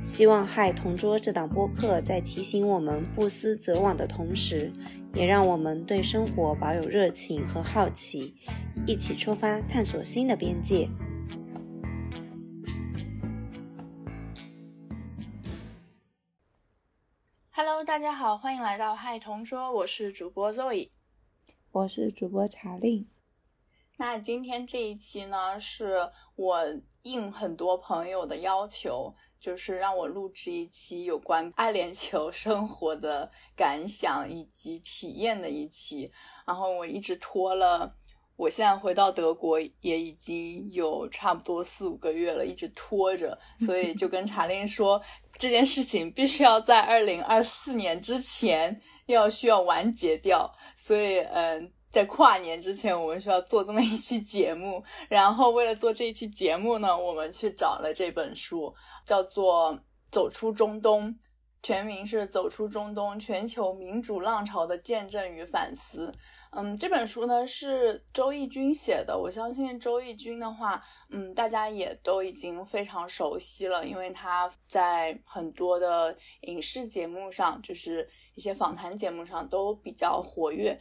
[0.00, 4.72] 希望《嗨同桌》这档播客在提醒我们不思则罔的同时，
[5.12, 8.36] 也让我们对生活保有热情和好奇，
[8.86, 10.88] 一起出发探索新的边界。
[17.50, 20.90] Hello，大家好，欢迎来到《嗨同桌》，我是主播 Zoe，
[21.72, 23.08] 我是主播查令。
[23.98, 26.64] 那今天这一期呢，是我
[27.02, 29.14] 应很多朋友的要求。
[29.40, 36.10] 就是让我录制一期有关阿联酋生活的感想以及体验的一期，
[36.46, 37.94] 然后我一直拖了，
[38.36, 45.00] 我现在回到德国也已经有差不多四五个月了，一直拖着，所以就跟查令说
[45.36, 51.72] 这件事情必须要在二零二四年之前要需要完结掉，所以嗯。
[51.90, 54.82] 在跨年之前，我们需要做这么一期节目。
[55.08, 58.74] 然后，为了做这一期节目呢，我们去找了这本书，
[59.06, 59.72] 叫做
[60.10, 61.08] 《走出中东》，
[61.62, 66.12] 全名是《走出中东：全球民主浪潮的见证与反思》。
[66.50, 69.18] 嗯，这本书呢是周轶君写的。
[69.18, 80.78] 我相信周轶君的话，嗯，大家也都已经非常熟悉了，因为他在很多的影视节目上，就是一些访谈节目上都比较活跃。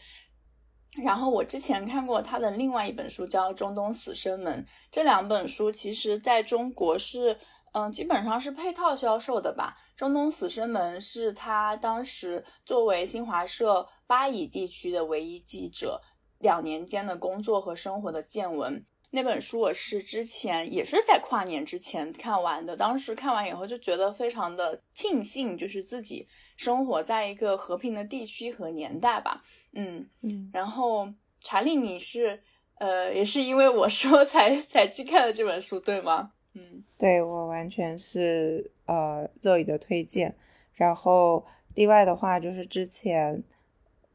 [1.03, 4.64] 然后我之前看过他的另外一本书，叫《中东死生门》。
[4.92, 7.38] 这两本书其实在中国是，
[7.73, 9.76] 嗯，基本上是配套销售的吧。
[10.00, 16.02] 《中东死生门》是他当时作为新华社巴以地区的唯一记者，
[16.39, 18.86] 两年间的工作和生活的见闻。
[19.11, 26.27] 那本书我是之前也是在跨年之前看完的，当时看完以后就觉得非常的庆幸，就是自己
[26.58, 29.42] 生活在一个和平的地区和年代吧。
[29.72, 30.50] 嗯嗯。
[30.54, 31.08] 然后
[31.40, 32.42] 查理，你是
[32.80, 36.34] 呃也是因为我说 才才去看了这本书，对吗？
[36.54, 40.36] 嗯，对我完全是呃 Zoe 的推荐。
[40.73, 43.42] 然后另外的话就是之前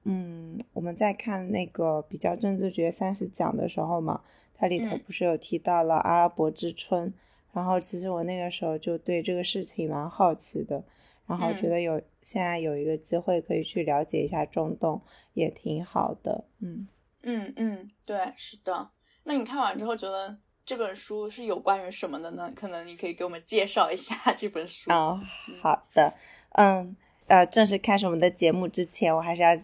[0.05, 4.21] 嗯我们在看那个比较政治学三十讲的时候嘛。
[4.55, 7.13] 它里头不是有提到了阿拉伯之春，
[7.53, 10.85] 然后其实我那个时候就对这个事情蛮好奇的，
[11.33, 15.01] 然后觉得有现在有一个机会可以去了解一下中东，
[15.35, 16.45] 也挺好的。
[16.61, 16.87] 嗯
[17.23, 18.91] 嗯嗯，对，是的。
[19.25, 22.53] 那你看完之后觉得这本书是有关于什么的呢？
[22.55, 24.93] 可能你可以给我们介绍一下这本书。
[24.93, 25.21] 哦，
[25.63, 26.13] 好的，
[26.51, 29.57] 嗯，呃，正式开始我们的节目之前，我还是要。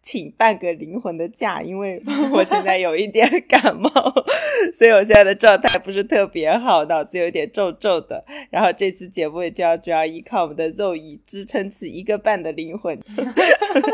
[0.00, 2.00] 请半个灵魂的假，因为
[2.32, 3.90] 我现在有一点感冒，
[4.72, 8.24] 所以我现在的状态不是特别好，脑子有点皱皱的。
[8.50, 12.98] 然后这次节目就要主要依靠我们的肉以支撑起一个半的灵魂。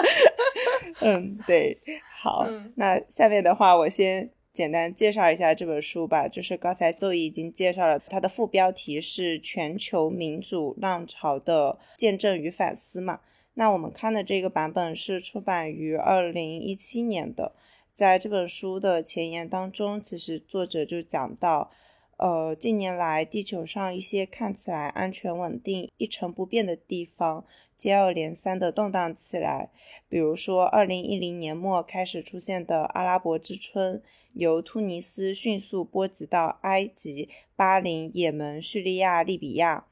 [1.00, 1.76] 嗯，对，
[2.22, 6.28] 好，那下面的话我先简单介绍一下这本书吧。
[6.28, 13.20] 就是刚才肉已经介绍了，它的副标题是《全球民主浪潮的见证与反思》嘛。
[13.54, 17.53] 那我们看的这个版本是出版于二零一七年的，
[17.92, 21.70] 在这本书的前言当中，其实作者就讲到，
[22.16, 27.44] 呃，近年来地球上一些看起来安全稳定、一成不变的地方，
[27.76, 29.70] 接二连三的动荡起来。
[30.09, 39.87] 比如说，二零一零年末开始出现的阿拉伯之春，由突尼斯迅速波及到埃及、巴林、也门、叙利亚、利比亚。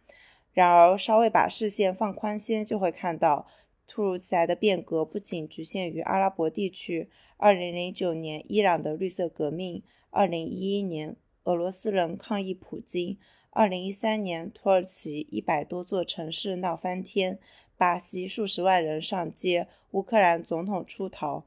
[0.52, 3.46] 然而，稍微把视线放宽些，就会看到
[3.86, 7.08] 突如其来的变革不仅局限于阿拉伯地区。
[7.38, 13.16] 二零零九年，伊朗的绿色革命；二零一一年，俄罗斯人抗议普京；
[13.50, 17.38] 二零一三年，土耳其一百多座城市闹翻天；
[17.76, 21.44] 巴西数十万人上街；乌克兰总统出逃。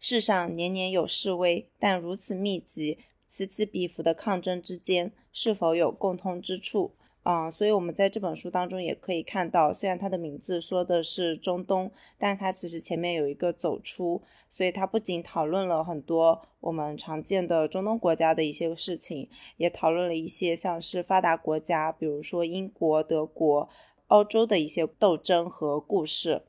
[0.00, 2.98] 世上年年有示威，但如此密集、
[3.28, 6.94] 此起彼伏的抗争之间，是否有共通之处？
[7.24, 23.70] 啊，所以我们在这本书当中也可以看到，虽然它的名字说的是中东，但它其实前面有一个走出，所以它不仅讨论了很多我们常见的中东国家的一些事情，也讨论了一些像是发达国家，比如说英国、德国、
[24.08, 26.42] 欧洲的一些斗争和故事。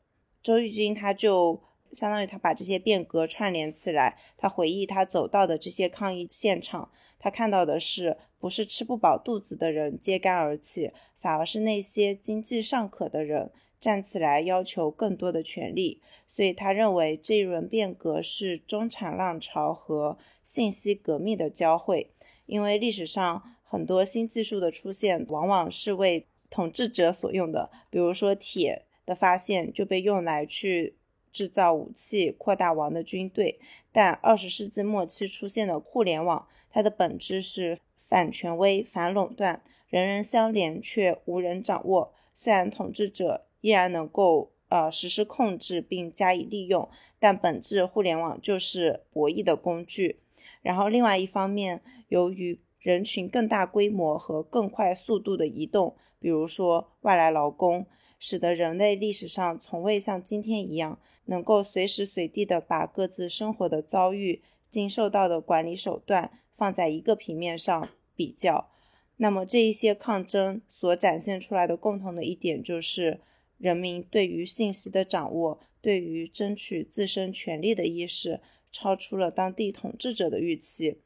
[0.44, 1.62] 周玉君他就
[1.94, 6.92] 相当于他把这些变革串联起来，他回忆他走到的这些抗议现场，
[7.26, 8.18] 他看到的是。
[8.38, 13.50] 不是吃不饱肚子的人揭竿而起，反而是那些经济尚可的人
[13.80, 16.00] 站起来要求更多的权利。
[16.28, 22.12] 所以他认为这一轮变革是中产浪潮和信息革命的交汇，
[22.46, 30.98] 因为历史上很多新技术的出现往往是为统治者所用的，比如说铁的发现就被用来去。
[31.32, 33.60] 制造武器，扩大王的军队。
[33.92, 42.14] 但二十世纪末期出现的互联网，它的本质是反权威、反垄断，人人相连却无人掌握。
[42.36, 50.20] 虽然统治者依然能够呃实施控制并加以利用，但本质互联网就是博弈的工具。
[50.62, 57.88] 然后另外一方面，由于人群更大规模和更快速度的移动，比如说外来劳工。
[58.18, 68.70] 使得人类历史上从未像今天一样，能够随时随地的把各自生活的遭遇、经受到的管理手段放在一个平面上比较。
[69.18, 73.22] 那么，这一些抗争所展现出来的共同的一点，就是
[73.58, 78.42] 人民对于信息的掌握、对于争取自身权利的意识，
[78.72, 81.02] 超出了当地统治者的预期。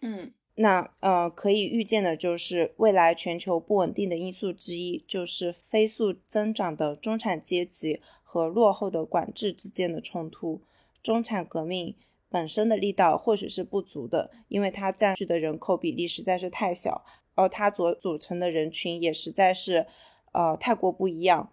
[0.00, 0.32] 嗯。
[0.56, 10.62] 那呃，可以预见的就是未来全球不稳定的因素之一，就是飞速增长的中产阶级和落后的管制之间的冲突。
[11.02, 11.96] 中产革命
[12.34, 17.04] 本身的力道或许是不足的，因为它占据的人口比例实在是太小，
[17.36, 19.86] 而它所组成的人群也实在是
[20.32, 21.52] 呃太过不一样。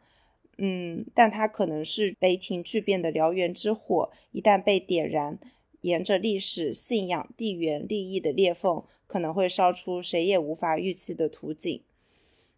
[0.57, 5.37] 嗯，但它可能是雷霆巨变的燎原之火，一旦被点燃。
[5.81, 11.83] 沿着历史、信仰、地缘、利益的裂缝，可能会烧出谁也无法预期的图景。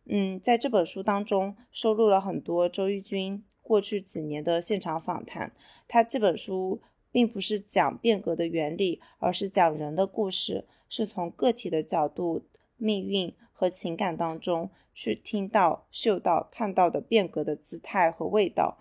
[0.05, 5.53] 嗯，在这本书当中收录了很多周轶君过去几年的现场访谈。
[5.89, 6.81] 他这本书
[7.13, 12.43] 并不是讲变革的原理，而是讲人的故事，是从个体的角度、
[12.75, 18.77] 命运和情感当中去听到、嗅到、看到的变革的姿态和味道。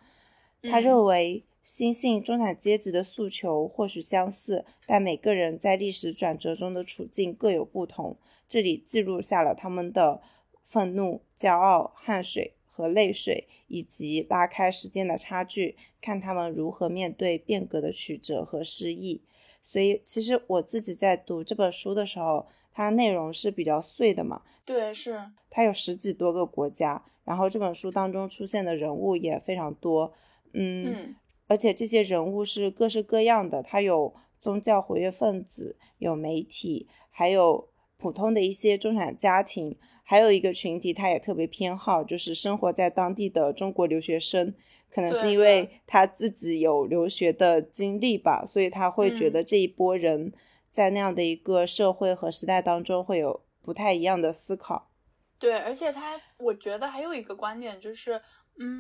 [0.62, 1.44] 他认为。
[1.64, 8.17] 新兴中产阶级的诉求或许相似，但每个人在历史转折中的处境各有不同。
[8.49, 10.20] 这里记录下了他们的
[10.64, 19.22] 愤怒、骄傲、汗水和泪水，以及拉开时间的差距，看他们如何面对变革的曲折和失意。
[19.62, 24.42] 所以，其实我自己在读这本书的时候，它内容是比较碎的嘛？
[24.64, 30.12] 对，是它有十几多个国家，然后这本书当中出现的人物也非常多。
[30.52, 31.14] 嗯。
[31.48, 39.76] 而且这些人物是各式各样的，它有宗教活跃分子，有媒体，还有普通的一些中产家庭，
[40.12, 44.52] 还有一个群体，他也特别偏好，就是生活在当地的中国留学生。
[44.94, 50.30] 可能是因为他自己有留学的经历吧，所以他会觉得这一波人
[50.70, 54.90] 在那样的一个社会和时代当中会有不太一样的思考。
[55.38, 58.20] 对，而且他，我觉得还有一个观点就是。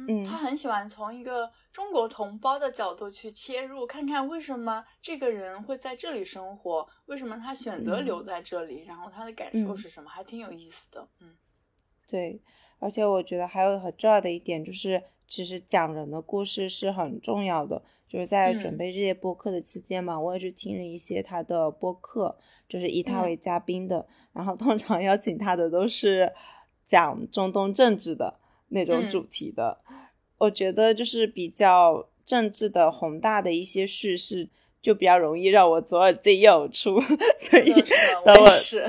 [0.08, 11.08] 嗯，他很喜欢从一个中国同胞的角度去切入，看看为什么这个人会在这里生活，为什么他选择留在这里，然后他的感受是什么，还挺有意思的。
[11.20, 11.34] 嗯，
[12.06, 12.40] 对，
[12.78, 17.82] 而且我觉得还有很重要的一点就是，其实讲人的故事是很重要的。
[18.08, 22.36] 就是在准备这些播客的期间嘛，我也去听了一些他的播客，
[22.68, 26.30] 就是以他为嘉宾的，然后通常邀请他的都是
[26.86, 28.38] 讲中东政治的。
[28.72, 29.78] 那种主题的，
[30.38, 34.48] 我觉得就是比较政治的宏大的一些叙事，
[34.80, 37.00] 就比较容易让我左耳进右耳出。
[37.38, 37.72] 所以
[38.24, 38.84] 当我是，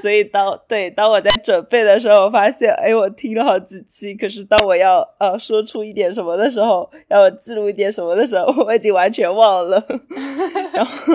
[0.00, 9.84] 所以当对当我在准备的时候，我发现，哎，我听了好几期，可是当我要呃说出一点什么的时候，要记录一点什么的时候， 我已经完全忘了。
[10.72, 11.14] 然后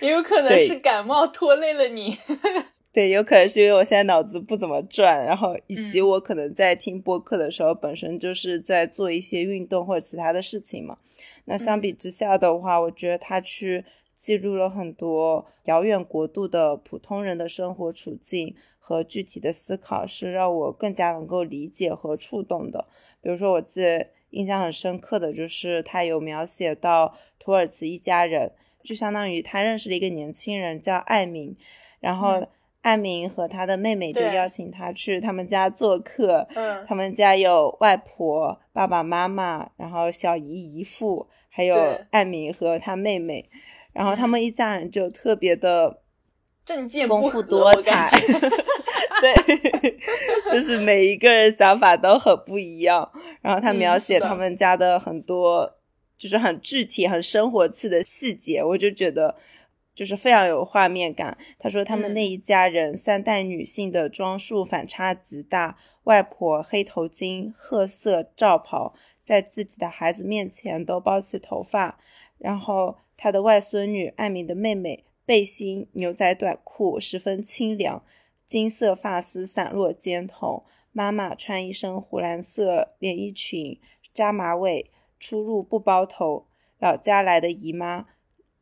[0.00, 2.16] 也有可能是感冒拖累了你。
[2.98, 10.98] 对，有可能是因为我现在脑子不怎么转，然后以及我可能在听播客的时候，本身就是在做一些运动或者其他的事情嘛。
[11.44, 13.84] 那相比之下的话，我觉得他去
[14.16, 22.84] 记录了很多遥远国度的普通人的生活处境和具体的思考，是让我更加能够理解和触动的。
[23.22, 28.50] 比如说，我记得印象很深刻的就是他有描写到土耳其一家人，
[28.82, 31.56] 就相当于他认识了一个年轻人叫艾明，
[32.00, 32.44] 然后。
[32.88, 36.48] 艾明和他的妹妹就邀请他去他们家做客。
[36.54, 41.76] 嗯，他们家有外婆、爸爸妈妈，然后小姨、姨父，还有
[42.10, 43.50] 艾明和他妹妹。
[43.92, 46.00] 然后他们一家人就特别的
[46.64, 48.08] 政见丰富多彩。
[49.20, 49.92] 对，
[50.50, 53.10] 就是每一个人想法都很不一样。
[53.42, 55.74] 然后他描写他们家的很多，
[56.16, 59.34] 就是很具体、很生活气的细节，我就觉得。
[59.98, 61.36] 就是非常有画面感。
[61.58, 71.98] 他说他们那一家人三代女性的装束反差极大，外婆黑头巾、褐色罩袍，在自己的孩子面前都包起头发，
[72.38, 78.04] 然后他的外孙女艾米的妹妹背心、牛仔短裤十分清凉，
[78.46, 80.62] 金色发丝散落肩头。
[80.92, 83.80] 妈妈穿一身湖蓝色连衣裙，
[84.12, 86.46] 扎马尾，出入不包头。
[86.78, 88.06] 老家来的姨妈，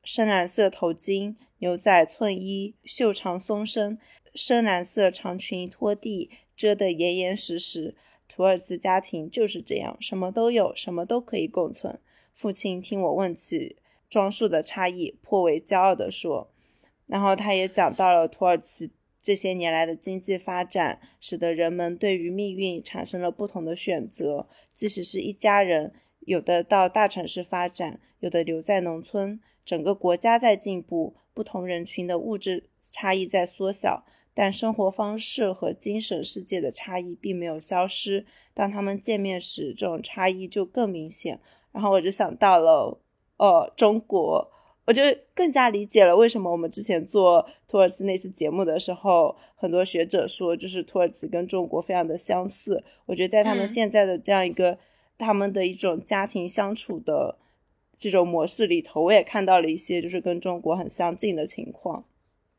[0.06, 3.98] 深蓝色头巾，牛仔寸衣，袖长松身，
[4.36, 7.96] 深蓝色长裙拖地，遮得严严实实。
[8.28, 11.98] 土耳其家庭就是这样，什么都有，什么都可以共存。
[12.32, 16.52] 父亲听我问起装束的差异，颇为骄傲地说。
[17.08, 18.92] 然后他也讲到了土耳其。
[19.20, 24.46] 这些年来的经济发展，使得人们对于命运产生了不同的选择。
[24.72, 29.40] 即使是一家人，有的到大城市发展，有的留在农村。
[29.66, 38.24] 整个国家在进步，不同人群的物质差异在缩小，但生活方式和精神世界的差异并没有消失。
[38.54, 41.40] 当他们见面时，这种差异就更明显。
[41.72, 42.98] 然后我就想到了，
[43.36, 44.52] 呃，中国。
[44.86, 45.02] 我就
[45.34, 52.84] 更加理解了为什么我们之前做土耳其那次节目的时候，很多学者说，就是土耳其跟中国非常的相似。
[53.06, 54.78] 我觉得在他们现在的这样一个
[55.18, 57.36] 他们的一种家庭相处的
[57.96, 62.04] 这种模式里头，我也看到了一些就是跟中国很相近的情况。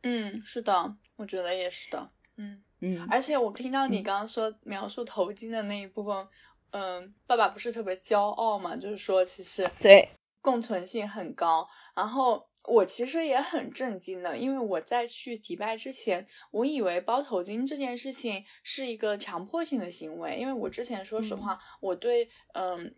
[0.03, 2.09] 嗯，是的，我觉得也是的。
[2.37, 6.27] 嗯嗯，而且我听到你刚刚说描述头巾的那一部分，
[6.71, 8.75] 嗯，爸爸不是特别骄傲嘛？
[8.75, 10.07] 就是说，其实对
[10.41, 11.67] 共存性很高。
[11.95, 22.93] 然后我其实也很震惊的，因为我在去迪拜之前，我以为包头巾这件事情是一个强迫性的行为，因为我之前说实话，我对嗯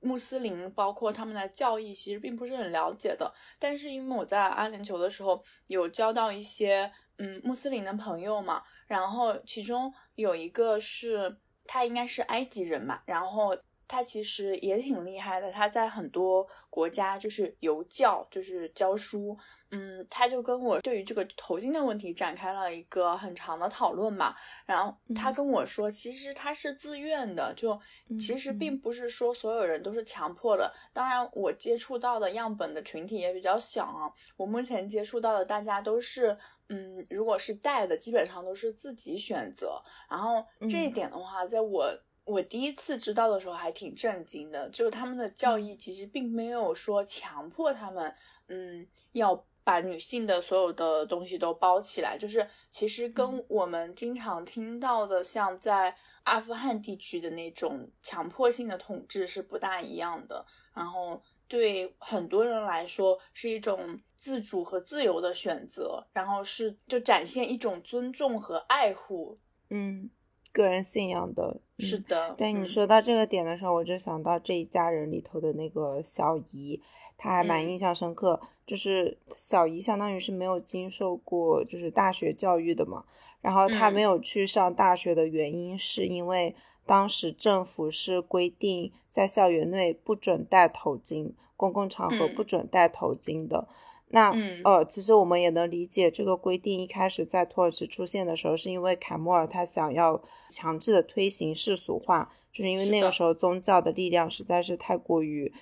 [0.00, 3.32] 穆斯林包括他们的教义其实并不是很了解的。
[3.58, 13.56] 但是因为我在阿联酋的时候有交到一些嗯穆斯林的朋友嘛，然后其中有一个是他应该是埃及人嘛，然后。
[13.92, 19.36] 他其实也挺厉害的，他在很多国家就是游教，就是教书。
[19.70, 24.34] 嗯，他就跟我对于这个头巾的问题展开了一个很长的讨论嘛。
[24.66, 27.78] 然后他跟我说，其实他是自愿的，就
[28.18, 30.72] 其实并不是说所有人都是强迫的。
[30.92, 34.12] 当然，我接触到的样本的群体也比较小啊。
[34.36, 36.36] 我目前接触到的大家都是，
[36.68, 39.80] 嗯，如果是带的，基本上都是自己选择。
[40.08, 41.90] 然后这一点的话，在我。
[42.26, 48.14] 我第一次知道的时候还挺震惊的，就是他们的教义其实并没有说强迫他们，
[48.46, 49.34] 嗯，要
[49.70, 60.44] 把女性的所有的东西都包起来，就是其实跟我们经常听到的像在阿富汗地区的那种强迫性的统治是不大一样的。
[60.74, 70.10] 然后对很多人来说是一种自主和自由的选择，然后是就展现一种尊重和爱护，嗯。
[70.52, 72.34] 个人信仰的，是的。
[72.36, 76.82] 对你说到这个点的时候，我就想到这一家人里头的那个小姨，
[77.20, 78.40] 她还蛮印象深刻。
[78.66, 83.04] 就是小姨相当于是没有经受过就是大学教育的嘛，
[83.40, 86.54] 然后他没有去上大学的原因是因为
[86.86, 93.66] 当时政府是规定在校园内不准戴头巾，公共场合不准戴头巾的。
[94.12, 105.52] 那呃，其实我们也能理解这个规定一开始在土耳其出现的时候，是因为凯末尔他想要强制的推行世俗化，就是因为那个时候宗教的力量实在是太过于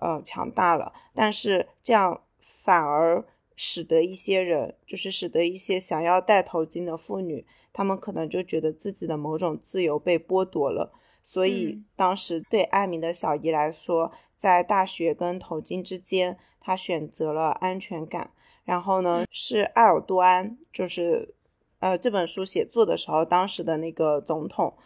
[0.00, 0.92] 呃强大了。
[1.14, 3.24] 但是这样反而
[3.54, 10.92] 使得一些人，就是使得一些想要戴头巾的妇女，她们可能就觉得自己的某种自由被剥夺了。
[11.22, 18.30] 所以当时对艾米的小姨来说，在大学跟头巾之间，她选择了安全感。
[18.64, 21.34] 然后呢，是埃尔多安，就是
[21.80, 24.76] 呃这本书写作的时候，当时的那个总统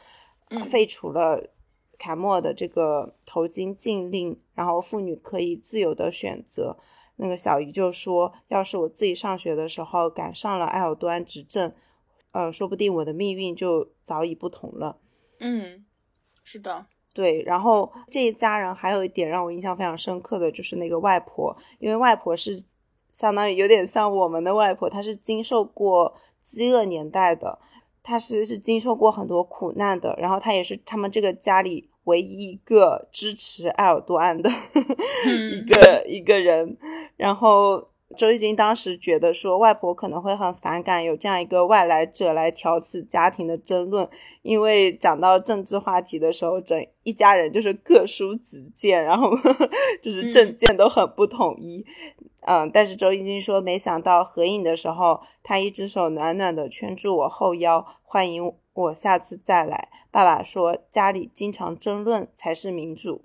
[0.71, 1.51] 废除了
[2.01, 6.79] 凯莫尔的这个头巾禁令，然后妇女可以自由的选择。
[7.17, 11.71] 那个小姨就说：“要是我自己上学的时候赶上了埃尔多安执政，
[12.33, 14.97] 呃，说不定我的命运就早已不同了。”
[15.41, 15.85] 嗯。
[16.43, 17.43] 是的，对。
[17.43, 22.65] 然后这一家人还有一点让我印象非常深刻的就是那个外婆，因为外婆是
[23.13, 27.59] 相当于有点像我们的外婆，她是经受过饥饿年代的，
[28.03, 30.17] 她是是经受过很多苦难的。
[30.19, 34.51] 然后她也是他们这个家里唯一一个支持埃尔多安的
[35.55, 36.77] 一个 一个人。
[37.17, 37.89] 然后。
[38.17, 44.09] 周轶君当时觉得说，外婆可能会很反感有这样一个外来者来挑起家庭的争论，
[44.43, 49.31] 因为讲到政治话题的时候，整一家人就是各抒己见，然后
[50.03, 51.87] 就 是政见都很不统一。
[52.41, 59.89] 嗯，但是周轶君说，没想到合影的时候，他一只手暖暖的圈住我后腰，欢迎我下次再来。
[60.11, 63.23] 爸爸说家里经常争论才是民主。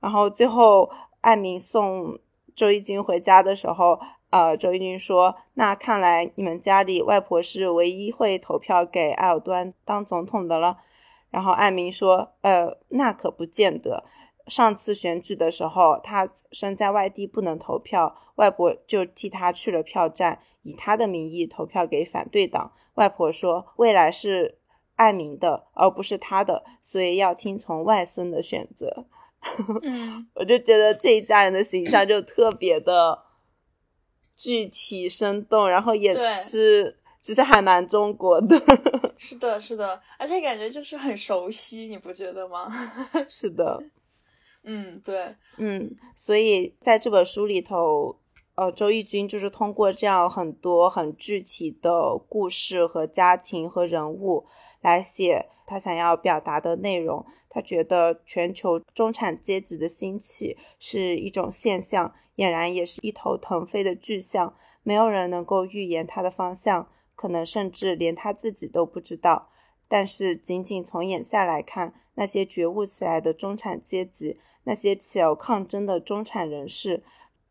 [0.00, 2.18] 然后最后艾明送
[2.54, 10.78] 周一军回家的时候，呃，周一军说：“那看来你们家里外婆是唯一会投票给埃尔端当总统的了。”
[11.30, 14.04] 然后艾明说：“呃，那可不见得。
[14.46, 22.72] 上次选举的时候，他身在外地不能投票，外婆就替他去了票站，以他的名义投票给反对党。
[22.94, 24.58] 外婆说，未来是
[25.00, 29.06] 艾明的，而不是他的，所以要听从外孙的选择。
[29.82, 33.18] 嗯，我就觉得这一家人的形象就特别的
[34.36, 38.58] 具体生动，然后也是。”其实还蛮中国的，
[39.18, 42.66] 是的，是的，而且感觉就是很熟悉，你不觉得吗？
[43.28, 43.78] 是的，
[44.64, 48.18] 嗯，对，嗯，所以在这本书里头，
[48.54, 54.46] 呃，周轶君就是通过这样很多很具体的故事和家庭和人物
[54.80, 57.24] 来写他想要表达的内容。
[57.48, 66.88] 他觉得全球中产阶级的兴起是一种现象，俨然也是一头腾飞的巨象，没有人能够预言它的方向。
[67.16, 69.50] 可能甚至连他自己都不知道，
[69.86, 77.02] 但是仅仅从眼下来看，那些觉悟起来的中产阶级，那些起而抗争的中产人士，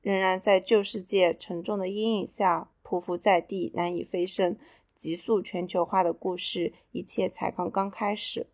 [0.01, 4.57] 仍然在旧世界沉重的阴影下匍匐在地，难以飞升。
[5.00, 8.46] 急速全球化的故事，一切才刚刚开始。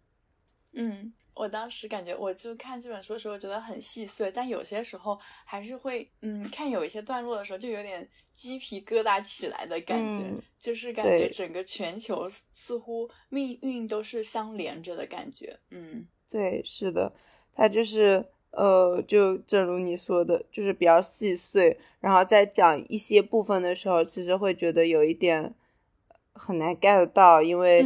[0.71, 1.11] 嗯。
[1.37, 15.59] 我当时感觉，我就看这本书的时候觉得很细碎，但有些时候还是会，嗯，看有一些段落的时候就有点鸡皮疙瘩起来的感觉，就是感觉整个全球似乎命运都是相连着的感觉。
[15.71, 17.13] 嗯，对，是的，
[17.53, 25.53] 它就是，呃，就正如你说的，就是比较细碎，然后在讲一些部分的时候，其实会觉得有一点
[26.35, 27.83] 很难 get 到，因为。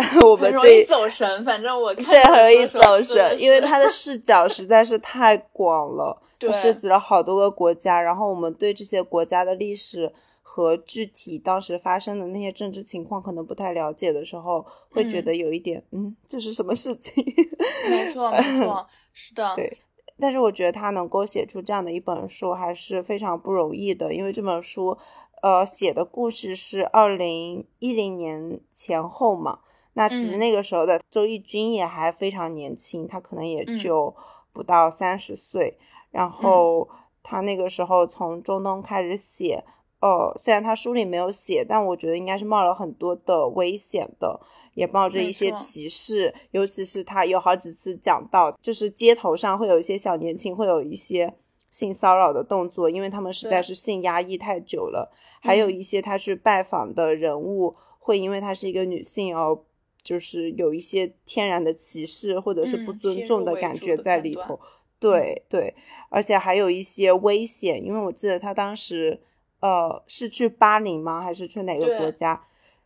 [0.24, 6.18] 我们容易走神，反正我看对很容易走神，因为他的视角实在是太广了，
[6.54, 17.22] 涉及了好多个国家，然后我们对这些国家的历史和具体当时发生的那些政治情况可能不太了解的时候，会觉得有一点，嗯，这是什么事情？
[17.90, 19.54] 没错，没错，是的。
[19.54, 19.78] 对，
[20.18, 24.96] 但是我觉得他能够写出这样的一本书还是非常不容易的，因为这本书，
[25.42, 29.60] 呃，写的故事是二零一零年前后嘛。
[29.94, 34.14] 那其实那个时候的周轶君也还非常年轻，他可能也就
[34.52, 35.78] 不到三十岁。
[36.10, 36.88] 然后
[37.22, 39.64] 他那个时候从中东开始写，
[40.00, 44.40] 呃，虽然他书里没有写，但我觉得应该是冒了很多的危险的，
[44.74, 46.34] 也冒着一些歧视。
[46.52, 51.34] 尤其是他有好几次讲到，就是街头上会有一些小年轻会有一些
[51.70, 55.10] 性骚扰的动作，因为他们实在是性压抑太久了。
[55.40, 59.58] 还有一些他去拜访的人物会因为她是一个女性而。
[60.02, 64.58] 就是有一些天然的歧视或者是不尊重的感觉在里头，
[64.98, 65.74] 对对，
[66.08, 69.20] 而且还有一些危险，因为我记得他当时
[69.60, 71.20] 呃是去巴黎吗？
[71.20, 72.42] 还是去哪个国家？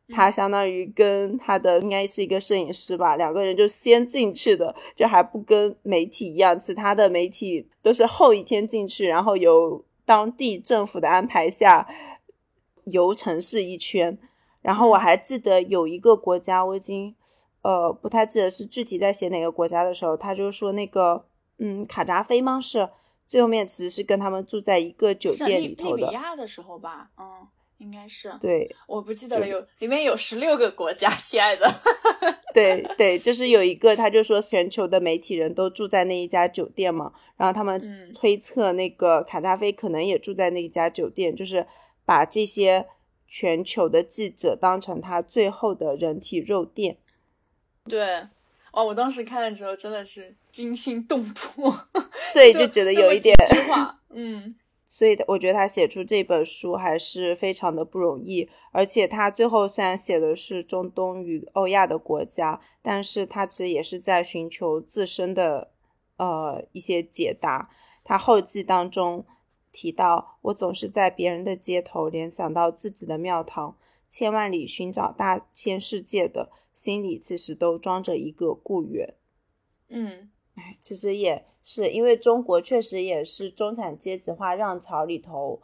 [0.08, 11.88] 他相当于跟他的应该是一个摄影师吧，两个人就先进去的，就还不跟媒体一样，其他的媒体都是后一天进去，然后由当地政府的安排下
[12.84, 14.18] 游城市一圈。
[14.60, 17.14] 然后我还记得有一个国家，我已经，
[17.60, 21.26] 呃，不太记得是具体在写哪个国家的时候，他就说那个，
[21.58, 22.58] 嗯，卡扎菲吗？
[22.58, 22.88] 是
[23.28, 25.96] 最后面其实是跟他们住在一个酒店里头的。
[25.96, 27.46] 利比亚的时候吧，嗯，
[27.78, 28.32] 应该是。
[28.40, 31.70] 对，我不记得了，有里面有十六个国家，亲爱的。
[32.54, 41.66] 对对，就是有一个，他就说全球的媒体人都住在那一家酒店嘛，然后他们推测那个卡扎菲可能也住在那一家酒店，就是
[42.04, 42.86] 把这些。
[43.26, 46.98] 全球的记者当成他最后的人体肉垫，
[47.88, 48.20] 对，
[48.70, 51.74] 哦，我当时看的时候真的是惊心动魄，
[52.32, 53.34] 对，就觉得有一点，
[54.10, 54.54] 嗯，
[54.96, 65.72] 所以我觉得他写出这本书还是非常的不容易，而且他最后虽然写的是中东与欧亚的国家，但是他其实也是在寻求自身的
[66.18, 67.68] 呃一些解答，
[68.04, 69.24] 他后记当中。
[69.76, 73.76] 提到我总是在别人的街头联想到自己的庙堂，
[74.08, 79.14] 千万里寻找大千世界的心里其实都装着一个故园。
[79.88, 85.60] 嗯，哎，其实也是因为中国确实也是中产阶级化浪潮里头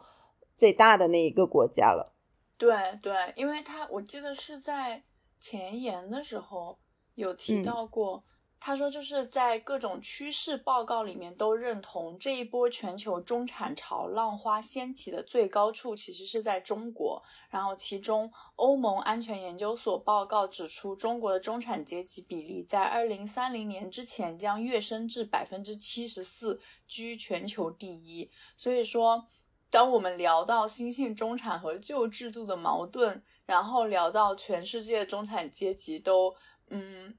[0.57, 2.13] 最大的那一个国家了。
[2.57, 5.03] 对对，因为他我记得是在
[5.39, 6.77] 前言的时候
[7.15, 8.23] 有提到过。
[8.63, 17.23] 他说，就是在各种趋势报告里面都认同这一波全球中产潮浪花掀起的最高处其实是在中国。
[17.49, 28.29] 然后，其中欧盟安全研究所报告指出，中国的中产阶级比例在二零三零年之前将跃升至百分之七十四，居全球第一。
[28.55, 29.25] 所以说，
[29.71, 36.35] 当我们聊到新兴中产和旧制度的矛盾，然后聊到全世界中产阶级都
[36.69, 37.17] 嗯。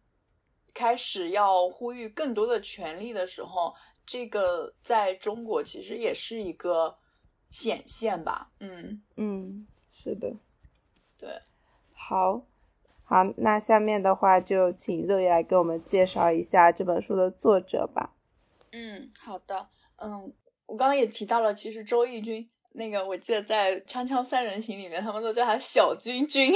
[0.75, 3.75] 开始要呼吁更多的权利的时候，
[4.07, 6.97] 这个在中国其实也是一个
[7.51, 8.51] 显现吧。
[8.61, 10.33] 嗯嗯，是的，
[11.19, 11.29] 对，
[11.95, 12.43] 好，
[13.05, 18.15] 好，那下面的话就请热爷来给我们介绍一下这本书的作者吧。
[18.73, 20.33] 嗯，好的，嗯，
[20.67, 26.51] 我刚刚也提到了，其实周轶君那个，我记得在《锵锵三人行》里面，他们都叫他小君君。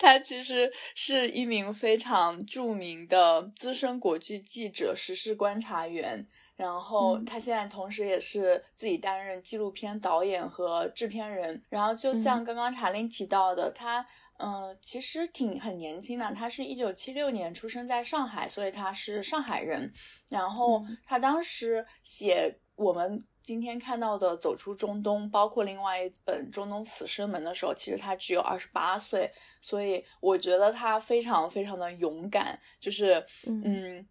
[0.00, 11.62] 他其实是一名非常著名的资深国际记者、时事观察员，然后他现在同时也是自己担任纪录片导演和制片人。
[11.68, 14.04] 然后就像刚刚查令提到的，他
[14.38, 19.92] 嗯，其实挺很年轻的，他是一九七六年出生在上海，所以他是上海人。
[20.30, 23.22] 然后他当时写我们。
[23.42, 32.58] 今天看到的《走出中东》，包括另外一本《中东死生门》的时候，其实他只有二十八岁，所以我觉得他非常非常的勇敢。
[32.78, 34.06] 就是，嗯，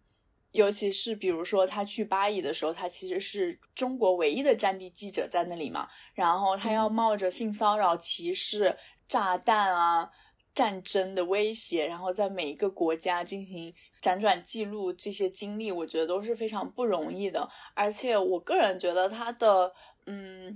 [0.52, 8.76] 尤其是比如说他去巴以的时候，他其实是中国唯一的战地记者在那里嘛，然后他要冒着性骚扰、歧视、
[9.08, 10.10] 炸弹啊。
[10.60, 17.48] 战争的威胁，然后在每一个国家进行辗转记录这些经历，我觉得都是非常不容易的。
[17.72, 19.72] 而且我个人觉得他的
[20.04, 20.54] 嗯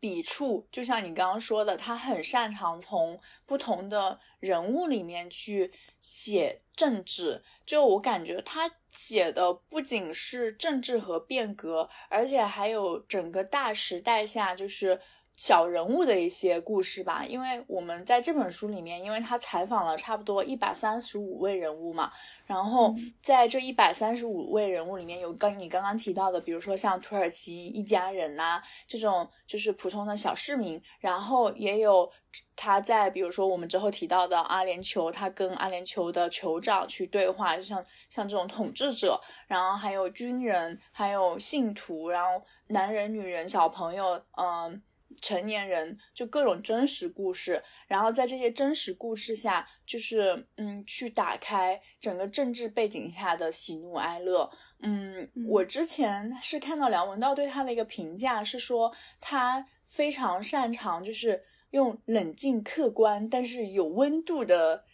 [0.00, 7.42] 笔触，就像你刚刚说的，他很擅长从不同的人物里面去写政治。
[7.66, 14.98] 就我感觉他写的不仅是政治和变革，而且还有整个大时代下就是。
[15.36, 22.12] 小人物的一些故事吧，因为我们在这本书里面，因为他采访了差不多一百三十五位人物嘛，
[22.46, 32.08] 然后在这一百三十五位人物里面有跟你刚刚提到的，比如说像土耳其一家人呐这种就是普通的小市民，然后也有
[32.54, 44.80] 他在比如说我们之后提到的阿联酋，他跟阿联酋的酋长去对话，就像像这种统治者，然后还有军人，还有信徒，然后男人、女人、小朋友，嗯。
[45.20, 54.50] 成年人就各种真实故事，然后在这些真实故事下，就是嗯，去打开整个政治背景下的喜怒哀乐。
[54.80, 64.84] 嗯，我之前是看到梁文道对他的一个评价是说，他非常擅长就是用冷静客观但是有温度的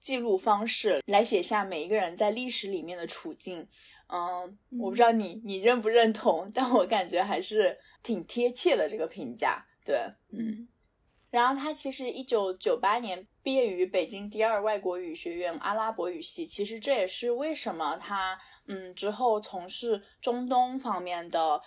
[0.00, 3.66] 记录方式来写下每一个人在历史里面的处境。
[4.12, 7.78] 嗯，我不知道你你认不认同，但我感觉还是。
[8.04, 9.96] 挺贴切的这个评价，对，
[10.32, 10.66] 嗯，
[11.30, 21.62] 然后他其实一九九八年毕业于北京第二外国语学院阿拉伯语系，其实这也是为什么他嗯之后从事中东方面的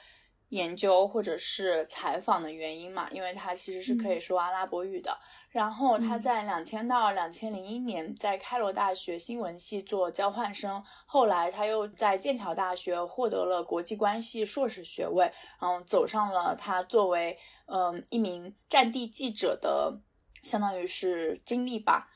[0.49, 5.17] 研究或者是采访的原因嘛，因为他其实是可以说阿拉伯语的。
[5.55, 17.37] 然后他在两千到两千零一年在开罗大学新闻系做交换生，后来他又在剑桥大学获得了国际关系硕士学位，然后走上了他作为
[17.67, 19.97] 嗯一名战地记者的
[20.43, 22.09] 相当于是经历吧。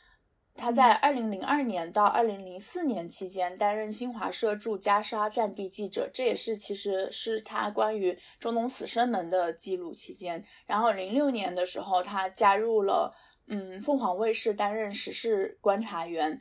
[0.55, 10.43] 他在二零零二年到二零零四年期间担任新华社驻加沙战地记者，这也是其实是他关于中东死生门的记录期间。
[10.65, 13.15] 然后零六年的时候，他加入了。
[13.49, 16.39] 嗯，凤凰卫视担任时事观察员，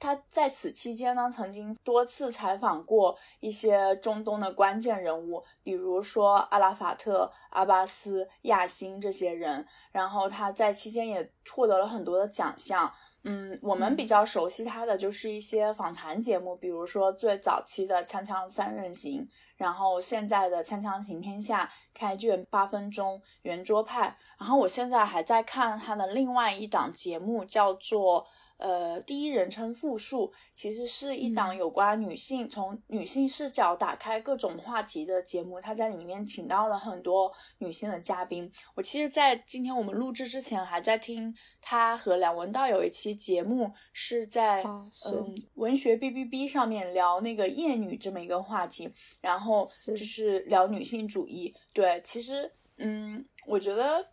[0.00, 9.64] 他在此期间呢，曾经多次采访过一些中东的关键人物，比如说阿拉法特、阿巴斯、亚辛这些人。
[9.92, 12.92] 然后他在期间也获得了很多的奖项。
[13.22, 19.22] 嗯，我们比较熟悉他的就是一些访谈节目，比如说最早期的《锵锵三人行》，
[19.56, 24.16] 然后现在的《锵锵行天下》、开卷八分钟、圆桌派。
[24.40, 28.26] 然后我现在还在看他的另外一档节目，叫做。
[28.62, 38.52] 呃，第一人称复述其实是一档有关女性从女性视角打开各种话题的节目，他在里面请到了很多女性的嘉宾。
[38.74, 51.54] 我其实，在今天我们录制之前，还在听他和梁文道有一期节目，是在嗯文学 B B B 上面聊那个厌女这么一个话题，然后就是聊女性主义。
[51.72, 54.06] 对，其实嗯，我觉得。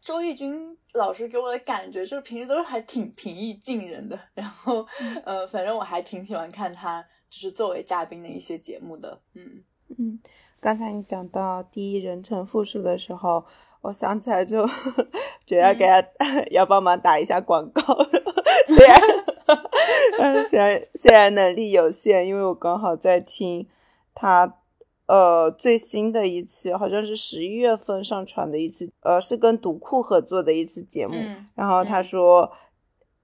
[0.00, 4.86] 周轶君老师给我的感觉就是平时都是还挺平易近人的，然后
[5.24, 9.20] 呃，反正我还挺喜欢看他就是作为嘉宾的一些节目的。
[9.34, 9.64] 嗯
[9.98, 10.20] 嗯，
[10.60, 13.44] 刚才你讲到第一人称复数的时候，
[13.80, 14.64] 我想起来就
[15.44, 16.04] 就要给他
[16.50, 17.82] 要帮忙打一下广告，
[18.68, 23.68] 虽然虽然虽然能力有限，因为我刚好在听
[24.14, 24.58] 他。
[25.06, 31.14] 呃，最新的一期好像是十一月份上传的一期，呃，是跟读库合作的一期节目。
[31.54, 32.50] 然后他说，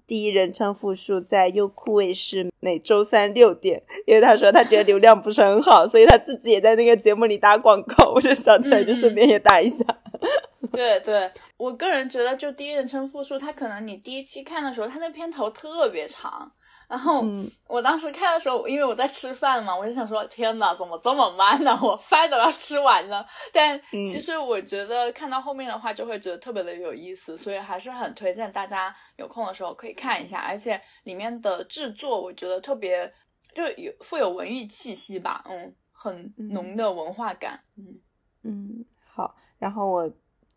[0.06, 8.12] 第一人称复数在优酷卫视每周三六点，因为他说他觉得流量不是很好，所以他自己也在那个节目里打广告。
[8.14, 9.84] 我就想起来，就顺便也打一下。
[10.70, 16.52] 对对，我个人觉得，就第一人称复数，他可能你第一期看的时候，他那片头特别长。
[16.92, 17.24] 然后
[17.66, 21.74] 我当时看的时候，因为我在吃饭嘛，我就想说：天呐，怎么这么慢呢？
[21.82, 23.26] 我饭都要吃完了。
[23.50, 30.40] 但其实我觉得看到后面的话，就会觉得特别的有意思，所以还是很推荐大家有空的时候可以看一下。
[30.40, 33.10] 而且里面的制作，我觉得特别
[33.54, 37.58] 就有富有文艺气息吧，嗯，很浓的文化感。
[37.78, 37.98] 嗯
[38.42, 39.34] 嗯，好。
[39.58, 40.12] 然后我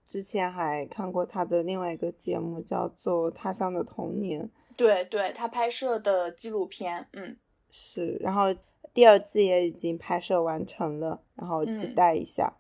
[0.06, 4.42] 之前还看过他的另外一个节目，叫做《他乡的童年》。
[4.76, 7.38] 对对，他拍摄的纪录片，嗯，
[7.72, 8.54] 是，然后
[8.94, 12.54] 第二季也已经拍摄完成了，然后期待一下。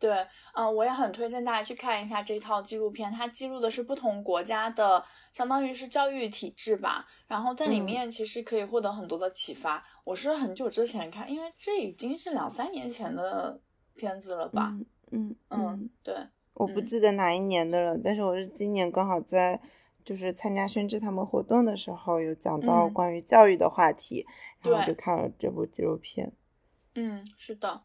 [0.00, 9.82] 对，嗯，我也很推荐大家去看一下这套纪录片，它记录的是不同国家的，相当于是教育体制吧，然后在里面其实可以获得很多的启发。
[10.02, 13.58] 我是很久之前看，因为这已经是两三年前的
[13.94, 14.76] 片子了吧？
[15.12, 16.14] 嗯嗯，对，
[16.54, 19.60] 我不记得哪一年的了，但是我是今年刚好在。
[20.04, 24.26] 就是参加宣志他们活动的时候，有讲到关于教育的话题，
[24.60, 26.30] 然后就看了这部纪录片。
[26.94, 27.82] 嗯，是的。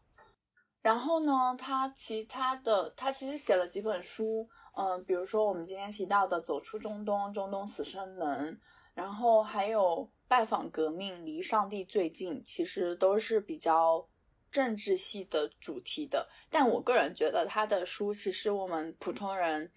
[0.82, 8.54] 然后呢，他其他的，他其实写了几本书，嗯，比如说我们今天提到的《走出中东》《中东死生门》，
[8.94, 9.82] 然后还有
[10.28, 14.06] 《拜访革命》《离上帝最近》，其实都是比较
[14.50, 16.28] 政治系的主题的。
[16.48, 19.70] 但我个人觉得他的书，其实我们普通人。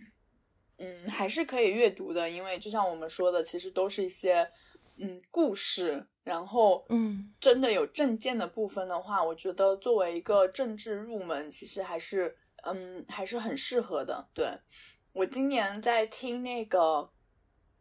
[0.84, 4.50] 嗯，还是可以阅读的，因为就像我们说的，其实都是一些
[4.98, 6.06] 嗯故事。
[6.24, 14.28] 然后，嗯，真的有政见的部分的话，我觉得作为一个政治入门，其实还是嗯还是很适合的。
[14.34, 14.58] 对
[15.12, 17.10] 我今年在听那个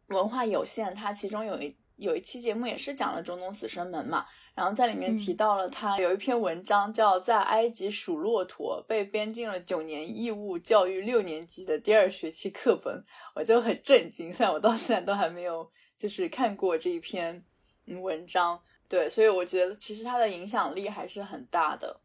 [0.07, 1.75] 文化有限，它其中有一。
[1.97, 14.31] 有一期节目也是讲了中东死生门嘛，然后在里面提到了他有一篇文章叫《在埃及数骆驼》，被编进了九年义务教育六年级的第二学期课本，我就很震惊。
[14.31, 17.43] 虽然我到现在都还没有就是看过这一篇
[17.85, 21.99] 文章，对，所以我觉得其实它的影响力还是很大的。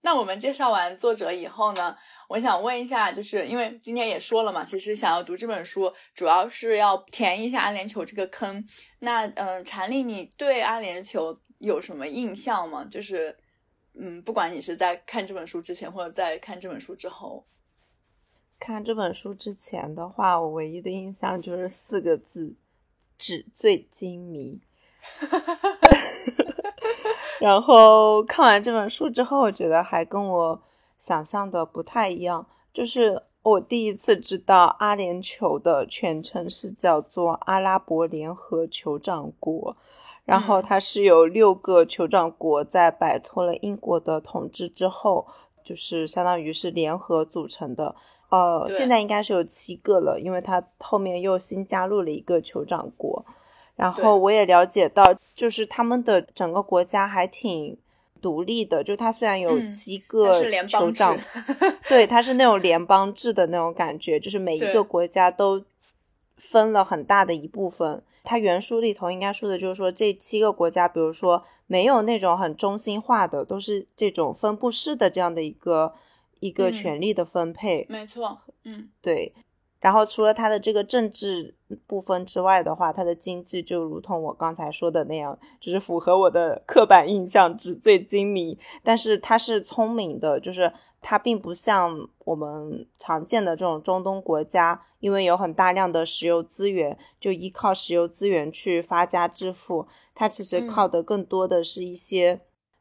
[0.00, 1.96] 那我们介绍完作者以后呢，
[2.28, 8.64] 我想问一下，就是因为今天也说了嘛，其实想要读这本书，主要是要填一下阿联酋这个坑。
[9.00, 12.84] 那嗯，禅丽，你对阿联酋有什么印象吗？
[12.88, 13.36] 就是
[13.94, 17.44] 嗯，不管你是在看这本书之前，或者在看这本书之后。
[18.60, 22.54] 看这本书之前的话，我唯一的印象就是四个字：
[23.18, 24.60] 纸醉金迷。
[27.40, 30.60] 然后看完这本书之后，我觉得还跟我
[30.96, 32.46] 想象的不太一样。
[32.72, 39.76] 就是我第一次知道阿联酋的全称是叫做阿拉伯联合酋长国，
[40.24, 45.26] 然后它是由六个酋长国在摆脱了英国的统治之后，
[45.64, 47.94] 就是相当于是联合组成的。
[48.30, 53.24] 呃，现在应该是有七个了，因为它后面又新加入了一个酋长国。
[53.78, 57.78] 然后我也了解到，就是他们的整个国家还挺
[58.20, 61.16] 独立的，就它虽然有七个酋长，
[61.88, 65.64] 对，它是那种 联邦制的那种感觉，就是每一个国家都
[66.36, 68.02] 分了很大的一部分。
[68.24, 75.94] 它原书里头应该说的就是说，这七个国家，比如说没有那种很中心化的，都是这种分布式的这样的一个
[76.40, 77.86] 一个权力的分配。
[77.88, 79.32] 没错，嗯，对。
[79.80, 81.54] 然后除了它的这个政治
[81.86, 88.58] 部分之外的话，它的经济就如同我刚才说的那样，就是符合我的刻板印象，纸醉金迷。
[88.82, 99.86] 但是它是聪明的，就是它并不像我们常见的这种中东国家，因为有很大量的石油资源，就依靠石油资源去发家致富。
[100.12, 102.40] 它其实靠的更多的是一些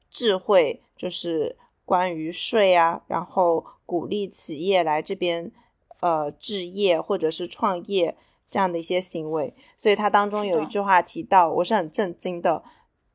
[0.10, 1.56] 智慧，就是
[1.86, 5.52] 关于税啊，然后鼓励企业来这边。
[6.00, 8.16] 呃，置业或者是创业
[8.50, 12.64] 这样的一些行为，所以它当中有一句话提到，我是很震惊的。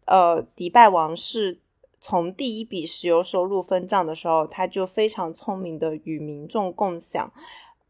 [0.06, 1.60] 呃，迪拜王室
[2.00, 7.32] 从第一笔石油收入分账的时候，他就非常聪明的与民众共享，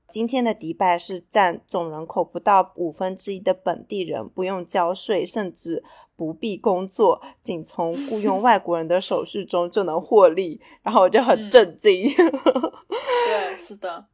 [0.09, 5.83] 今天的迪拜是占总人口不到五分之一的本地人，不用交税，甚至
[6.15, 10.61] 不必工作，仅从雇佣 外国人的手续中就能获利。
[10.83, 12.11] 然后我就很震惊。
[13.27, 14.05] 对，是的。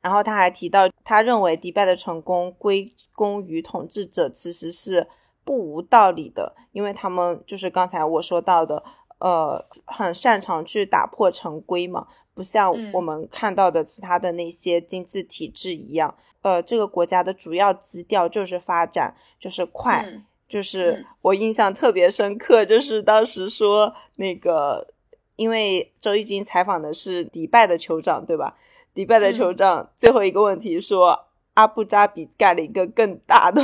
[0.00, 5.06] 然后他还提到，他认为迪拜的成功归功于统治者，其实是
[5.44, 8.82] 不无道理的，因为他们就是刚才我说到的。
[9.20, 16.16] 呃，很擅长去打破常规嘛，不像我们看到的其他的那些经济体制一样。
[16.40, 20.02] 呃，这个国家的主要基调就是发展，就是快，
[20.48, 24.88] 就是我印象特别深刻，就是当时说那个，
[25.36, 28.56] 因为周一军采访的是迪拜的酋长，对吧？
[28.94, 31.26] 迪拜的酋长最后一个问题说。
[31.54, 33.60] 阿布扎比盖了一个更大的，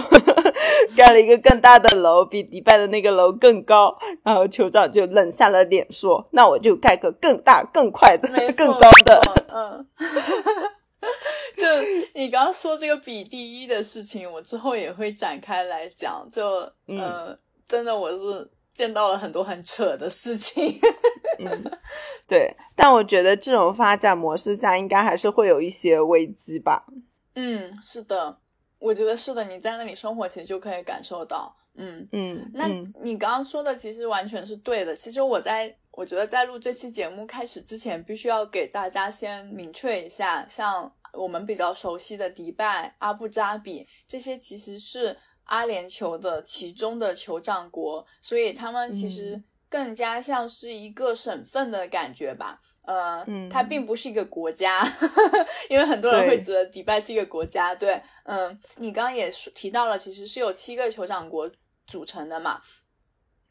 [0.97, 3.97] 盖了一个更大的楼，比迪拜的那个楼更高。
[4.25, 9.87] 然后酋长就冷下了脸，说：“那我就盖个更大、更快的、 更高的。”嗯，
[11.57, 11.67] 就
[12.15, 16.29] 你刚刚说这个比第一的事情，我之后也会展开来讲。
[16.31, 20.79] 就嗯，真的我是见到了很多很扯的事情。
[21.39, 21.65] 嗯，
[22.29, 26.85] 对，但我觉得这种发展模式下，应该还是会有一些危机吧。
[27.35, 28.39] 嗯，是的，
[28.79, 29.43] 我觉得是的。
[29.45, 31.57] 你在那里生活，其实就可以感受到。
[31.79, 32.69] 嗯嗯，那
[33.03, 34.95] 你刚刚说的其实完全是对的。
[34.95, 52.57] 其实我在我觉得在录这期节目开始之前，必须要给大家先明确一下，像我们比较熟悉的迪拜、阿布扎比这些，其实是阿联酋的其中的酋长国，所以他们其实更加像是一个省份的感觉吧。
[52.87, 54.81] 呃，它并不是一个国家，
[55.69, 57.75] 因为很多人会觉得迪拜是一个国家。
[57.75, 61.51] 对，嗯，你刚刚也提到了，其实是有七个酋长国
[61.89, 62.61] 组成的嘛。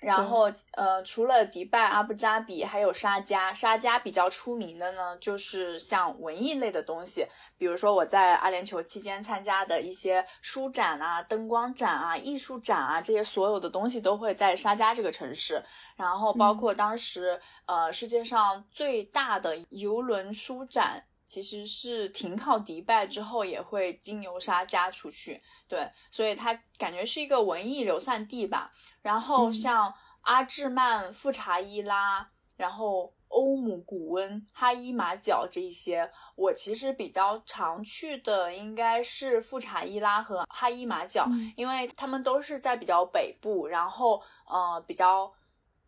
[0.05, 3.51] 然后，呃，除了迪拜、阿布扎比，还有沙加。
[3.51, 7.25] 沙加比较出名的呢，就是像文艺类的东西，
[7.57, 15.63] 比如说我在阿联酋期间参加的一些书展啊、灯光展啊、艺术展啊，这些所有的东西都会在沙加这个城市。
[15.95, 21.03] 然后，包括当时，呃，世界上最大的游轮书展。
[21.25, 28.71] 其实是停靠迪拜之后，也会经由沙加出去，对，所以它感觉是一个文艺流散地吧。
[29.01, 45.33] 然后像阿治曼、富查伊拉，然后欧姆古温、哈伊马角这一些，我其实比较常去的应该是富查伊拉和哈伊马角，因为他们都是在比较北部，然后呃比较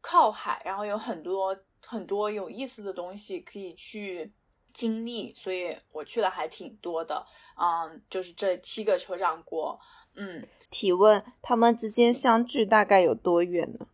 [0.01, 4.33] 靠海，然后有很多很多有意思的东西可以去。
[4.77, 7.25] 经历，所以我去的还挺多的，
[7.59, 9.79] 嗯，就是这七个酋长国，
[10.15, 10.45] 嗯。
[10.69, 13.87] 提问：他们之间相距大概有多远呢？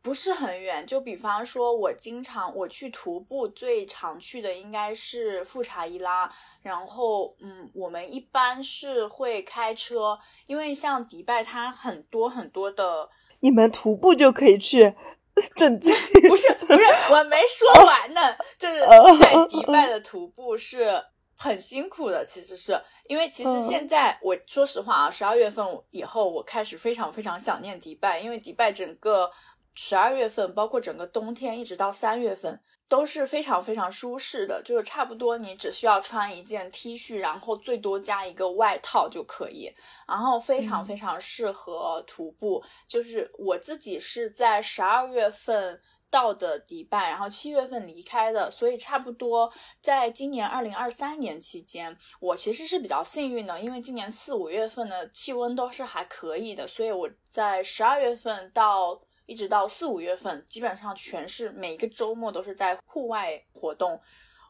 [0.00, 14.94] 不是很远，就比方说，我经常我去徒步，最常去的应该是富查伊拉，然后，嗯，我们一般是会开车，因为像迪拜它很多很多的，你们徒步就可以去。
[15.56, 15.94] 震惊！
[16.28, 16.80] 不是不是，
[17.12, 18.20] 我没说完呢。
[18.58, 18.80] 就是
[19.18, 21.02] 在迪拜的徒步是
[21.36, 29.30] 很辛苦的，其实是因为其实现在我说实话啊，十二月份以后我开始非常非常想念迪拜，因为迪拜整个
[29.74, 32.60] 十二月份，包括整个冬天一直到三月份。
[32.90, 39.72] 都是非常非常舒适的，就是差不多你只需要穿一件 T 恤，然后最多加一个外套就可以，
[40.08, 42.60] 然后非常非常适合徒步。
[42.88, 49.48] 就是我自己是在十二月份到的迪拜，然后七月份离开的，所以差不多
[49.80, 59.00] 在今年二零二三年期间，我其实是比较幸运的，因为今年四五月份的气温都是还可以的，所以我在十二月份到。
[59.30, 64.00] 一直到四五月份，基本上全是每一个周末都是在户外活动。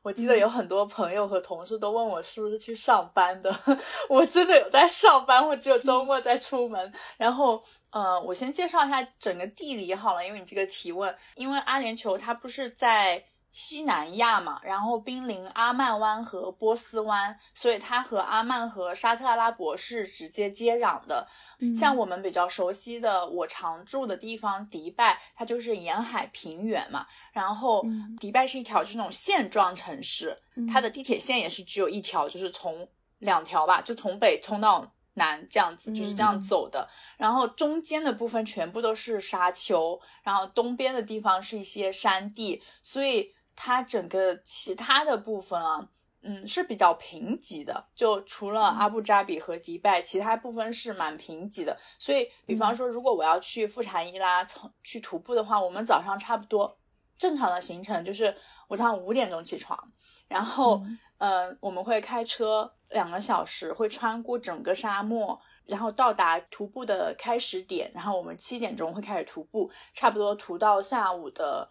[0.00, 3.54] 我记得有很多朋友和同事都问我是不是去上班的，
[4.08, 6.90] 我真的有在上班，我只有周末在出门。
[7.18, 13.22] 然后，呃，我先介绍一下整个地理好了，因为你这个提问，因为阿联酋它不是在。
[13.52, 21.26] 西南亚嘛，然后濒临阿曼湾和波斯湾，所以它和阿曼和沙特阿拉伯是直接接壤的。
[21.74, 27.04] 像我们比较熟悉的，我常住的地方迪拜，它就是沿海平原嘛。
[27.32, 27.84] 然后
[28.20, 30.38] 迪拜是一条就是那种线状城市，
[30.72, 36.88] 它的地铁线也是只有一条，就是从两条吧，就从北通到南这样子，就是这样走的。
[37.18, 43.34] 然后中间的部分全部都是沙丘，然后东边的地方是一些山地，所以。
[43.62, 45.86] 它整个其他的部分啊，
[46.22, 47.84] 嗯，是比较贫瘠的。
[47.94, 51.76] 就除了阿布扎比和迪拜，其他部分是蛮贫瘠的。
[51.98, 56.74] 所以，比方说，如果我要去富查伊拉从去徒步的话，我们早上差不多
[57.18, 58.34] 正常的行程就是
[58.66, 59.78] 我早上五点钟起床，
[60.26, 60.82] 然后，
[61.18, 67.92] 嗯，我们会开车两个小时，会穿过整个沙漠，然后到达徒步的开始点。
[67.94, 71.68] 然后我们七点钟会开始徒步，差不多徒到下午的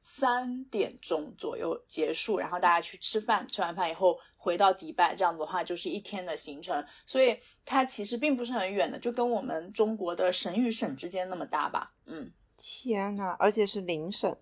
[0.00, 2.38] 三点钟左右结束。
[2.38, 6.84] 然后大家去吃饭，吃完饭以后回到迪拜，这样子的话就是一天的行程。
[7.06, 11.92] 所以它其实并不是很远的，就跟我们中国的省与省之间那么大吧。
[12.06, 14.36] 嗯，天呐，而且是邻省。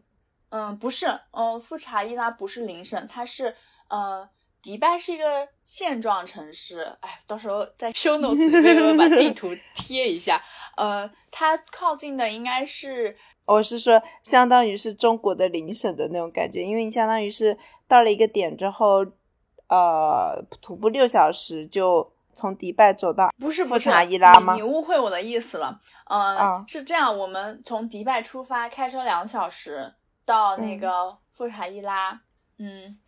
[0.51, 3.57] 嗯，不是，嗯，富查伊拉不是邻省，它是，
[3.89, 4.29] 呃，
[4.63, 6.97] 迪拜是一个现状城市。
[7.01, 10.41] 哎，到时候在 show notes 里面把地图贴一下。
[10.77, 13.17] 呃，它靠近的应该是，
[13.47, 17.57] 我是说，相当于是中国的邻省的那种感觉，因为你相当于是
[17.89, 19.07] 到了一个点之后，
[19.69, 24.55] 呃，徒步六小时就从迪拜走到不是富查伊拉吗？
[24.55, 25.81] 你误会我的意思了。
[26.11, 29.95] 嗯，是这样，我们从迪拜出发，开车两小时。
[30.27, 32.21] 到那个富查伊拉，
[32.59, 32.99] 嗯，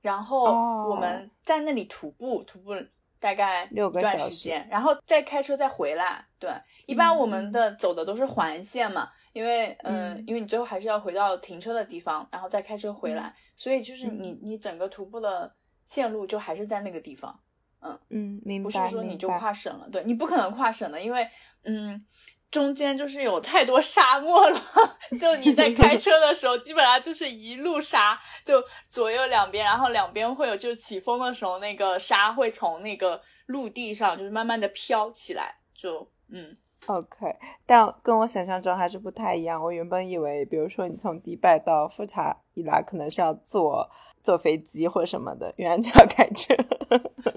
[0.00, 0.44] 然后
[0.88, 2.72] 我们在那里徒步，徒步
[3.18, 6.24] 大概六个小时，然后再开车再回来。
[6.38, 6.48] 对，
[6.86, 15.54] 一般我们的走的都是环线嘛，因为嗯，因为你最后还是要回到停车的地方，然后再开车回来，所以就是你你整个徒步的
[15.86, 17.38] 线路就还是在那个地方。
[17.80, 18.64] 嗯嗯，明白。
[18.64, 21.28] 不是说你就跨省了，对你不可能跨省的，因为
[21.64, 22.04] 嗯。
[22.52, 24.60] 中间就是有太多沙漠了，
[25.18, 36.54] 就你在开车的时候，基本上就是一路沙，就左右两边，然后两边会有，就起风的时候，那个沙会从那个陆地上就是慢慢的飘起来，就嗯
[36.86, 39.62] ，OK，但跟我想象中还是不太一样。
[39.62, 43.88] 我原本以为，比如说你从迪拜到富察伊拉，可能是要坐。
[44.24, 46.54] 坐飞机或什么的，原来就要开车。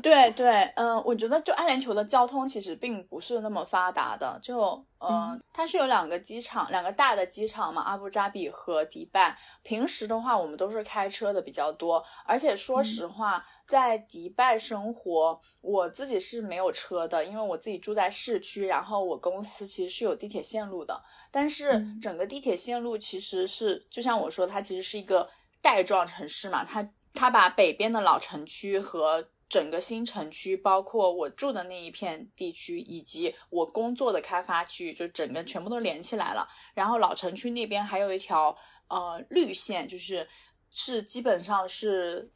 [0.04, 9.36] 对对，嗯，我觉得就阿联酋的交通其实并不是那么发达的，就嗯，它是有两个机场，两个大的机场嘛，阿布扎比和迪拜。
[9.64, 25.30] 平时的话，我们都是开车的比较多，而且说实话，在迪拜生活，我自己是没有车的，因为我自己住在市区，然后我公司其实是有地铁线路的，但是整个地铁线路其实是，就像我说，它其实是一个。
[25.62, 36.48] 带状城市嘛，它它把北边的老城区和整个新城区，包括我住的那一片地区，以及我工作的开发区，就整个全部都连起来了。
[36.76, 38.56] 然后老城区那边还有一条
[38.90, 40.28] 呃绿线，就是
[40.70, 42.32] 是基本上是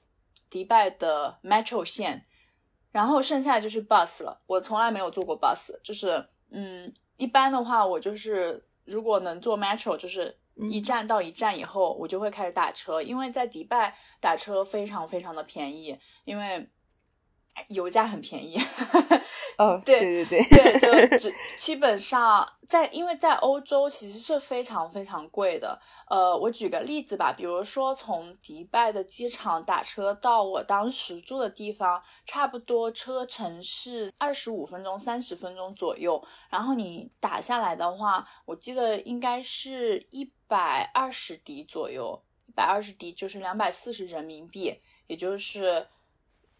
[0.50, 2.26] 迪拜的 metro 线，
[2.92, 4.42] 然后剩下的就是 bus 了。
[4.48, 10.38] 我从来没有坐过 bus，就是嗯，一般的话我就是如果能坐 metro，就是。
[10.70, 16.70] 一站到一站以后，我就会开始打车，因为在迪拜打车非常非常的便宜，因为
[17.70, 18.60] 油价很便宜。
[19.60, 25.78] 哦， 对对对对，就只基本上在，因为在欧洲其实是非常非常贵的。
[26.10, 36.24] 呃，我举个例子吧，比如说从迪拜的机场打车到我当时住的地方，差不多车程是二十五分钟、三十分钟左右。
[36.50, 45.88] 然后你打下来的话，我记得应该是一百二十迪左右，一百二十迪就是两百四十人民币，也就是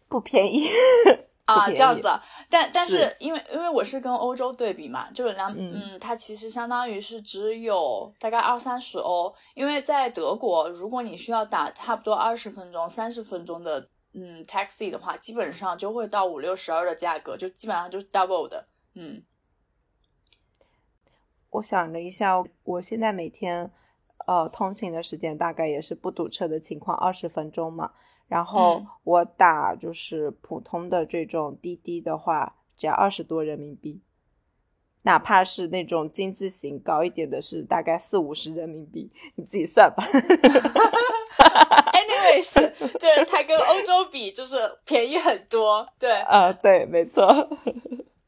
[0.06, 0.68] 不便宜。
[1.54, 2.08] 啊，这样子，
[2.48, 18.66] 但但是因为因为我是跟欧洲对比嘛，就是两嗯，它其实相当于是只有大概二三十欧，因为在德国，如果你需要打差不多二十分钟、三十分钟的嗯 taxi 的话，基本上就会到五六十二的价格，就基本上就是 double 的。
[18.94, 19.22] 嗯，
[21.50, 23.70] 我想了一下，我现在每天
[24.26, 27.92] 呃通勤的时间大概也是不堵车的情况，二十分钟嘛。
[28.30, 34.00] 然后我打就是普通的这种滴滴的话，只要二十多人民币，
[35.02, 40.04] 哪怕是那种金字型高一点的，是大概四五十人民币，你自己算吧。
[41.92, 42.52] Anyways，
[42.98, 45.88] 就是它跟欧洲比，就是便宜很多。
[45.98, 47.26] 对，啊，对，没错。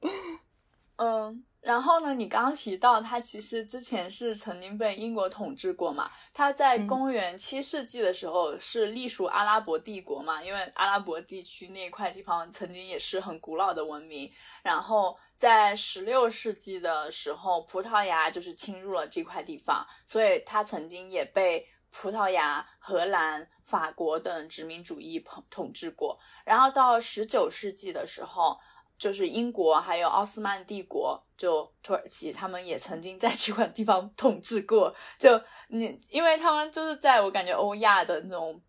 [0.97, 1.45] 嗯。
[1.63, 2.13] 然后呢？
[2.13, 6.11] 你刚刚提到它其实之前是曾经被英国统治过嘛？
[6.33, 10.43] 它在公元七世纪的时候是隶属阿拉伯帝国嘛？
[10.43, 14.29] 因为阿拉伯地区那块地方曾经也是很古老的文明。
[14.65, 26.19] 然后在十六世纪的时候，葡萄牙就是侵入了这块地方，所以它曾经也被葡萄牙、荷兰、法国等殖民主义统统治过。
[26.45, 28.59] 然后到十九世纪的时候。
[29.03, 34.95] 就是英国还有奥斯曼帝国，就土耳其，他们也曾经在这块地方统治过。
[35.19, 38.63] 就你，因为他们就是在我感觉欧亚的那种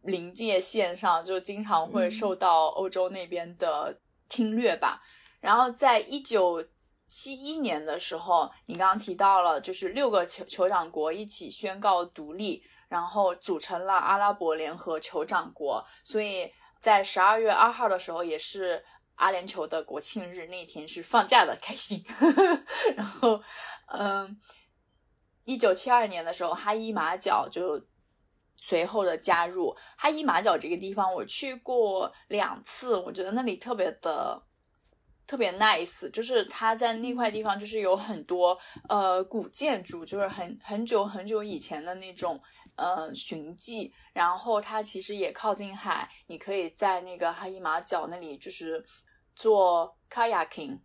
[0.00, 3.96] 临界线上，就经常会受到欧洲那边的
[4.28, 5.00] 侵略吧。
[5.38, 6.66] 然后在一九
[7.06, 16.52] 七一年的时候，你刚刚提到了，就是六个酋酋长国一起宣告独立，然后组成了阿拉伯联合酋长国，所以。
[16.82, 18.84] 在十二月二号的时候，也是
[19.22, 22.04] 阿联酋的国庆日，那天是放假的，开心。
[22.96, 23.40] 然后，
[23.86, 24.36] 嗯，
[25.44, 27.80] 一九七二年的时候，哈伊马角就
[28.56, 29.76] 随后的加入。
[29.96, 34.42] 哈伊马角这个地方，我去过两次，我觉得那里特别的。
[35.24, 38.58] 特别 nice，就是它在那块地方，就是有很多
[38.88, 42.38] 呃古建筑，就是很很久很久以前的那种
[42.76, 43.90] 呃寻迹。
[44.12, 48.84] 然后它其实也靠近海，你可以在那个哈伊马角那里就是
[49.34, 50.78] 做 kayaking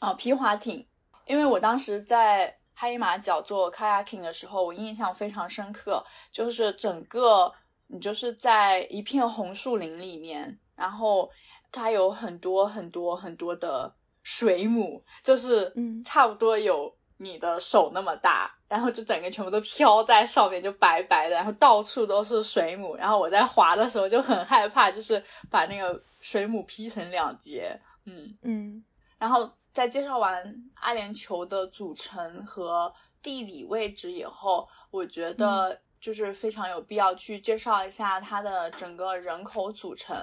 [0.00, 0.86] 啊皮划艇。
[1.26, 7.52] 因为我当时在哈伊马角做 kayaking 的时候，我印象非常深刻，就是整个
[7.86, 11.30] 你就是在一片红树林里面，然后。
[11.70, 22.96] 它有很多很多很多的水母，就是嗯，差不多有你的手那么大，然后就整个全部都飘在上面，就白白的，然后到处都是水母。
[22.96, 27.80] 然后我在滑的时候就很害怕，就是把那个水母劈成两截。
[28.04, 28.84] 嗯嗯。
[29.16, 40.14] 然后在介绍完阿联酋的组成和地理位置以后，我觉得就是非常有必要去介绍一下它的整个人口组成。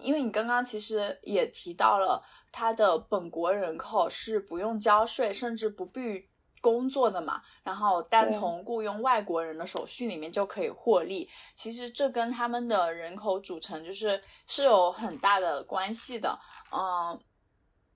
[0.00, 2.22] 因为你刚刚其实也提到了，
[2.52, 6.28] 它的本国人口是不用交税，甚至不必
[6.66, 11.30] 工作的嘛，然后单从雇佣外国人的手续里面就可以获利。
[11.54, 16.36] 其实这跟他们的人口组成就是是有很大的关系的。
[16.72, 17.16] 嗯，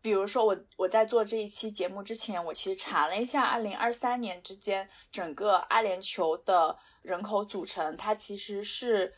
[0.00, 9.12] 比如说我我在做这一期节目之前，我其实查了一下，二零二三年之间整个阿联酋的人口组成，它其实是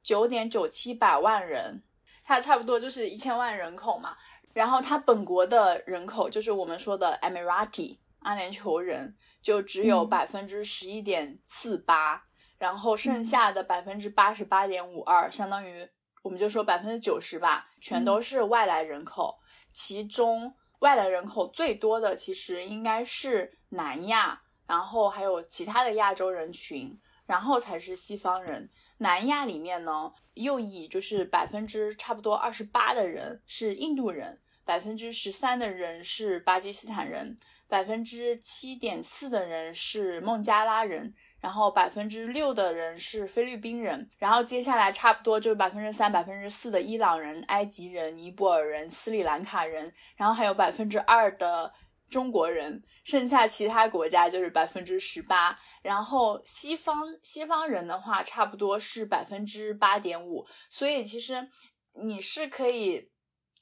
[0.00, 1.82] 九点九七百万人。
[2.22, 4.16] 它差不多就是一千万人口嘛，
[4.52, 12.24] 然后它本国的人口就是我们说的 Emirati 阿联酋人，就只有百分之十一点四八，
[12.58, 15.88] 然后剩下的百分之八十八点五二，相当于
[16.22, 19.38] 我们就说百分之九十吧，全都是外来人口。
[19.72, 28.68] 其中外来人口最多的其实应该是南亚，然后还有其他的亚洲人群，然后才是西方人。
[28.98, 51.72] 南亚里面呢，又以就是百分之差不多二十八的人是印度人，百分之十三的人是巴基斯坦人，百分之七点四的人是孟加拉人，然后百分之六的人是菲律宾人，然后接下来差不多就是百分之三、百分之四的伊朗人、埃及人、尼泊尔人、斯里兰卡人，然后还有百分之二的
[52.08, 52.82] 中国人。
[53.04, 61.48] 剩下其他国家就是百分之十八，然后西方西方人的话差不多是百分之八点五，所以其实
[61.92, 63.08] 你是可以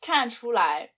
[0.01, 0.93] 看出来，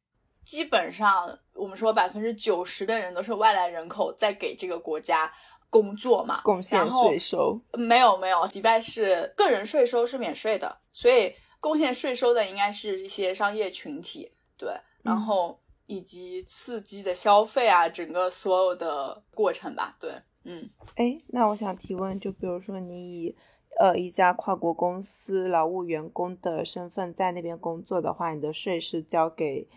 [0.47, 5.31] 基本上我们说百分之九十的人都是外来人口在给这个国家
[5.69, 14.71] 工作嘛，贡献税收没有没有，迪拜是个人税收是免税的，所以贡献税收的应该是一些商业群体，对，
[15.03, 15.61] 然后。
[15.89, 20.11] 以及刺激的消费啊，整个所有的过程吧，对，
[20.43, 23.37] 嗯，哎，那我想提问，就比如说你以
[23.79, 29.69] 呃一家跨国公司劳务员工的身份在那边工作的话，你的税是交给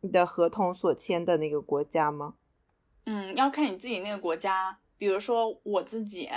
[0.00, 2.34] 你的合同所签的那个国家吗？
[3.06, 6.28] 嗯，要看你自己那个国家，比如说我自己，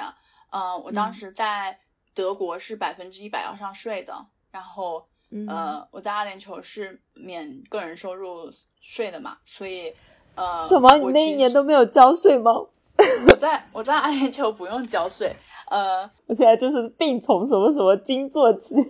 [0.51, 1.79] 嗯，我当时在
[2.13, 5.05] 德国是百分之一百要上税的，然后。
[5.47, 8.47] 呃，我在阿联酋是免个人收入
[8.79, 9.91] 税的嘛，所以
[10.35, 10.95] 呃，什么？
[10.99, 12.51] 你那一年都没有交税吗？
[13.27, 15.35] 我在我在阿联酋不用交税，
[15.71, 18.75] 呃，我现在就是病从什么什么金做起。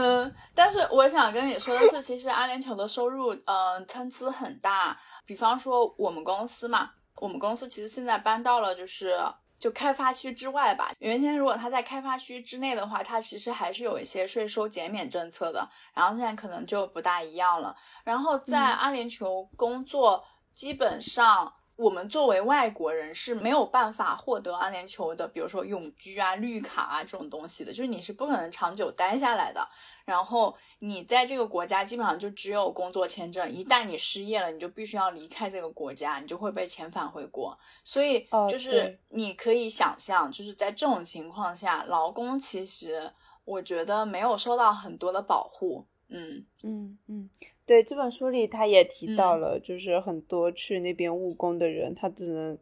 [0.00, 9.20] 嗯，但是我想跟你说的是，其实阿联酋的收入呃参差很大，比方说我们公司嘛，我们公司其实现在搬到了就是。
[9.60, 17.76] 就开发区之外吧，原先如果他在开发区之内的话，他其实还是有一些税收减免政策的，然后现在可能就不大一样了。
[18.02, 20.24] 然后在阿联酋工作，
[20.54, 21.52] 基本上。
[21.80, 29.66] 我们作为外国人是没有办法获得阿联酋的，比如说永居啊、绿卡啊这种东西的，就是你是不可能长久待下来的。
[30.04, 37.58] 然后你在这个国家基本上就只有工作签证，一旦你失业了，你就必须要离开这个国家，你就会被遣返回国。
[37.82, 43.10] 所以就是你可以想象，就是在这种情况下，劳工其实
[43.44, 45.86] 我觉得没有受到很多的保护。
[46.08, 47.30] 嗯嗯嗯。
[47.70, 52.58] 对这本书里，他也提到了，就是很多去那边务工的人，他只能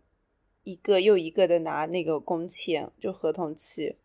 [0.65, 3.97] 一个又一个的拿那个工签，就合同期。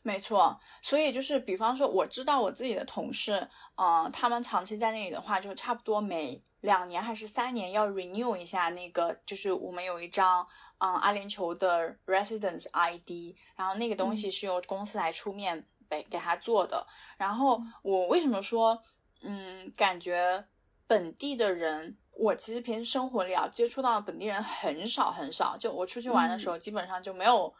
[0.00, 10.46] 没错，所以就是比方说，我知道我自己的同事，嗯，他们长期在那里的话，就差不多每两年还是三年要 renew 一下那个，就是我们有一张，
[10.78, 15.66] 嗯，阿联酋的 residence ID，然后那个东西是由公司来出面。
[15.90, 16.86] 给给他做的。
[17.18, 18.80] 然后我为什么说，
[19.22, 20.44] 嗯，感觉
[20.86, 27.54] 本地的人，我其实平时生活里啊接触到本地人很少很少，就我出去玩的时候，基本上就没有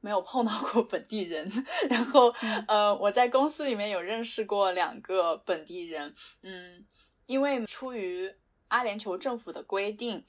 [0.00, 1.50] 没有碰到过本地人。
[1.90, 2.32] 然后
[2.68, 6.86] 呃，我在公司里面有认识过两个本地人，嗯，
[7.26, 8.32] 因为出于
[8.68, 10.24] 阿联酋政府的规定，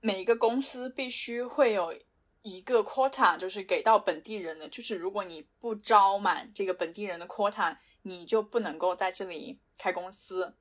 [0.00, 1.94] 每一个公司必须会有。
[2.44, 10.54] 一个 quota 就是给到本地人的，就是如果你不招满这个本地人的 quota，你就不能够在这里开公司。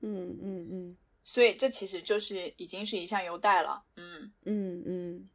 [0.00, 3.82] 嗯嗯嗯，所以这其实就是已经是一项优待了。
[3.96, 5.28] 嗯嗯嗯，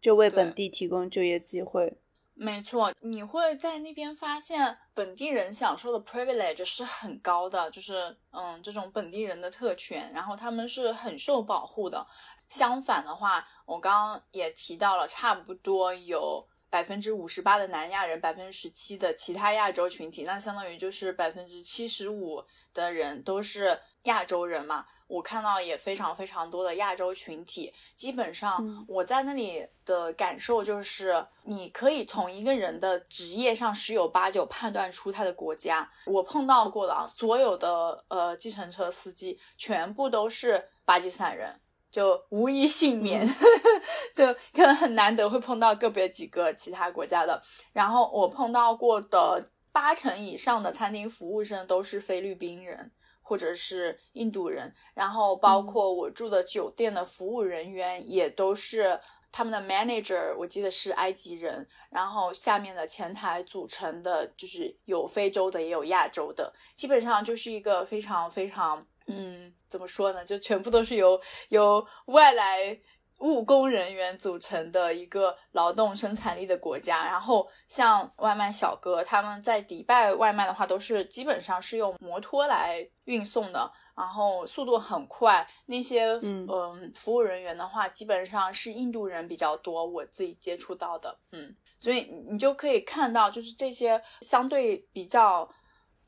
[0.00, 1.98] 就为本地提供就业机会。
[2.38, 12.06] 没错，你会在那边发现本地人享受的 privilege 是很高的，就是嗯这种本地人的特权，然后他们是很受保护的。
[12.48, 16.46] 相反的话，我刚刚也提到了，差不多有
[16.76, 24.84] 百分之五十八的南亚人，百分之十七的其他亚洲群体，那相当于就是百分之七十五的人都是亚洲人嘛。
[25.06, 35.90] 我看到也非常非常多的亚洲群体，基本上我在那里的感受就是，你可以从一个人的职业上十有八九判断出他的国家。
[36.04, 41.58] 我碰到过的啊，所有的呃计程车司机全部都是巴基斯坦人。
[41.90, 43.26] 就无一幸免，
[44.14, 47.42] 就可能很难得会碰到个别几个其他国家的。
[47.72, 59.00] 然后我碰到过的八成以上的餐厅服务生都是菲律宾人或者是印度人，然后包括我住的酒店的服务人员也都是
[59.32, 61.66] 他们的 manager，我记得是埃及人。
[61.90, 68.86] 然后下面的前台组成的就是有非洲的也有亚洲的，基本上就是一个非常非常。
[69.06, 70.24] 嗯，怎么说呢？
[70.24, 72.78] 就全部都是由由外来
[73.20, 77.04] 务工人员组成的一个劳动生产力的国家。
[77.04, 85.48] 然后像外卖小哥，他们在迪拜外卖的话，都是基本上是用摩托来运送的，然后速度很快。
[85.66, 91.18] 那些嗯服务人员的话，基本上是印度人比较多，我自己接触到的。
[91.32, 95.48] 嗯，所以你就可以看到，就是这些相对比较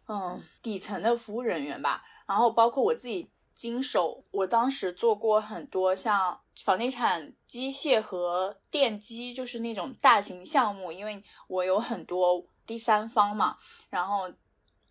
[0.08, 2.02] 嗯底层的服务人员吧。
[2.28, 10.92] 然后包括我自己经手，我当时做过很多像房地产、机械和电机，就是那种大型项目。
[10.92, 13.56] 因为我有很多第三方嘛，
[13.90, 14.30] 然后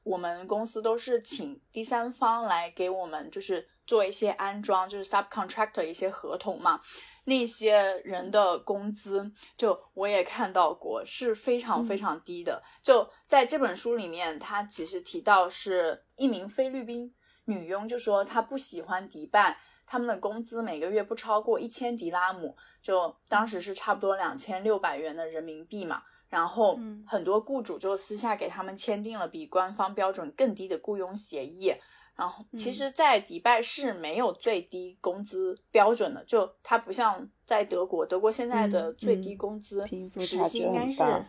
[0.03, 6.81] 我们公司都是请第三方来给我们，就是做一些安装，就是 subcontractor 一些合同嘛。
[7.25, 12.63] 那些人的工资，就我也看到过，是非常非常低的。
[12.81, 17.13] 就在这本书里面，他其实提到是一名菲律宾。
[17.47, 26.03] 女佣就说她不喜欢迪拜，他们的工资每个月不超过一千迪拉姆，就当时是差不多两千六百元的人民币嘛。
[26.29, 31.73] 然后很多雇主就私下给他们签订了比官方标准更低的雇佣协议。
[32.17, 39.87] 然后其实，在迪拜是没有最低工资标准的，就它不像在德国，德国现在的最低工资
[40.19, 41.25] 时薪应该是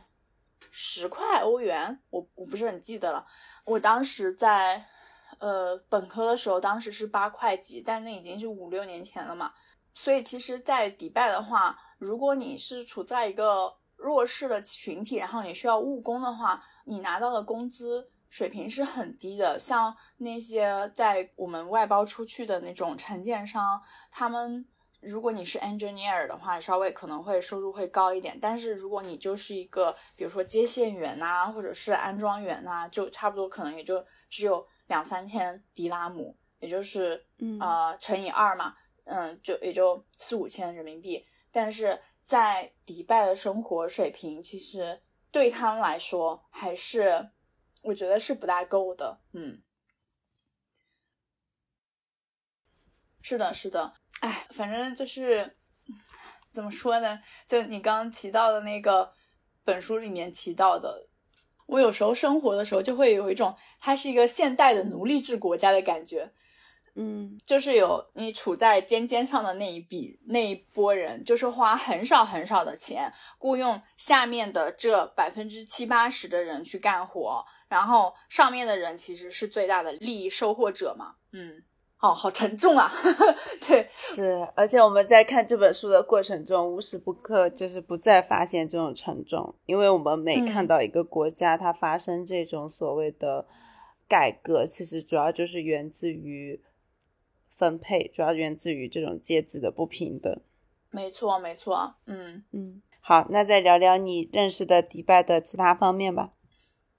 [0.72, 3.24] 十块欧元，我我不是很记得了。
[3.64, 4.84] 我当时在。
[5.38, 9.52] 呃，本科的时候，当时是八块几，但那已经是五六年前了嘛。
[9.94, 19.58] 所以其实，在迪拜的话，如果你是处在一个弱势的群体，然后你需要务工的话，你拿到的工资水平是很低的。
[19.58, 23.80] 像那些在我们外包出去的那种承建商，
[24.10, 24.64] 他们
[25.00, 28.38] 如果你是 engineer 的话，稍微可能会收入会高一点。
[28.40, 34.66] 但是如果你就是一个，比如说接线员呐，或者是安装员呐，就差不多可能也就只有。
[34.88, 37.24] 两三千迪拉姆，也就是
[37.60, 38.74] 呃乘以二嘛，
[39.04, 41.24] 嗯，就也就四五千人民币。
[41.52, 47.30] 但是在迪拜的生活水平，其实对他们来说还是
[47.84, 49.20] 我觉得是不大够的。
[49.32, 49.62] 嗯，
[53.22, 55.56] 是的，是的，哎，反正就是
[56.50, 57.20] 怎么说呢？
[57.46, 59.12] 就你刚刚提到的那个
[59.64, 61.07] 本书里面提到的。
[61.68, 66.30] 我有时候生活的时候，就会有一种它是一个现代的奴隶制国家的感觉，
[66.94, 81.62] 嗯，就是有你处在尖尖上的那一笔那一波人，就是花很少很少的钱雇佣下面的这百分之七八十的人去干活，然后上面的人其实是最大的利益收获者嘛，嗯。
[82.00, 82.88] 哦，好沉重啊！
[83.66, 93.44] 对，是，而且我们在看这本书的过程中，无时不刻就是不再发现这种沉重，因为我们每看到一个国家它发生这种所谓的
[94.06, 96.62] 改革，其实主要就是源自于
[97.56, 100.40] 分配，主要源自于这种阶级的不平等。
[100.90, 101.96] 没错，没错。
[102.06, 106.30] 嗯嗯，好，那再聊聊你认识的迪拜的其他方面吧。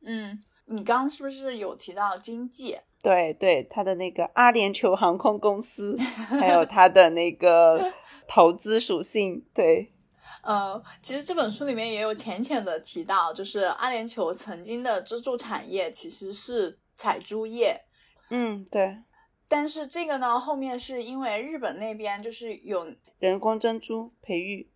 [0.02, 2.78] 嗯，你刚刚是不是有提到经济？
[3.02, 5.98] 对对，他的那个阿联酋航空公司，
[6.40, 7.94] 还有他的那个
[8.28, 9.92] 投资属性，对。
[10.42, 17.82] 呃，其实这本书里面也有浅浅的提到，就是阿联酋曾经的支柱产业其实是采珠业。
[18.30, 18.98] 嗯，对。
[19.48, 22.88] 但是这个呢，后面是因为日本那边就是有
[23.18, 24.70] 人工珍珠培育，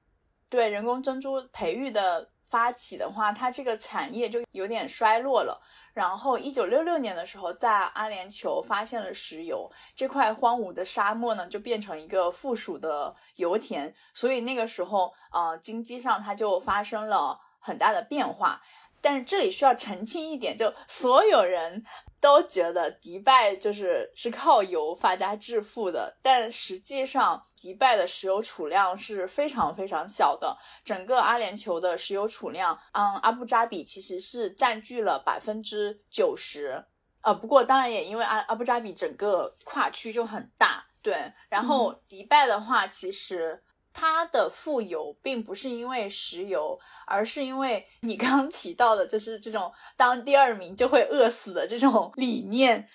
[0.49, 5.61] 对人工珍珠培育的发起的话，它这个产业就有点衰落了。
[5.93, 13.93] 然后，一九六六年的时候，在阿联酋发现了石油，这块荒芜的沙漠呢，就变成一个附属的油田。
[14.13, 18.61] 所以那个时候，呃，经济上它就发生了很大的变化。
[18.99, 21.85] 但是这里需要澄清一点，就所有人。
[22.23, 30.57] 都觉得迪拜就是是靠油发家致富的，但实际上迪拜的石油储量是非常非常小的。
[30.85, 36.85] 整个阿联酋的石油储量，嗯，阿布扎比其实是占据了百分之九十。
[37.23, 41.29] 呃，不过当然也因为阿阿布扎比整个跨区就很大，对。
[41.49, 43.61] 然后迪拜的话，其实。
[43.93, 52.85] 它的富有并不是因为石油，而是因为你刚提到的，就是这种当第二名就会饿死的这种理念。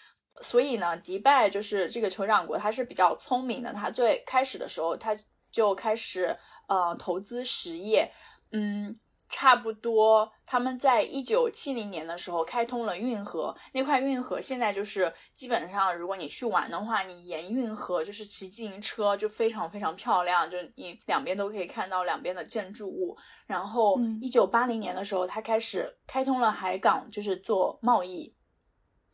[0.40, 3.72] 所以呢，迪拜就是这个酋长国，它是比较聪明的。
[3.72, 5.16] 它最开始的时候，它
[5.51, 6.36] 就开始
[6.68, 8.12] 呃投资实业，
[8.53, 8.99] 嗯。
[9.29, 23.16] 差不多，他们在一九七零年的时候开通了运河，那块运河现在就是基本上，如果你去玩的话，你沿运河就是骑自行车就非常非常漂亮，就你两边都可以看到两边的建筑物。
[23.47, 28.35] 然后一九八零年的时候，他开始开通了海港，就是做贸易。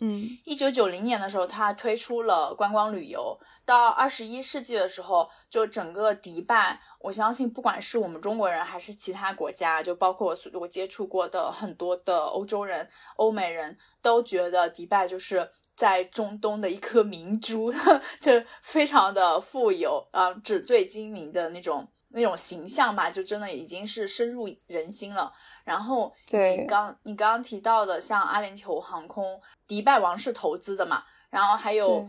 [0.00, 3.38] 嗯，一九九零年的时候，他推出了观光旅游。
[3.66, 12.86] 到二十一世纪的时候，就整个迪拜，我相信不管是我们中国人还是其他国家，就包括我我接触过的很多的欧洲人、
[13.16, 17.72] 欧美人都觉得迪拜就是在中东的一颗明珠，
[18.20, 25.32] 就非常的富有啊，纸醉金迷的那种那种形象吧，就真的已经是深入人心了。
[25.64, 32.06] 然后你刚你刚刚提到的像阿联酋航空，迪拜王室投资的嘛，然后还有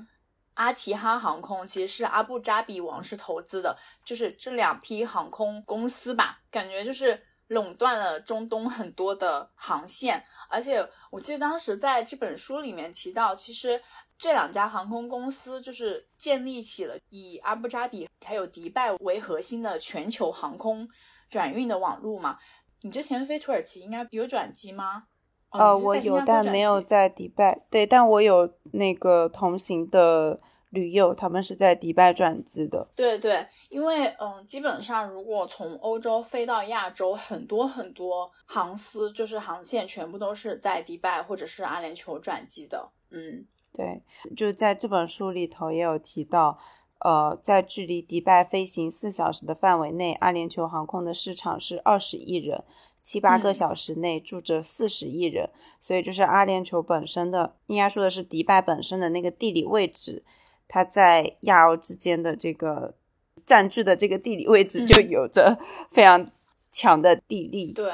[0.56, 10.24] 阿提哈航空，其实是阿布扎比王室投资的，就是这两批航空公司吧，感觉就是垄断了中东很多的航线。
[10.50, 13.82] 而且我记得当时在这本书里面提到，其实
[14.18, 20.88] 这两家航空公司就是建立起了以阿布扎比还有迪拜为核心的全球航空
[21.30, 22.38] 转运的网路嘛。
[22.86, 25.06] 你之前飞土耳其应该有转机吗？
[25.50, 27.66] 呃，我有，但没有在迪拜。
[27.70, 32.88] 对，但我有那个同行的旅友，他们是在迪拜转机的。
[32.96, 42.92] 对对，因为嗯，基本上如果从欧洲飞到亚洲，很多很多航司就是航线全部都是在迪拜或者是阿联酋转机的。
[43.10, 44.04] 嗯，对，
[44.38, 46.60] 就在这本书里头也有提到。
[47.06, 52.64] 呃，在距离迪拜飞行四小时的范围内，阿联酋航空的市场是二十亿人，
[53.04, 60.24] 七八个小时内住着四十亿人，所以就是阿联酋本身的，应该说的是迪拜本身的那个地理位置，
[60.68, 62.96] 它在亚欧之间的这个
[63.46, 65.60] 占据的这个地理位置，就有着
[65.92, 66.32] 非常
[66.72, 67.72] 强的地利。
[67.72, 67.92] 对，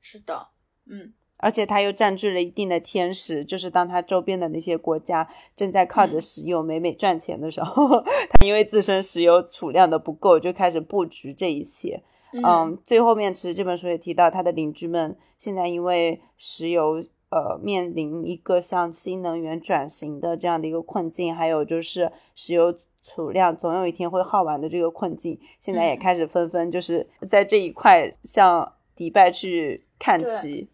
[0.00, 0.48] 是的，
[0.86, 1.12] 嗯。
[1.44, 8.00] 而且它又占据了一定的天时，就是当它周边的那些国家正在靠着石油美美赚钱的时候，
[8.32, 12.02] 它因为自身石油储量的不够，就开始布局这一切。
[12.42, 30.68] 嗯，最后面其实这本书也提到，他的邻居们现在因为石油呃面临一个向新能源转型的这样的一个困境，还有就是石油储量总有一天会耗完的这个困境，现在也开始纷纷就是在这一块向迪拜去看齐。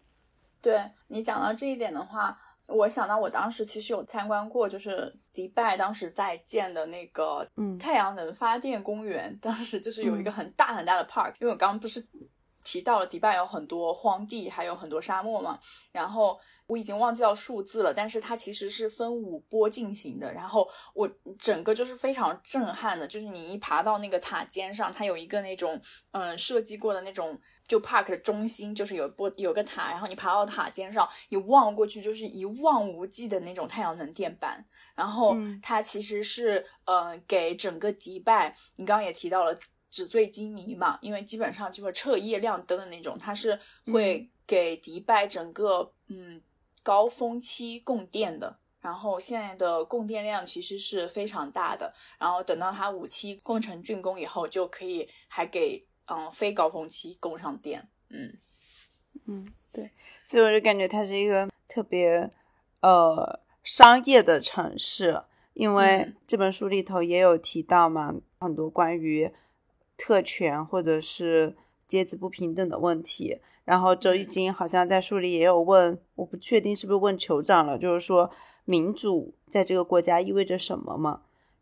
[0.61, 2.37] 对你讲到这一点的话，
[2.67, 11.99] 我想到我当时其实有参观过，就是迪拜当时在建的那个嗯太阳能发电公园，当时就是有一个很大很大的 park，因为我刚刚不是
[12.63, 15.59] 提到了迪拜有很多荒地，还有很多沙漠嘛，
[15.91, 21.09] 然后我已经忘记到数字了，但是它其实是分五波进行的，然后我
[21.39, 25.81] 整个就是非常震撼的，就是你一爬到那个塔尖上，它有一个那种
[26.11, 27.41] 嗯设计过的那种。
[27.71, 34.61] 就 park 的中心就是有波有个塔，然后你爬到塔尖上，一望过去就是一望无际的那种太阳能电板。
[34.93, 39.57] 然后它其实是呃给整个迪拜，你刚刚也提到了
[39.89, 46.41] 纸醉金迷嘛，因为基本上就是彻夜亮灯的那种，它是会给迪拜整个嗯
[46.83, 48.59] 高峰期供电的。
[48.81, 55.87] 然后现在的供电量其实是非常大的，然后等到它五期工程竣工以后，就可以还给。
[56.13, 58.37] 嗯，非高峰期供上电，嗯
[59.27, 59.89] 嗯，对，
[60.25, 62.29] 所以我就感觉它是一个特别
[62.81, 69.31] 呃商业的城市，因为这本书里头也有提到嘛，很多关于
[69.95, 71.55] 特权或者是
[71.87, 73.39] 阶级不平等的问题。
[73.63, 78.29] 然后周一金好像在书里也有问，我不确定是不是问酋长了，就是说
[78.65, 81.21] 民主在这个国家意味着什么嘛？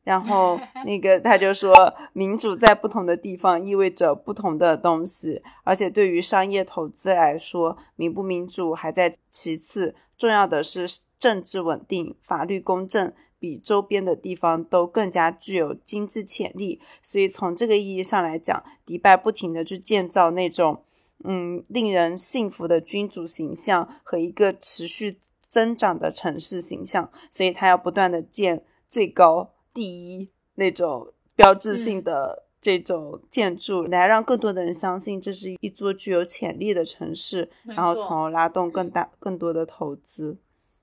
[0.09, 1.71] 然后 那个他就说，
[2.13, 10.87] 民主在不同的地方意味着不同的东西，而且对于商业投资来说，民不民主还在其次，重要的是
[11.19, 16.81] 政治稳定、法律公正，比周边的地方都更加具有经济潜力。
[17.03, 20.81] 所以从这个意义上来讲，迪拜不停的去建造那种
[21.23, 29.51] 嗯令人信服的君主形象和一个持续增长的城市形象，所以他要不断的建最高。
[29.79, 40.37] 第一那种标志性的这种建筑，来让更多的人相信这是一座具有潜力的城市，然后从而拉动更大更多的投资。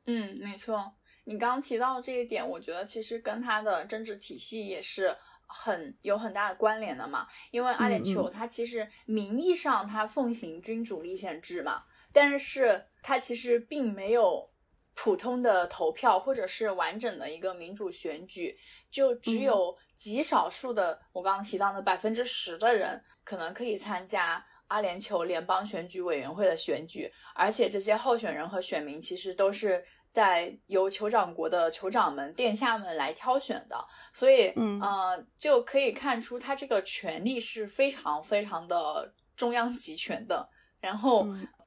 [0.06, 0.92] 嗯，没错。
[1.24, 5.14] 你刚刚提到这一点，我觉得其实跟它的政治体系也是
[5.46, 7.26] 很有很大的关联的嘛。
[7.50, 11.82] 因为阿联酋它其实名义上它奉行君主立宪制嘛，
[12.12, 14.48] 但是它其实并没有
[14.94, 18.56] 普通的投票或者是完整的一个民主选举。
[18.90, 33.76] 就只有极少数的，我刚刚提到的百分之十的人可能可以参加阿联酋联邦选举委员会的选举，而且这些候选人和选民其实都是在由酋长国的酋长们、殿下们来挑选的，
[34.12, 34.48] 所以，
[34.80, 40.48] 呃，就可以看出他这个权力是非常非常的中央集权的。
[40.80, 41.26] 然后，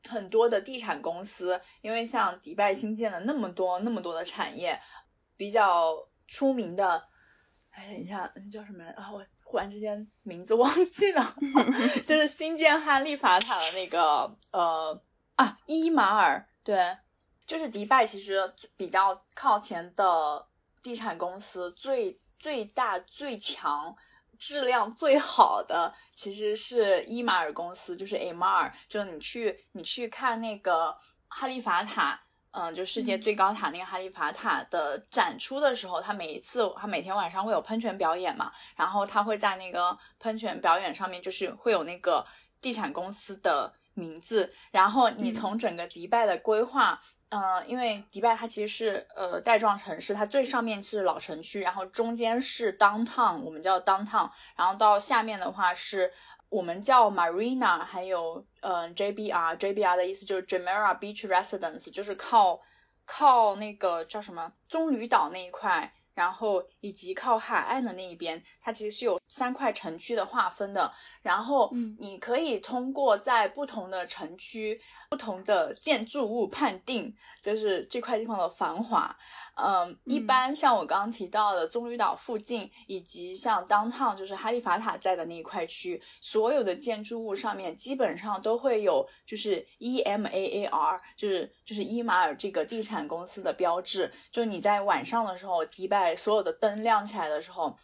[0.09, 4.80] 很多的地产公司，因为像迪拜新建了那么多那么多的产业，
[5.38, 5.95] 比较
[6.28, 7.09] 出名的。
[7.80, 9.10] 哎，等一下，叫什么来啊？
[9.10, 11.36] 我忽然之间名字 忘记了，
[12.06, 15.02] 就是新建哈利法塔的那个呃
[15.36, 16.78] 啊伊马尔，对，
[17.48, 20.46] 就是迪拜其实比较靠前的
[20.84, 23.96] 地产公司，最最大最强、
[24.38, 30.98] 质量最好的其实是伊马尔公司，就是 Amar，就是你去你去看那个
[31.30, 32.22] 哈利法塔。
[32.52, 42.26] 嗯，就世界最高塔那个哈利法塔的展出的时候，他每一次他每天晚上会有喷泉表演嘛，然后他会在那个喷泉表演上面就是会有那个
[42.60, 56.12] 地产公司的名字，然后你从整个迪拜的规划，嗯，因为迪拜它其实是呃带状城市，它最上面是老城区，然后中间是 downtown，我们叫 downtown，然后到下面的话是。
[56.50, 62.60] 我们叫 Marina，还有嗯 JBR，JBR 的意思就是 Jumeirah Beach Residence，就是靠
[63.06, 70.91] 靠那个叫什么棕榈岛那一块，然后以及靠海岸的那一边，它其实是有三块城区的划分的。
[71.22, 74.80] 然后你可以通过在不同的城区、
[75.10, 79.16] 不同的建筑物判定，就是这块地方的繁华。
[79.62, 94.12] 嗯，一般像我刚刚提到的棕榈岛附近，以及像 downtown，就是哈利法塔在的那一块区，所有的建筑物上面基本上都会有，就是 E M A A R，就是就是伊马尔这个地产公司的标志。
[94.32, 97.76] 就你在晚上的时候，迪拜所有的灯亮起来的时候。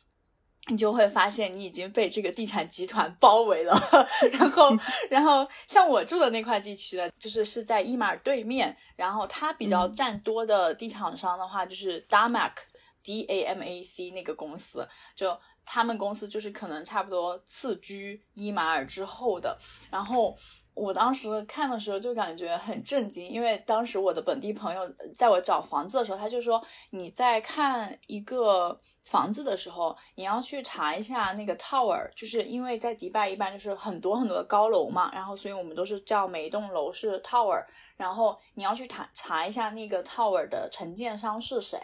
[0.67, 3.75] 你就会发现你已经被这个地产集团包围了，
[4.33, 4.75] 然后，
[5.11, 19.55] 然后像我住的那块地区呢，就是是在伊马尔对面，然后它比较占多的地产商的话，就是 Damac，D A M A C 那个公司，就他们公司就是可能差不多次居伊马尔之后的。
[19.91, 20.35] 然后
[20.73, 24.81] 我当时看的时候就感觉很震惊，因为当时我的本地朋友
[25.15, 26.59] 在我找房子的时候，他就说
[26.89, 28.81] 你在看一个。
[29.05, 37.63] 房子的时候，你要去查一下那个 tower，就是因为在迪拜一般就是很多很多的高楼嘛，然后所以我们都是叫每一栋楼是 tower，
[37.95, 41.79] 然后你要去查查一下那个 tower 的承建商是谁。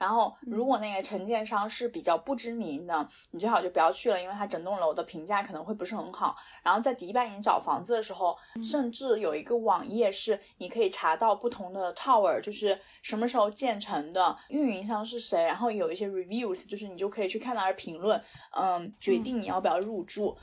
[0.00, 6.34] 然后，如果那个承建商是比较不知名的，你最好就不要去了，因为它整栋楼的评价可能会不是很好。
[6.62, 18.18] 然后在迪拜你找房子的时候，甚至有一个网页是你可以查到不同的 tower，就是什么时候建成的，运营商是谁，然后有一些 reviews，就是你就可以去看它的评论，
[18.56, 20.34] 嗯，决定你要不要入住。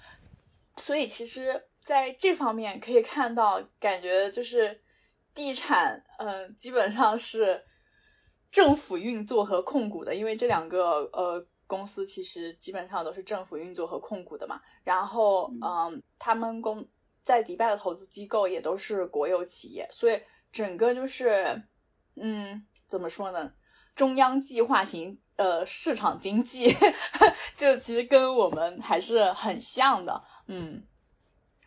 [0.75, 4.79] 所以其实在这方面可以看到，感觉就是
[5.33, 7.65] 地产，嗯，基本上是。
[8.57, 14.59] 政府运作和控股的，因为这两个呃公司其实基本上都是政府运作和控股的嘛。
[14.83, 16.83] 然后嗯，他们公
[17.23, 20.19] 在迪拜的投资机构也都是国有企业，所以
[20.51, 21.61] 整个就是
[22.15, 23.53] 嗯，怎么说呢？
[23.95, 26.75] 中央计划型呃市场经济，
[27.55, 30.83] 就其实跟我们还是很像的，嗯，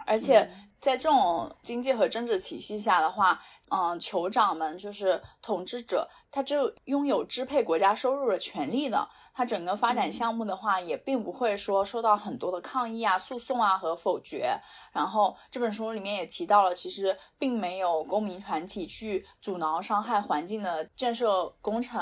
[0.04, 3.40] 而且在这种经济和政治体系下的话。
[3.72, 9.08] 嗯，酋长们就是统治者，它就拥有支配国家收入的权利的。
[9.32, 14.54] 它整个发展项目的话，也并不会说受到很多的抗议啊、诉讼啊和否决。
[14.92, 22.00] 然后这本书里面也提到了，其实并没有公民团体去阻挠伤害环境的建设工程。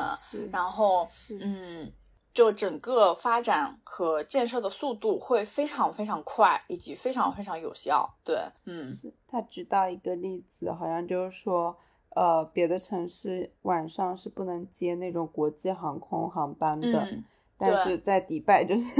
[0.50, 1.06] 然后，
[1.40, 1.92] 嗯，
[2.34, 8.08] 就整个发展和建设的速度会非常非常快，以及非常非常有效。
[8.24, 8.84] 对，嗯，
[9.28, 11.76] 他举到一个例子，好像就是说。
[12.18, 17.08] 呃，别的城市晚上是不能接那种国际航空航班的，
[17.56, 18.92] 但是在迪拜就是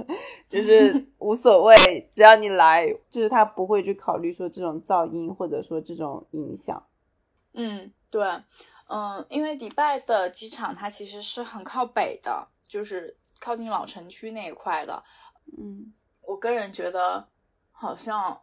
[0.48, 6.82] 就是 无所谓，只要你来，就是他不会去考虑说这种噪音或者说这种影响。
[7.52, 8.22] 嗯，对，
[8.88, 15.04] 嗯，因为迪拜的机场它其实是很靠北的，就是靠近老城区那一块的。
[15.58, 15.92] 嗯，
[16.22, 17.28] 我个人觉得
[17.70, 18.40] 好像。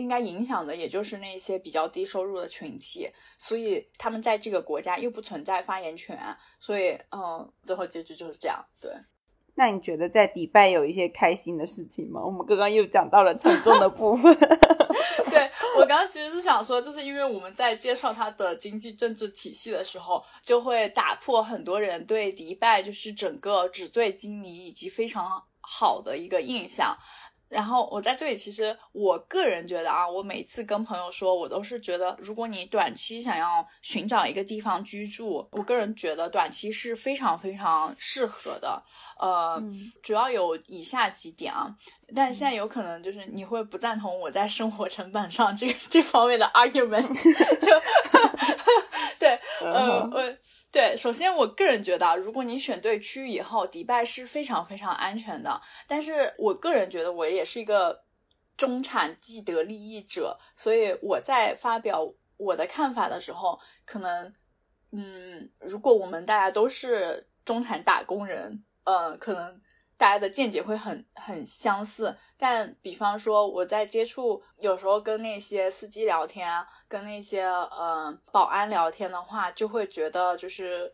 [0.00, 6.18] 应该影响的也就是那些比较低收入的群体，所以他们在这个国家又不存在发言权，
[6.58, 8.64] 所以嗯，最后结局就是这样。
[8.80, 8.90] 对，
[9.54, 12.20] 那你觉得在迪拜有一些开心的事情吗？
[12.24, 14.36] 我们刚刚又讲到了沉重的部分。
[15.30, 25.30] 对我刚刚其实是想说，就是因为我们在介绍它的经济政治体系的时候，就会打破很多人对迪拜就是整个纸醉金迷以及非常
[25.60, 26.96] 好的一个印象。
[27.50, 38.80] 然后我在这里，其实我个人觉得啊，我每次跟朋友说，我都是觉得，如果你短期想要寻找一个地方居住，我个人觉得短期是非常非常适合的。
[39.18, 39.60] 呃，
[40.00, 41.74] 主要有以下几点啊，
[42.14, 47.02] 但现在有可能就是你会不赞同我在生活成本上这个这方面的 argument，
[47.58, 47.66] 就
[49.18, 50.36] 对，呃，我。
[50.72, 55.60] 对，首先我个人觉得，如果你选对区域以后，迪拜是非常非常安全的。
[55.88, 58.04] 但是我个人觉得，我也是一个
[58.56, 64.32] 中产既得利益者，所以我在发表我的看法的时候，可能，
[64.92, 69.60] 嗯，如果我们大家都是中产打工人，呃，可能。
[69.96, 76.50] 大家的见解会很很相似，但比方说我在接触，有时候跟那些司机聊天，
[76.88, 80.90] 跟那些呃保安聊天的话，就会觉得就是，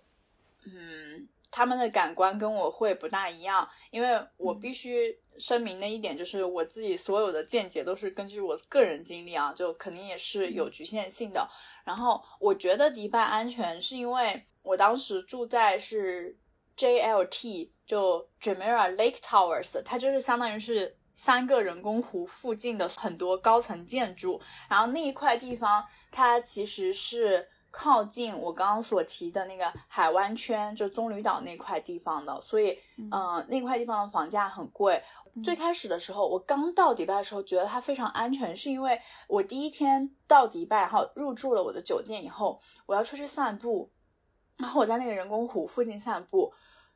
[0.67, 11.49] 嗯，他们的感官跟我会不大一样，因为我必须声明的一点就是，我自己所有的见解都是根据我个人经历啊，就肯定也是有局限性的。
[11.85, 16.37] 然后我觉得迪拜安全，是因为我当时住在是
[16.77, 17.71] JLT。
[17.87, 27.49] 就 Jumeirah Lake Towers，它就是相当于是三个人工湖附近的很多高层建筑，然后那一块地方它其实是
[27.79, 35.03] 靠近我刚刚所提的那个海湾圈，就棕榈岛那块地方的，所以嗯，那块地方的房价很贵。
[35.45, 38.99] 最开始的时候，我刚到迪拜的时候觉得它非常安全，是因为
[39.29, 43.91] 我第一天到迪拜，然后入住了我的酒店以后，我要出去散步，
[44.57, 46.51] 然后我在那个人工湖附近散步。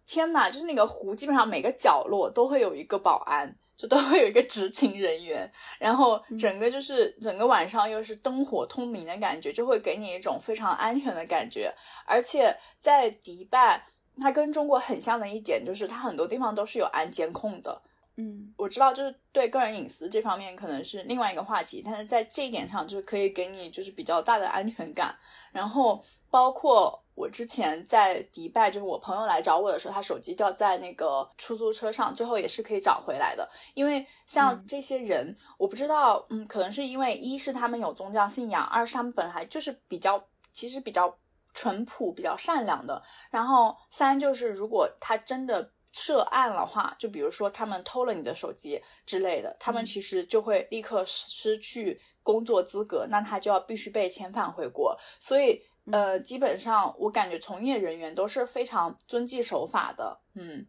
[0.06, 11.72] 天呐，就是那个湖，基本上每个角落都会有一个保安，就都会有一个执勤人员，然后整个就是整个晚上又是灯火通明的感觉，就会给你一种非常安全的感觉。
[12.04, 13.82] 而且在迪拜，
[14.20, 17.80] 它跟中国很像的一点就是，它很多地方都是有安监控的。
[18.16, 25.16] 嗯，我知道，就是对个人隐私这方面可能是另外一个话题，但是在这一点上，就是可以给你就是比较大的安全感。
[25.52, 27.02] 然后包括。
[27.20, 33.46] 我之前在迪拜，就是我朋友来找我的时候，他手机掉在那个出租车上，最后也是可以找回来的。
[33.74, 41.14] 因为像这些人，我不知道，嗯，可能是因为一是他们有宗教信仰，二是他们本来就是比较，其实比较
[41.52, 43.02] 淳朴、比较善良的。
[43.30, 54.98] 然后三就是如果他真的涉案的话，就比如说他们偷了你的手机之类的，他们其实就会立刻失去工作资格，那他就要必须被遣返回国。
[55.18, 55.62] 所以。
[55.92, 60.66] 呃，基本上我感觉从业人员都是非常遵纪守法的，嗯。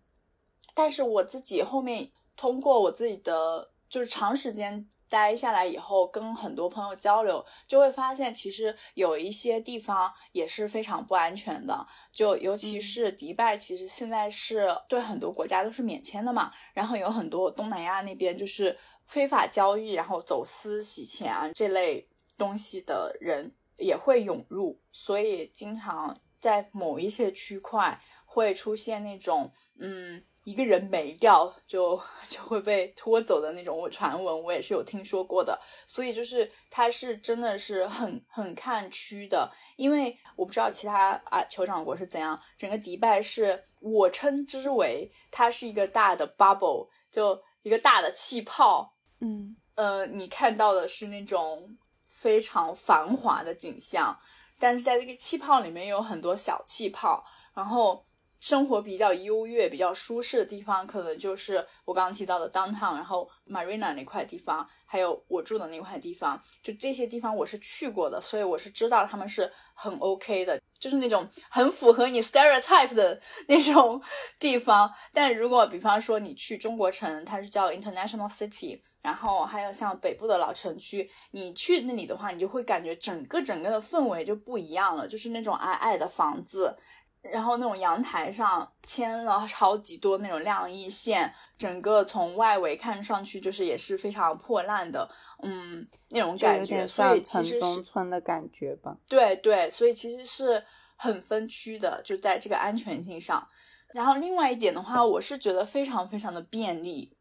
[0.73, 11.85] 但是我自己后面通过我自己的就是长时间待下来以后，跟很多朋友交流，就会发现其实有一些地方也是非常不安全的。
[12.13, 22.07] 就尤其是迪拜，其实现在是对很多国家都是免签的嘛，然后有很多东南亚那边就是非法交易，然后走私、洗钱啊这类
[22.37, 23.53] 东西的人。
[23.81, 33.77] 也会涌入，所以经常在某一些区块会出现那种，嗯，一个人没掉就就会被拖走的那种。
[33.77, 42.39] 我传闻我也是有听说过的，所以就是它是真的是很很看区的，因为我不知道其他啊酋长国是怎样。
[42.57, 51.77] 整个迪拜是我称之为它是一个大的 bubble，就一个大的气泡，嗯，呃，你看到的是那种。
[52.21, 54.15] 非常繁华的景象，
[54.59, 57.23] 但是在这个气泡里面有很多小气泡，
[57.55, 58.05] 然后。
[58.41, 66.41] 生活比较优越、比较舒适的地方，可能就是我刚刚提到的 downtown，然后 Marina 那块地方，还有我住的那块地方。
[66.63, 74.01] 就这些地方我是去过的，所以我是知道他们是很 OK 的，就是那种很符合你 stereotype 的那种
[74.39, 74.91] 地方。
[75.13, 86.75] 但如果比方说你去中国城，它是叫 International City，然后还有像北部的老城区，你去那里的话，你就会感觉整个整个的氛围就不一样了，就是那种矮矮的房子。
[87.21, 95.07] 然后那种阳台上牵了超级多那种晾衣线，整个从外围看上去就是也是非常破烂的，
[95.43, 98.97] 嗯，那种感觉，所以其实农村的感觉吧。
[99.07, 100.63] 对对，所以其实是
[100.95, 103.47] 很分区的，就在这个安全性上。
[103.93, 107.15] 然后另外一点的话，我是觉得非常非常的便利，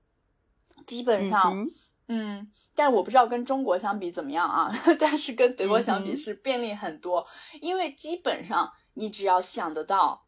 [0.87, 1.69] 基本上，
[2.09, 7.27] 嗯，但我不知道跟中国相比怎么样啊， 但是跟德国相比是便利很多，
[7.61, 8.73] 因为基本上。
[9.01, 10.27] 你只要想得到，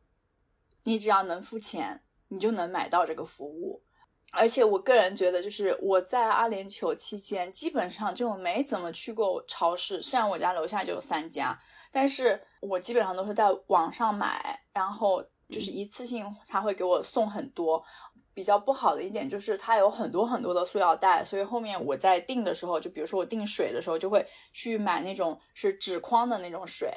[0.85, 3.83] 你只要能付钱，你就能买到这个服务。
[4.31, 10.01] 而且我个人觉得，就是我在阿联酋期间，基本上就没怎么去过超市。
[10.01, 11.55] 虽然我家楼下就有三家，
[11.91, 17.85] 但是我基本上都是在网上买，然后就是一次性他会给我送很多。
[18.33, 26.91] 比较不好的一点就是它有很多很多的塑料袋，所以后面我在订的时候，就比如说我订水的时候，就会去买那种是纸筐的那种水，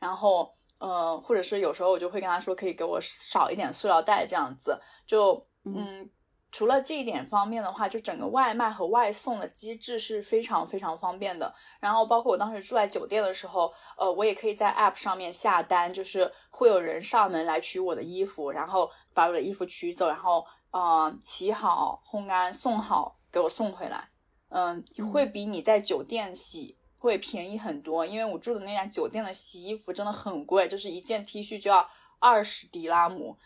[0.00, 0.52] 然后。
[0.80, 4.80] 呃，或者是有时候我就会跟他说，可以给我少一点塑料袋这样子。
[5.06, 6.10] 就嗯，
[6.50, 11.54] 除了这一点方面的话，就整个外卖和外送的机制是非常非常方便的。
[11.80, 24.08] 然后包括我当时住在酒店的时候，呃，我也可以在 App 上面下单，就是会有人上门来取我的衣服，然后把我的衣服取走，然后呃洗好、烘干、送好给我送回来。
[24.48, 26.79] 嗯，会比你在酒店洗。
[27.00, 31.88] 会便宜很多，因为我住的那家酒店的洗衣服真的很贵，就是一件 T 恤就要
[32.18, 33.38] 二十迪拉姆，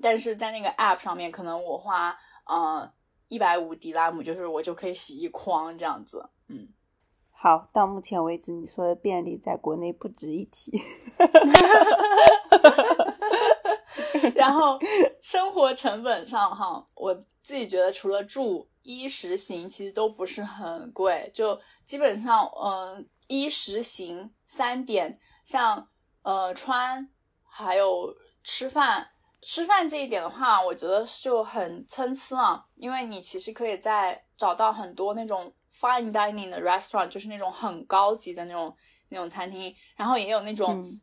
[0.00, 2.88] 但是在那个 App 上面，可能我花呃
[3.26, 6.30] 一百五迪拉姆，就是我就可以洗一筐这样子。
[6.46, 6.68] 嗯，
[7.32, 10.80] 好，到目前为止你说的便利在国内不值一提。
[14.34, 14.78] 然后
[15.22, 18.68] 生活成本上哈，我自己觉得除了住。
[18.82, 25.86] 衣食行其实都不是很贵，就基本上，嗯，衣食行三点，像
[26.22, 27.06] 呃穿，
[27.44, 29.06] 还有吃饭，
[29.42, 38.74] 吃饭这一点的话，我觉得就很参差啊，因为你其实可以在找到很多那种 fine dining 的 restaurant，就是那种很高级的那种
[39.10, 40.98] 那种餐厅，然后也有那种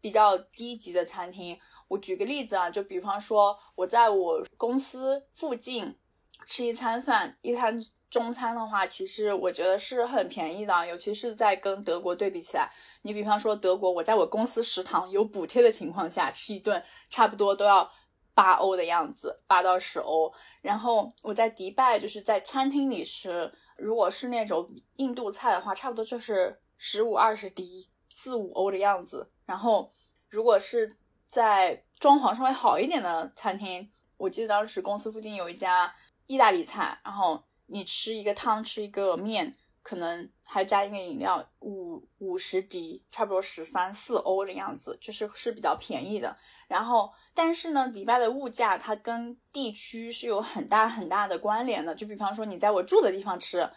[0.00, 1.56] 比较低级的餐厅。
[1.92, 5.96] 我举个例子啊，就比方说我在我公司附近。
[6.44, 7.80] 吃一餐饭，一餐
[8.10, 12.68] 中餐的话，其实我觉得是很便宜的，尤其是在跟德国对比起来。
[13.02, 17.88] 你比方说德国，我在我公司食堂有补贴的情况下，吃一顿差不多都要
[18.34, 20.32] 八欧的样子，八到十欧。
[20.62, 29.30] 然后我在迪拜就是在餐厅里吃，如果是那种印度菜的话，差不多就是十五二十迪，四五欧的样子。
[29.46, 29.92] 然后
[30.28, 30.96] 如果是
[31.32, 35.92] 在装潢稍微好一点的餐厅，我记得当时公司附近有一家。
[36.28, 46.34] 意大利菜，然后你吃一个汤，吃一个面，可能还加一个饮料，五五十迪，差不多十三四欧的样子，就是是比较便宜的。
[46.68, 51.92] 然后，但是呢，迪拜的物价它跟地区是有很大很大的关联的。
[51.94, 53.68] 就比方说，你在我住的地方吃，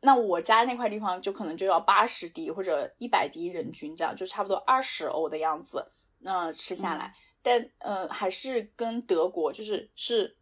[0.00, 5.86] 那我家那块地方就可能就要八十迪或者一百迪人均这样，就差不多二十欧的样子。
[6.22, 10.36] 那吃下来，但呃，还是跟德国就是是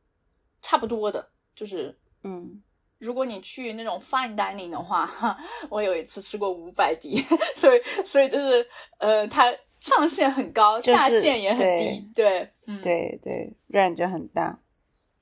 [0.63, 1.31] 差不多的。
[1.53, 2.63] 就是，嗯，
[2.99, 5.37] 如果你去那种 fine dining 的话，哈，
[5.69, 7.21] 我有一次吃过五百迪，
[7.55, 8.67] 所以，所以就是，
[8.99, 14.59] 呃，它上限很高，下限也很低，对，嗯，对对，range 很大，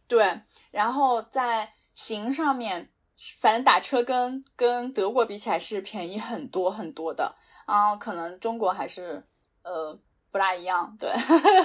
[0.07, 0.41] 对，
[0.71, 2.89] 然后在行上面，
[3.41, 7.35] 反正打车跟跟德国比起来是便宜很多很多的，
[7.67, 9.25] 然后可能中国还是，
[9.65, 9.99] 呃。
[10.39, 11.11] 不大一样，对，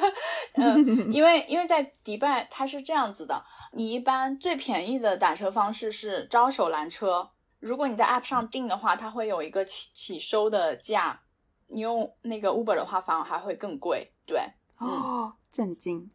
[0.58, 3.40] 嗯，因为因为在迪拜它是这样子的，
[3.74, 7.30] 你一般最便宜的打车方式是招手拦车，
[7.60, 11.22] 如果你在 App 上订的话，它会有一个起起收的价，
[11.68, 14.42] 你用那个 Uber 的话反而还会更贵，对，
[14.80, 16.10] 哦，震惊，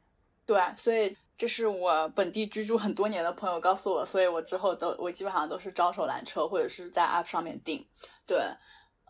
[0.44, 7.86] 对，所以这是我本地居住很多年的朋友告诉我，所以我之后都我基本上都是招手拦车或者是在 App 上面订，
[8.26, 8.36] 对，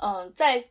[0.03, 0.63] 嗯，在。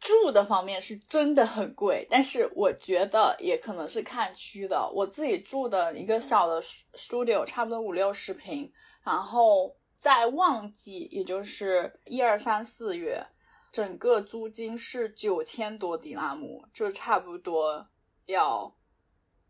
[0.00, 4.88] 住的方面是真的很贵，但是我觉得也可能是看区的。
[4.94, 8.72] 我自己住的一个小的 studio，差不多五六十平，
[9.02, 13.26] 然后在旺季，也就是一二三四月
[13.72, 17.88] 整个租金是九千多迪拉姆，就差不多
[18.26, 18.74] 要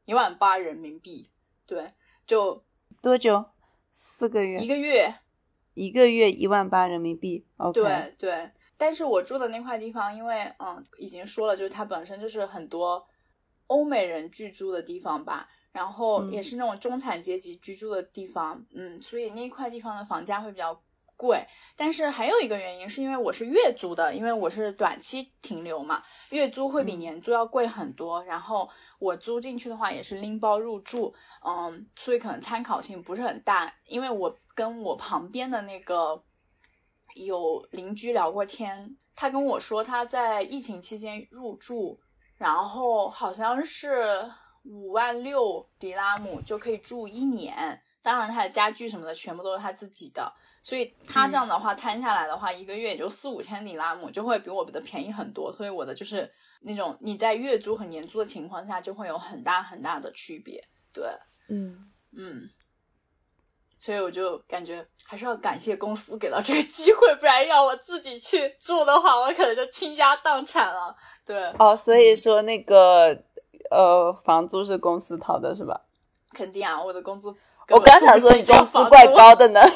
[0.07, 1.31] 一万八人民币。
[1.67, 1.87] 对，
[2.27, 2.65] 就
[3.03, 3.45] 多久？
[3.93, 4.59] 四个月？
[4.59, 5.15] 一个月？
[5.75, 7.47] 一个月一万八人民币。
[7.59, 7.81] OK。
[7.81, 13.07] 对对，但是我住的那块地方，因为嗯，已经说了，就是它本身就是很多
[13.67, 20.81] 欧美人居住的地方吧，然后也是那种中产阶级居住的地方，嗯，所以那块地方的房价会比较。
[21.21, 21.45] 贵，
[21.75, 26.01] 但是还有一个原因是因为我是月租的，因为我是短期停留嘛，
[26.31, 28.23] 月租会比年租要贵很多。
[28.23, 31.13] 然后我租进去的话也是拎包入住，
[31.45, 33.75] 嗯，所以可能参考性不是很大。
[33.87, 36.23] 因为我跟我旁边的那个
[37.25, 41.99] 有邻居聊过天，他跟我说他在疫情期间入住，
[42.37, 44.29] 然后好像是
[44.65, 50.33] 五万六迪拉姆就可以住一年，当然他的家具什么的全部都是他自己的。
[50.61, 55.53] 所以他这样的话摊下来的话，一个月也就四五千里拉姆，就会比我的便宜很多。
[55.53, 56.31] 所以我的就是
[56.63, 60.63] 那种你在月租和年租的情况下，就会有很大很大的区别。
[60.93, 61.05] 对，
[61.49, 62.49] 嗯嗯。
[63.79, 70.95] 所以我就感觉还是要感谢公司给到这个机会，不然要我自己去住的话，我可能就倾家荡产了。
[71.25, 73.17] 对，哦，所以说那个
[73.71, 75.81] 呃，房租是公司掏的是吧？
[76.35, 77.35] 肯定啊，我的工资。
[77.71, 79.61] 我刚想说你工资怪高 的呢。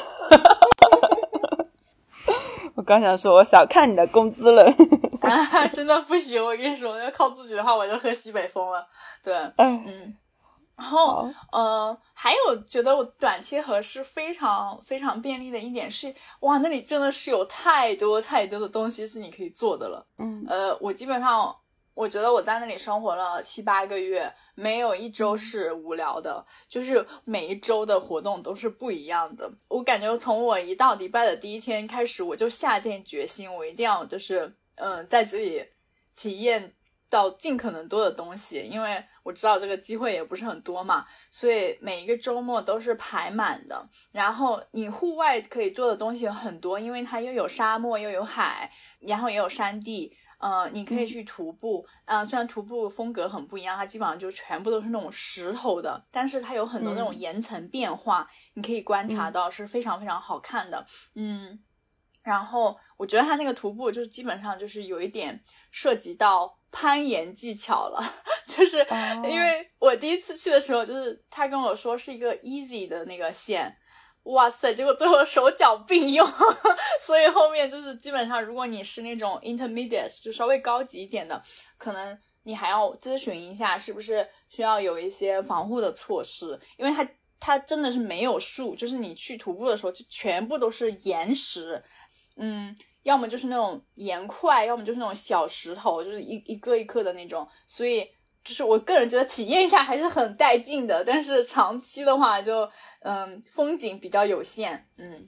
[2.75, 4.65] 我刚想说，我小看你的工资了。
[5.21, 6.43] 啊，真的不行！
[6.43, 8.85] 我跟你说，要靠自己的话，我就喝西北风了。
[9.23, 10.17] 对，嗯。
[10.75, 20.05] 然后，呃，还有觉得我短期合适非常非常便利的一点是，哇，那里真的是有太多太多的东西是你可以做的了。
[20.17, 20.43] 嗯。
[20.47, 21.55] 呃，我基本上，
[21.93, 24.33] 我觉得我在那里生活了七八个月。
[24.55, 29.51] 没有一周是无聊的，就是每一周的活动都是不一样的。
[29.67, 35.65] 我感觉从我一到迪拜的第一天开始，我就下定决心，我一定要就是嗯在这里
[36.15, 36.71] 体验
[37.09, 43.89] 到尽可能多的东西，因为我知道这个机会也不是很多嘛，所以每一个周末都是排满的。
[44.11, 48.69] 然后你户外可以做的东西有很多，因为它又有沙漠又有海，
[48.99, 50.15] 然后也有山地。
[50.39, 60.85] 呃，你可以去徒步，啊，虽然徒步风格很不一样，它基本上就全部都是那种石头的，但是它有很多那种岩层变化，你可以观察到是非常非常好看的，
[61.15, 61.63] 嗯，
[62.23, 65.41] 然后我觉得它那个徒步就基本上就是有一点
[65.71, 68.03] 涉及到攀岩技巧了，
[68.45, 68.85] 就是
[69.29, 73.73] 因为我第一次去的时候，就是他跟我说是一个 easy 的那个线。
[74.23, 74.73] 哇塞！
[74.73, 76.25] 结果最后手脚并用，
[77.05, 81.41] 所以后面就是基本上，如果你是那种 intermediate，就稍微高级一点的，
[81.77, 87.05] 可能你还要咨询一下，是不是需要有一些防护的措施，因为它
[87.37, 91.83] 它真的是没有树，就是你去徒步的时候就全部都是岩石，
[92.37, 98.05] 嗯，要么就是那种岩块，要么就是那种小石头，就是一一个一个的那种，所以
[98.43, 102.69] 就是我个人觉得体验一下还是很带劲的，但是长期的话就。
[103.05, 105.27] 嗯，风景比较有限，嗯，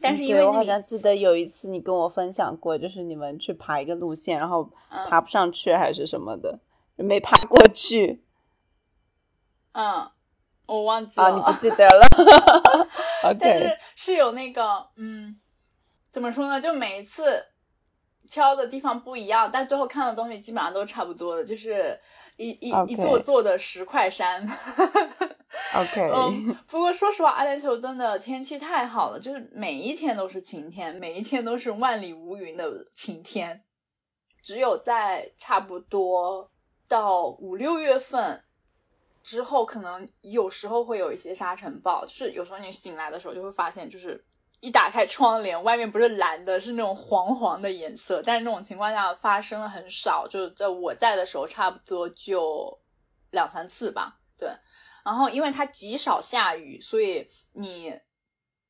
[0.00, 4.66] 但是因为我好像记得有一次你跟我分享过，就是你们去爬一个路线，然后
[5.10, 6.58] 爬不上去还是什么的，
[6.96, 8.24] 没爬过去。
[9.76, 10.10] 嗯，
[10.64, 12.06] 我忘记了，你不记得了。
[13.38, 15.38] 但是是有那个，嗯，
[16.12, 16.60] 怎么说呢？
[16.60, 17.42] 就每一次
[18.28, 21.98] 挑的地方不一样，但最后看的东西基本上都差不多的，就是
[22.36, 24.46] 一一一座座的石块山。
[25.74, 33.62] OK，嗯，不过说实话，阿联酋真的天气太好了，就是每一天都是晴天，每一天都是万里无云的晴天。
[34.42, 36.50] 只有在差不多
[36.88, 38.42] 到五六月份
[39.22, 44.22] 之后，可能有时候会有一些沙尘暴，就是有时候你醒来的时候就会发现，就是
[44.62, 48.22] 一打开窗帘，外面不是蓝的，是那种黄黄的颜色。
[48.24, 52.80] 但是那种情况下发生了很少，就在我在的时候，差不多就
[53.32, 54.48] 两三次吧，对。
[55.04, 57.92] 然后，因为它极少下雨，所以你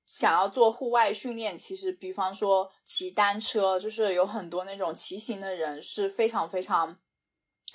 [0.07, 6.97] 想要做户外训练，其实比方说骑单车，就是有很多那种骑行的人是非常非常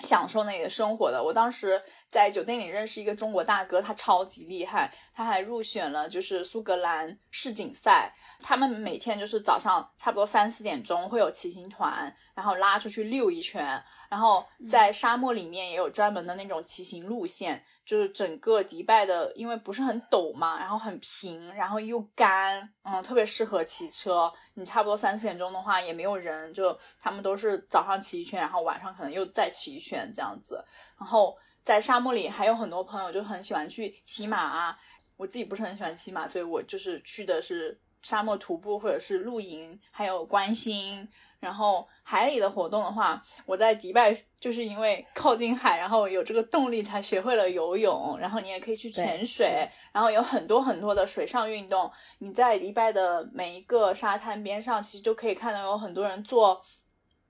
[0.00, 1.22] 享受那里的生活的。
[1.22, 8.14] 我当时在酒店里认识一个中国大哥，他超级厉害，他还入选了就是苏格兰世锦赛。
[8.40, 17.64] 他们每天就是早上差不多三四点钟会有骑行团，然后拉出去溜一圈，然后在沙漠里面也有专门的那种骑行路线。
[17.84, 24.30] 就是整个迪拜的，因为不是很陡嘛，然后很平，然后又干，嗯，特别适合骑车。
[24.52, 30.62] 你差不多三四点钟的话，也没有人，就他们都是早上骑一圈，然后晚上可能又再骑一圈这样子。
[30.98, 31.34] 然后
[31.68, 34.74] 在沙漠里还有很多朋友就很喜欢去骑马啊，
[35.18, 41.06] 我自己不是很喜欢骑马，所以我就是去的是沙漠徒步或者是露营，还有观星。
[41.40, 48.16] 然后海里的活动的话，我在迪拜就是因为靠近海，然后有这个动力才学会了游泳。
[48.18, 51.92] 然后你也可以去潜水，然后有很多很多的水上运动。
[52.20, 56.62] 你在迪拜的每一个沙滩边上，其实就可以看到有很多人做，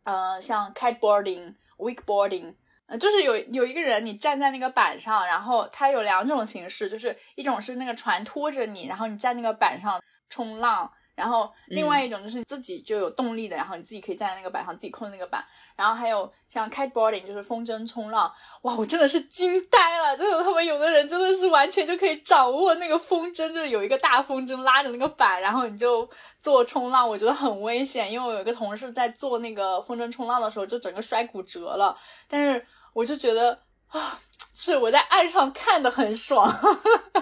[0.05, 2.55] 呃，像 kiteboarding、wakeboarding，
[2.89, 10.91] 呃，就是有有一个人你站在那个板上，然后它有两种形式，就是一种是那个船拖着你，然后你站那个板上冲浪。
[11.15, 15.45] 然后另外一种就是你自己就有动力的，然后你自己可以站在那个板上，自己控制那个板。
[15.75, 18.33] 然后还有像 kiteboarding，就是风筝冲浪。
[18.63, 20.17] 哇，我真的是惊呆了！
[20.17, 26.09] 就是他们有的人真的是完全就可以掌握那个风筝，就是有一个大风筝拉着那个板，然后你就
[26.39, 27.09] 做冲浪。
[27.09, 31.97] 我觉得很危险，因为我有一个同事在做那个风筝冲浪的时候，就整个摔骨折了。
[32.29, 33.53] 但是我就觉得
[33.89, 34.21] 啊，
[34.55, 36.49] 是我在岸上看的很爽。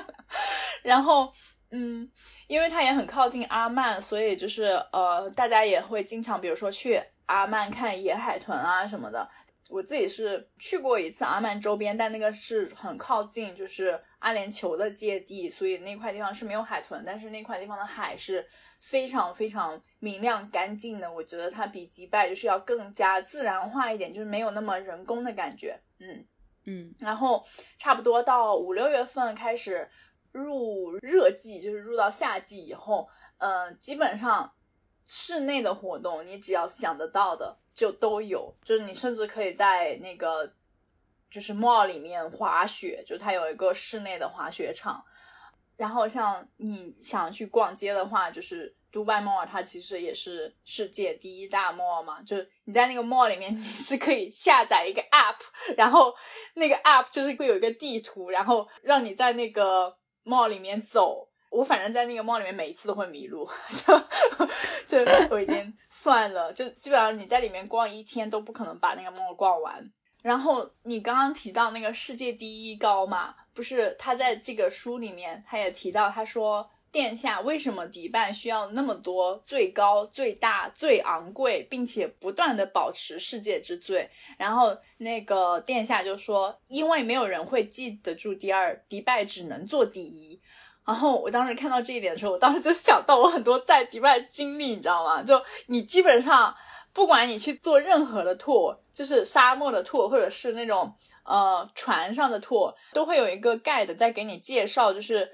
[0.82, 1.32] 然后。
[1.72, 2.08] 嗯，
[2.46, 9.28] 因为它也很靠近阿曼，所以就是呃，大家也会经常，比如说去阿曼看野海豚啊什么的。
[9.68, 18.46] 我自己是去过一次阿曼周边，但那个是很靠近，就是阿联酋的界地，所以那块地方是没有海豚，但是那块地方的海是
[18.88, 21.12] 非常非常明亮干净的。
[21.12, 25.78] 我觉得它比迪拜就是要更加自然化一点，就是没有那么人工的感觉。
[25.98, 26.26] 嗯
[26.64, 27.44] 嗯，然后
[27.78, 29.88] 差不多到五六月份开始。
[30.32, 33.08] 入热季就是入到夏季以后，
[33.38, 34.52] 呃，基本上
[35.06, 40.52] 室内的活动你只要想得到的就都有，就是你甚至可以在那个
[41.30, 45.02] 就是 mall 里面滑雪，就它有一个室内的滑雪场。
[45.78, 55.36] 然后像你想去逛街的话，就是杜拜 mall，它其实也是世界第一大 mall 嘛，就是你在那个 mall 里面你是可以下载一个 app，
[55.76, 56.14] 然后
[56.54, 59.94] 那个 app 就是会有一个地图，然后让你在那个。
[60.28, 63.48] 帽里面走，我反正在那个帽里面每一次都会迷路，
[64.88, 69.88] 就就 我已经算了，就基本上你在里面逛一天都不可能把那个帽逛完。
[70.22, 76.68] 然后你刚刚提到那个世界第一高嘛，不是他在这个书里面他也提到，他说。
[76.96, 84.08] 殿下，为什么迪拜需要那么多最高、最大、最昂贵，并且不断的保持世界之最？
[84.38, 90.40] 然后那个殿下就说，因为没有人会记得住第二，迪拜只能做第一。
[90.86, 95.22] 然后我当时看到这一点的时候，我当时就想到我很多在迪拜经历，你知道吗？
[95.22, 96.56] 就你基本上
[96.94, 100.90] 不管你去做任何的 tour，就是沙漠的 tour，或者是那种
[101.26, 105.30] 呃船上的 tour，都会有一个 guide 在给你介绍，就是。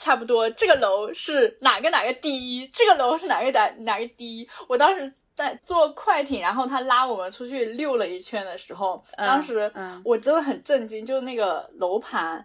[0.00, 2.66] 差不多，这个楼是哪个哪个第一？
[2.68, 4.48] 这个楼是哪个哪哪个第一？
[4.66, 9.70] 我当时在坐快艇，然后他拉我们出去溜了一圈的时候，当时
[10.02, 12.44] 我真的很震惊，就是那个楼盘。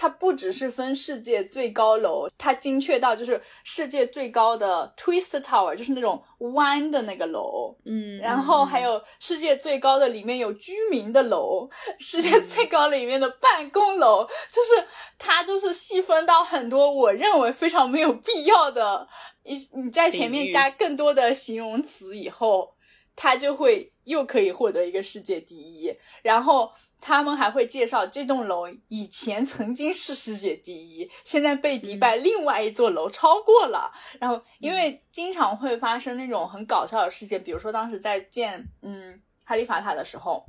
[0.00, 6.22] 它不只是分世界最高楼，它精确到就是世界最高的 twist tower，就是那种
[6.54, 11.68] 弯的那个楼，嗯，然后还有世界最高的里面有居民的楼，
[11.98, 14.86] 世界最高里面的办公楼，就是
[15.18, 19.08] 它就是细分到很多我认为非常没有必要的，
[19.42, 22.72] 一你在前面加更多的形容词以后，
[23.16, 25.92] 它就会又可以获得一个世界第一，
[26.22, 26.70] 然后。
[27.00, 33.90] 他们还会介绍这栋楼以前曾经是世界第一，现在被迪拜另外一座楼超过了。
[34.18, 40.44] 然后，因为经常会发生那种很搞笑的事件，比如说当时在建嗯哈利法塔的时候，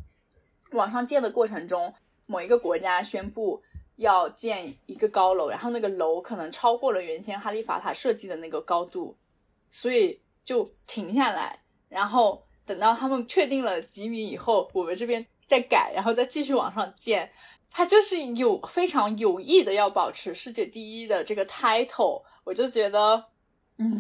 [0.72, 1.94] 往上建的过程中，
[2.26, 3.62] 某一个国家宣布
[3.98, 9.16] 要建一个高楼，然后那个楼可能超过了原先哈利法塔设计的那个高度，
[9.72, 15.26] 所以就停下来，然后等到他们确定了几米以后，我们这边。
[15.50, 17.32] 再改，然后再继续往上建，
[17.72, 23.26] 他就是有非常有意的要保持世界第一的这个 title，我就觉得，
[23.80, 24.00] 嗯，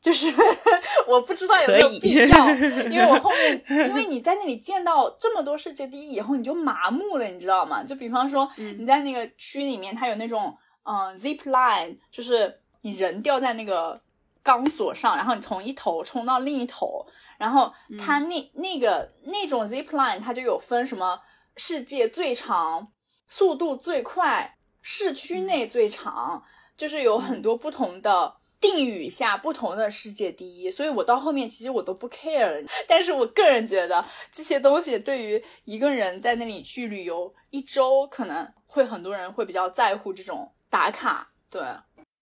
[0.00, 0.32] 就是
[1.08, 2.50] 我不知道有没有必要，
[2.88, 7.82] 因为我后面，因为你在那里见到这么多世界第一以后，你就麻木了，你知道吗？
[7.82, 14.00] 就比方说你在那个区里面，它有那种嗯 zip line，就是你人吊在那个
[14.44, 17.04] 钢索上，然后你从一头冲到另一头。
[17.38, 21.22] 然后它那那个那种 zip line，它就有分什么
[21.56, 22.92] 世界最长、
[23.28, 26.42] 速度最快、市区内最长，
[26.76, 30.68] 就是有很多不同的定语下不同的世界第一。
[30.68, 32.68] 所以我到后面其实我都不 care 了。
[32.88, 41.30] 但是我个人觉得这些东西对于一个人在那里去旅游一周，可能会很多人会比较在乎这种打卡。
[41.48, 41.62] 对，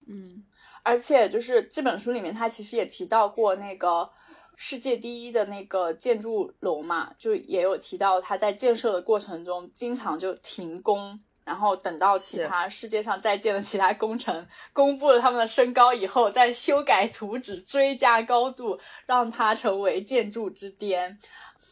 [0.07, 0.45] 嗯，
[0.83, 4.11] 而且就是这本书里面，他其实也提到过那个。
[4.57, 21.19] 世界第一的那个建筑楼嘛，就也有提到，它在建设的过程中经常就停工，然后等到其他世界上在建的其他工程公布了他们的身高以后，再修改图纸追加高度，让它成为建筑之巅。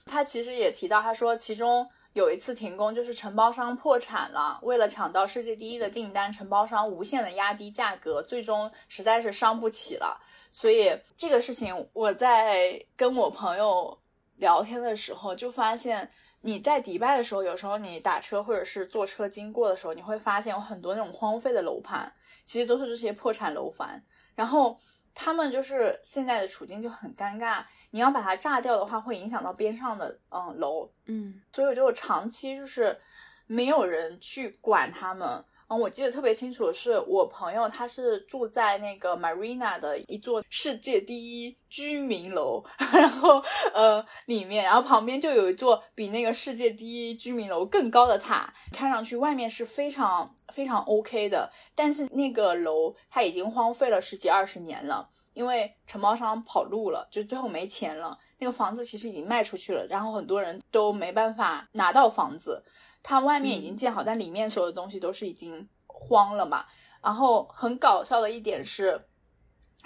[0.05, 10.19] 他其实也提到，他说其中有一次停工就是承包商破产了，为了抢到世界第一的订单，承包商无限的压低价格，最终实在是伤不起了。
[10.51, 13.99] 所以这个事情我在跟我朋友
[14.37, 16.11] 聊天的时候就发现。
[16.47, 22.13] 你在迪拜的时候，有时候你打车或者是坐车经过的时候，你会发现有很多那种荒废的楼盘，
[22.45, 24.05] 其实都是这些破产楼盘。
[24.35, 24.79] 然后
[25.15, 32.99] 他们就是现在的处境就很尴尬，你要把它炸掉的话，会影响到边上的嗯楼，嗯，所以就长期就是
[33.47, 35.45] 没有人去管他们。
[35.69, 42.63] 嗯，我记得特别清楚的是，我朋友他是住在那个 Marina 的一座世界第一居民楼，
[42.93, 43.43] 然后
[43.73, 62.63] 呃里面，然后旁边就有一座比那个世界第一居民楼更高的塔，看上去外面是非常非常 OK 的，但是那个楼它已经荒废了十几二十年了，因为承包商跑路了，就最后没钱了，那个房子其实已经卖出去了，然后很多人都没办法拿到房子。
[63.05, 66.65] 它外面已经建好，但里面所有的东西都是已经荒了嘛。
[67.03, 68.99] 然后很搞笑的一点是，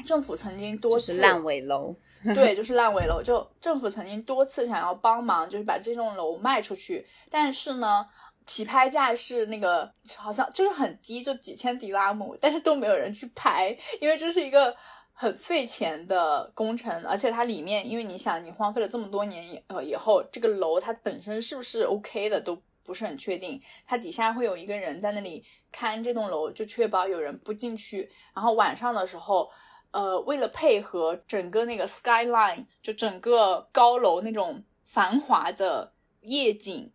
[0.06, 1.92] 政府曾经多次烂尾楼，
[2.32, 3.20] 对，就是烂尾楼。
[3.20, 8.06] 就政府曾经多次想要帮忙，就是把这栋楼卖出去，但是呢，
[8.46, 14.72] 起拍价是那个好像就是很低，就几千迪拉姆，但是都没有人去拍，因为这是一个
[15.12, 22.56] 很费钱的工程，而且它里面，因为你想，你荒废了这么多年以呃以后，这个楼它本身是不是 OK 的都。
[22.88, 28.10] 不是很确定，它底下会有一个人在那里看这栋楼，就确保有人不进去。
[28.34, 29.50] 然后晚上的时候，
[29.90, 35.92] 呃，为了配合整个那个 skyline，就整个高楼那种繁华的
[36.22, 36.90] 夜景，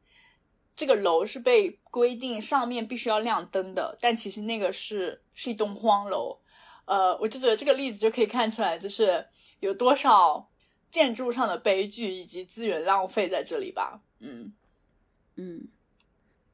[0.76, 3.96] 这个楼是被规定上面必须要亮灯的。
[4.02, 6.40] 但其实那个是是一栋荒楼，
[6.86, 9.28] 呃，我就觉得这个例子就可以看出来，就是
[9.60, 10.50] 有多少
[10.90, 14.02] 建筑上的悲剧以及资源浪费在这里吧。
[14.20, 14.54] 嗯
[15.36, 15.68] 嗯。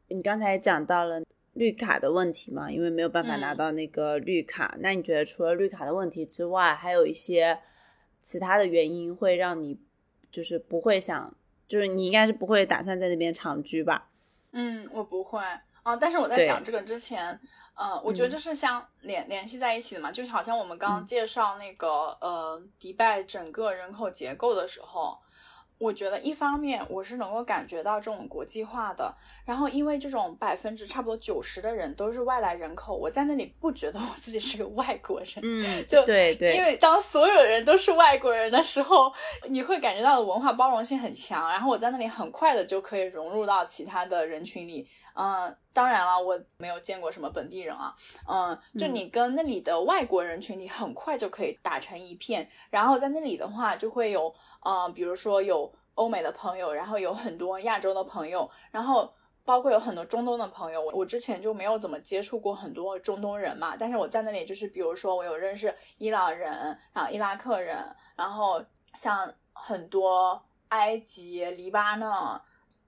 [0.10, 1.22] 你刚才讲到了
[1.54, 2.72] 绿卡的问题嘛？
[2.72, 7.60] 因为没有办法拿到那个绿卡，那你觉得除了绿卡的问题之外，还有一些
[8.22, 9.78] 其他的原因会让你
[10.32, 11.36] 就是不会想，
[11.68, 14.10] 就是你应该是不会打算在那边长居吧？
[14.52, 15.42] 嗯，我不会
[15.84, 15.96] 啊。
[15.96, 17.40] 但是我在讲这个之前，
[17.76, 25.18] 呃，我觉得这是相联联系在一起的嘛，就是好像我们刚刚介绍那个呃迪拜整个人口结构的时候。
[25.80, 29.16] 我觉得一方面我是能够感觉到这种国际化的，
[29.46, 39.10] 然后因为这种百分之差不多九十的人都是外来人口，我在那里不觉得我自己是个外国人，嗯，就对对，因为当所有人都是外国人的时候，
[39.48, 44.86] 你会感觉到的文化包容性很强，然后我在那里很快的就可以融入到其他的人群里，
[45.16, 47.96] 嗯，当然了，我没有见过什么本地人啊，
[48.28, 54.36] 嗯，就你跟那里的外国人群，你很快就可以打成一片，然后在那里的话就会有。
[54.62, 59.14] 嗯，比如说有欧美的朋友，然后有很多亚洲的朋友，然后
[59.44, 60.82] 包括有很多中东的朋友。
[60.82, 67.78] 我我之前就没有怎么接触过很多中东人嘛，但是我在那里就是，比如说我有认识伊朗人，然后伊拉克人，
[68.16, 68.64] 然后
[68.94, 72.10] 像很多埃及、黎巴嫩、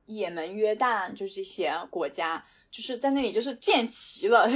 [0.06, 2.44] 也门、约旦，就这些国家。
[2.72, 4.48] 就是在那里，就是见齐了，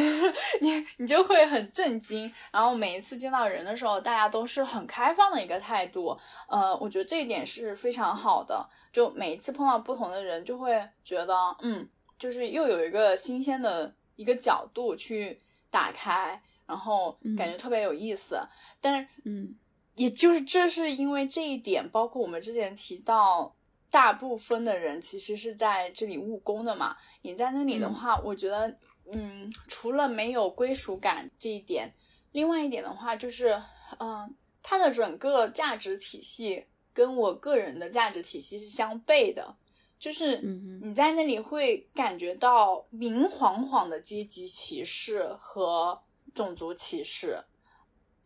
[0.62, 2.32] 你你就会很震惊。
[2.50, 6.18] 然后每一次见到人的时候，大家都是很开放的一个态度。
[6.48, 8.66] 呃，我觉得这一点是非常好的。
[8.94, 11.86] 就每一次碰到不同的人，就会觉得，嗯，
[12.18, 18.40] 就是又有一个新鲜的一个角度去打开，然后感觉特别有意思。
[18.80, 19.54] 但是，嗯，
[19.96, 23.55] 也就是这是因为这一点，包括我们之前提到。
[23.96, 26.98] 大部分的人其实是在这里务工的嘛。
[27.22, 28.76] 你在那里的话，我觉得，
[29.14, 31.94] 嗯，除了没有归属感这一点，
[32.34, 33.58] 另外一点的话就是，
[34.02, 39.56] 嗯，它的整个价值体系跟我个人的价值体系是相悖的。
[39.98, 40.42] 就是
[40.84, 45.98] 你在那里会感觉到明晃晃的阶级歧视和
[46.34, 47.42] 种族歧视。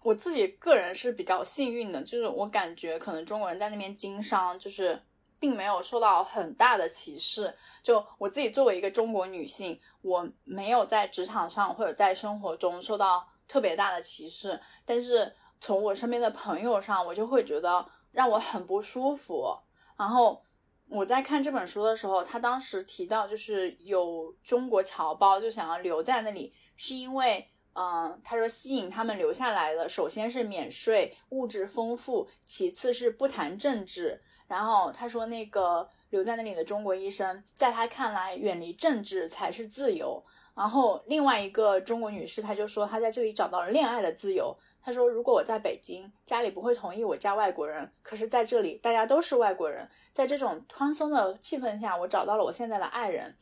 [0.01, 4.99] 我自己个人是比较幸运的，就是我感觉可能中国人在那边经商，就是。
[5.39, 7.55] 并没有受到很大的歧视。
[7.81, 14.59] 就我自己作为一个中国女性，我没有在职场上或者在生活中受到特别大的歧视。
[14.85, 19.57] 但是从我身边的朋友上，我就会觉得让我很不舒服。
[19.97, 20.43] 然后
[20.89, 34.21] 我在看这本书的时候，他当时提到，就是有中国侨胞就想要留在那里，是因为，嗯，他说吸引他们留下来的，首先是免税、物质丰富，其次是不谈政治。
[34.49, 40.21] 然后他说，那个留在那里的中国医生，在他看来，远离政治才是自由。
[40.53, 44.53] 然后另外一个中国女士，她就说她在这里找到了恋爱的自由。
[44.81, 53.37] 她说，如果我在北京，家里不会同意我嫁外国人，可是在这里大家都是外国人，在这种宽松的气氛下，我找到了我现在的爱人。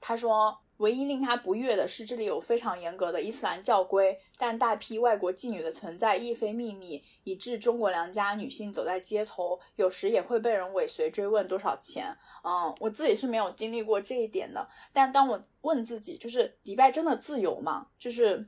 [0.00, 0.58] 她说。
[0.82, 12.12] 唯一令他不悦的是，这里有非常严格的伊斯兰教规，但大批外国妓女的存在亦非秘密，以致中国良家女性走在街头，有时也会被人尾随追问多少钱。
[12.42, 17.86] 嗯，我自己是没有经历过这一点的，但当我问自己，就是迪拜真的自由吗？
[17.96, 18.44] 就是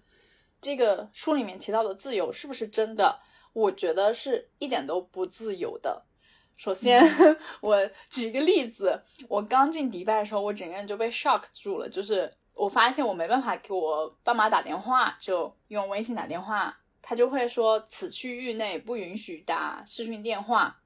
[0.61, 3.21] 这个书里面提到的自由是不是真的？
[3.53, 6.05] 我觉得是一点都不自由的。
[6.57, 7.03] 首先，
[7.61, 11.89] 我举一个例子，我刚进迪拜的时候，我整个人就被 shock 住了。
[11.89, 20.81] 就是我发现我没办法给我爸妈打电话，就用微信打电话，他就会说此区域内不允许打视讯电话。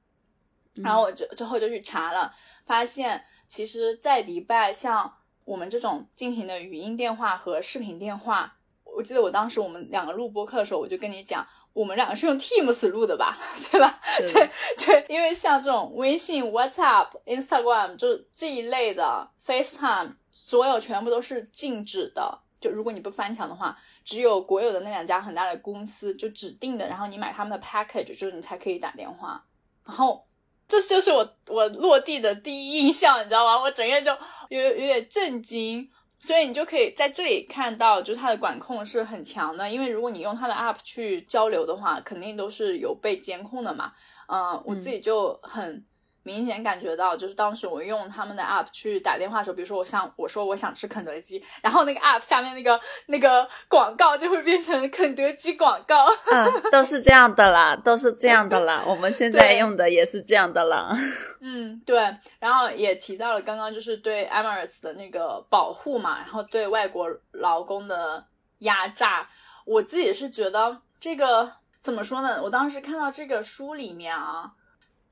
[0.75, 2.33] 然后我就之后就去查了，
[2.65, 11.45] 发现其实，在迪拜，像我们这种进行的语音电话和视频电话，我记得我当时我们两个录播课的时候，我就跟你讲。
[11.79, 13.37] 我们两个是用 Teams 录的吧，
[13.71, 14.01] 对吧？
[14.17, 22.37] 对对，因为像这种微信、WhatsApp、Instagram 就这一类的 FaceTime，所有全部都是禁止的。
[22.59, 29.41] 就如果你不翻墙的话，只有国有的那两家很大的公司就指定的，然后你买他们的 package，就是你才可以打电话。
[29.85, 30.27] 然后
[30.67, 33.57] 这就是我我落地的第一印象，你知道吗？
[33.57, 34.11] 我整个人就
[34.49, 35.89] 有有点震惊。
[36.19, 39.69] 所以你就可以在这里看到，就是它的管控是很强的。
[39.69, 43.93] 因为如果你用它的 App 去交流的话，肯定都是有被监控的嘛。
[44.27, 45.85] 嗯，我自己就很。
[46.29, 56.05] 明显感觉到，就是当时我用他们的 app 去打电话的时候，比如说我想我说我想吃肯德基，然后那个 app 下面那个那个广告就会变成肯德基广告。
[56.31, 58.83] 嗯，都是这样的啦，都是这样的啦。
[58.85, 60.95] 我们现在用的也是这样的啦。
[61.39, 61.97] 嗯，对。
[62.37, 68.23] 然后也提到了刚刚就是对 Emirates 的那个保护嘛，然后对外国劳工的
[68.59, 69.27] 压榨。
[69.65, 71.51] 我自己是觉得这个
[71.81, 72.39] 怎么说呢？
[72.43, 74.51] 我当时看到这个书里面啊。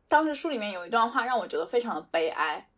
[0.08, 2.70] 当时书里面有一段话让我觉得非常的悲哀。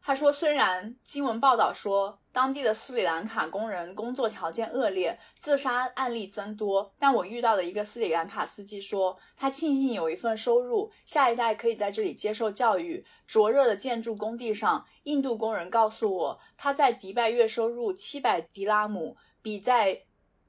[0.00, 13.04] 他说：“虽然新闻报道说当地的斯里兰卡工人工作条件恶劣，自杀案例增多，但我遇到的一个斯里兰卡司机说，他庆幸有一份收入，下一代可以在这里接受教育。
[13.26, 20.04] 灼热的建筑工地上，印度工人告诉我，他在迪拜月收入七百迪拉姆，比在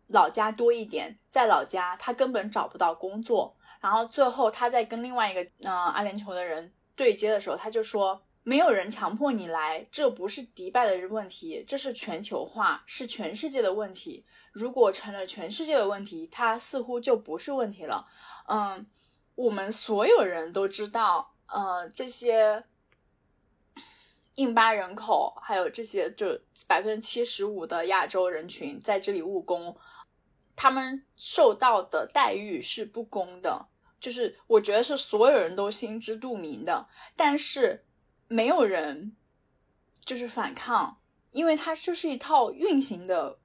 [0.08, 1.20] 老家多一点。
[1.30, 14.26] 在老家，他根本找不到工作。”然后最后他在跟另外一个嗯阿联酋的人对接的时候，他就说：“没有人强迫你来，这不是迪拜的问题，这是全球化，是全世界的问题。
[14.52, 18.06] 如果成了全世界的问题，它似乎就不是问题了。”
[18.52, 18.86] 嗯，
[19.36, 22.66] 我们所有人都知道，呃，这些
[24.36, 26.38] 印巴人口，还有这些就
[26.68, 29.78] 百分之七十五的亚洲人群在这里务工。
[30.56, 33.68] 他们受到的待遇是不公的，
[34.00, 37.86] 就是我觉得是所有人都心知肚明的，但是
[38.28, 39.16] 没有人
[40.04, 41.00] 就是反抗，
[41.32, 43.40] 因为它就是一套运行的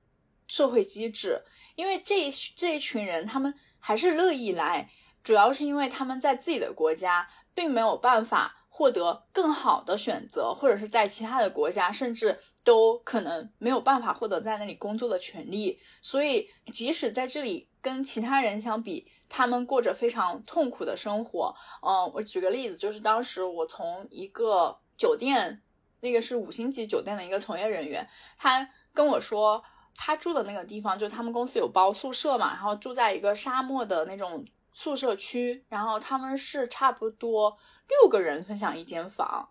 [0.46, 1.42] 社会机制。
[1.74, 4.90] 因为这这一群人，他们还是乐意来，
[5.22, 8.56] 主要是因为他们在自己的国家并没有办法。
[8.76, 15.78] 获得更好的选择，或者是在其他的国家，甚至都可能没有办法获得在那里工作的权利。
[16.02, 21.54] 所以，即使在这里跟其他人相比，他们过着非常痛苦的生活。
[21.82, 25.62] 嗯，我举个例子，就是当时我从一个酒店，
[26.00, 29.62] 那个是五星级酒店的一个从业人员，他跟我说，
[29.94, 37.56] 他住的那个地方，就他们公司有包宿舍嘛，然后住在一个沙漠的那种宿舍区，然后他们是差不多。
[37.86, 39.50] 六个人分享一间房，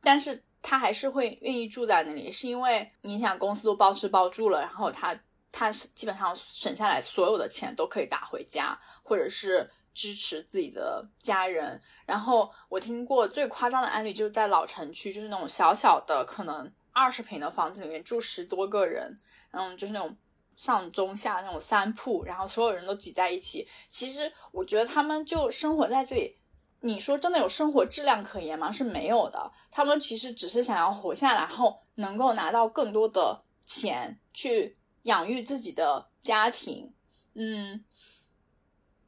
[0.00, 5.12] 但是他还是会愿意住在那里，是因为你想公司都包吃包住了，然后他
[5.52, 11.80] 他基本上省下来所有的钱都可以打回家，或者是支持自己的家人。
[12.06, 19.14] 然后我听过最夸张的案例，就是在老城区，就是那种小小的可能二十平的房子里面住十多个人，
[19.52, 20.16] 嗯，就是那种
[20.56, 23.68] 上中下那种三铺，然后所有人都挤在一起。
[23.88, 26.38] 其实我觉得他们就生活在这里。
[26.84, 28.68] 你说真的有生活质量可言吗？
[28.68, 29.52] 是没有的。
[29.70, 36.92] 他们其实只是想要活下来，然后能够拿到更多的钱去养育自己的家庭。
[37.34, 37.84] 嗯，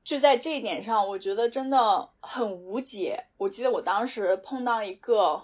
[0.03, 3.27] 就在这一点上，我觉得真的很无解。
[3.37, 5.43] 我记得我当时碰到一个，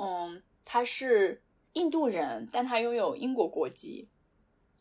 [0.00, 1.42] 嗯，他是
[1.72, 4.08] 印度人，但他拥有英国国籍，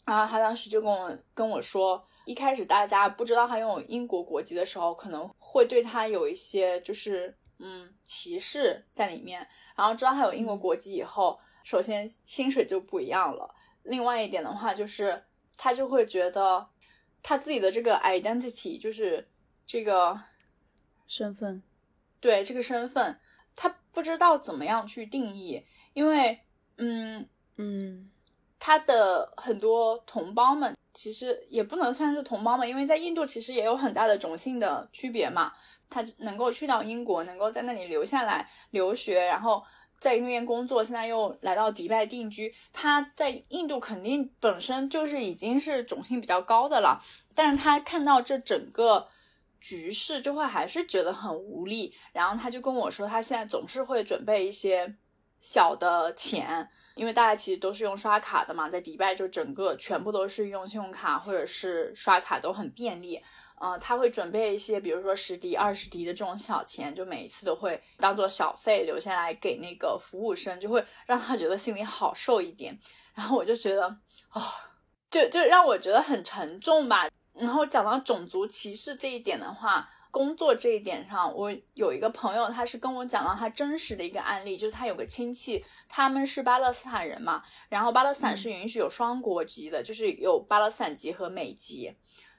[0.06, 2.06] 然后他当时就跟我跟我说。
[2.26, 9.48] 一开始大家不知道他拥有英国国籍的时候，可能会对他有一些就是嗯歧视在里面。
[9.78, 13.56] 然后知道他有英国国籍以后，首先薪水就不一样了，
[13.88, 15.24] 另外一点的话，就是
[15.58, 16.68] 他就会觉得
[17.24, 19.28] 他自己的这个 identity 就是
[19.66, 20.20] 这个
[21.08, 21.64] 身份，
[22.20, 23.20] 对这个身份，
[23.56, 26.40] 他不知道怎么样去定义，因为
[26.78, 28.12] 嗯嗯，
[28.60, 35.54] 他的很多同胞们其实也不能算是同胞们，因为在印度其实也有很大的种姓的区别嘛。
[35.90, 39.64] 他能够去到英国，能够在那里留下来留学，然后。
[39.98, 42.54] 在那边工作，现在又来到迪拜定居。
[42.72, 47.02] 他在印度肯定本身就是已经是种姓比较高的了，
[47.34, 49.08] 但是他看到这整个
[49.60, 51.94] 局势，就会还是觉得很无力。
[52.14, 54.96] 然后他就跟我说，他现在总是会准备一些
[55.40, 63.20] 小的钱，因为大家其实都是用刷卡的嘛，在迪拜就整个全部都是用信用卡或者是刷卡都很便利。
[63.60, 72.78] 嗯，他会准备一些，比如说十迪、二十迪的这种小钱，就每一次都会当做小费留下来给那个服务生，就会让他觉得心里好受一点。
[73.16, 73.88] 然后我就觉得，
[74.32, 74.44] 哦，
[75.10, 77.10] 就就让我觉得很沉重吧。
[77.34, 91.96] 然后讲到种族歧视这一点的话，工作这一点上，我有一个朋友，他是跟我讲到他真实的一个案例，就是他有个亲戚，他们是巴勒斯坦人嘛，然后巴勒斯坦是允许有双国籍的，就是有巴勒斯坦籍和美籍。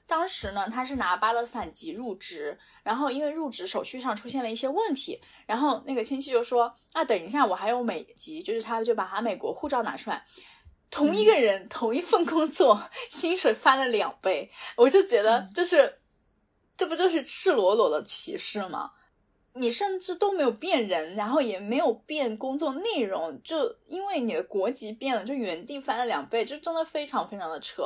[0.09, 10.25] 当时呢，他是拿巴勒斯坦籍入职，然后因为入职手续上出现了一些问题，然后那个亲戚就说：“啊，等一下，我还有美籍，就是他就把他美国护照拿出来，
[10.89, 12.81] 同一个人同一份工作，
[13.11, 15.99] 薪水翻了两倍，我就觉得就是，
[16.75, 18.89] 这不就是赤裸裸的歧视吗？
[19.53, 27.83] 你甚至都没有变人，然后也没有变工作内容，就因为你的国籍变了，就原地翻了两倍，就真的非常非常的扯。”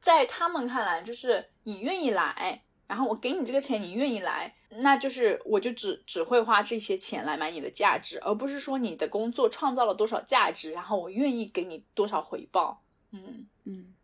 [0.00, 12.82] 在他们看来，就是你愿意来，然后我给你这个钱，你愿意来，那就是我就只只会花这些钱来买你的价值，而不是说你的工作创造了多少价值，然后我愿意给你多少回报。
[13.10, 13.94] 嗯嗯，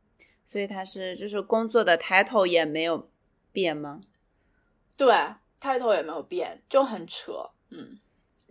[0.47, 3.09] 所以他是就是工作的 title 也没有
[3.53, 4.01] 变吗？
[4.97, 5.15] 对
[5.61, 7.51] ，title 也没有变，就很扯。
[7.71, 7.99] 嗯，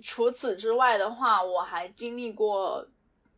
[0.02, 2.88] 除此之外的话，我还经历过，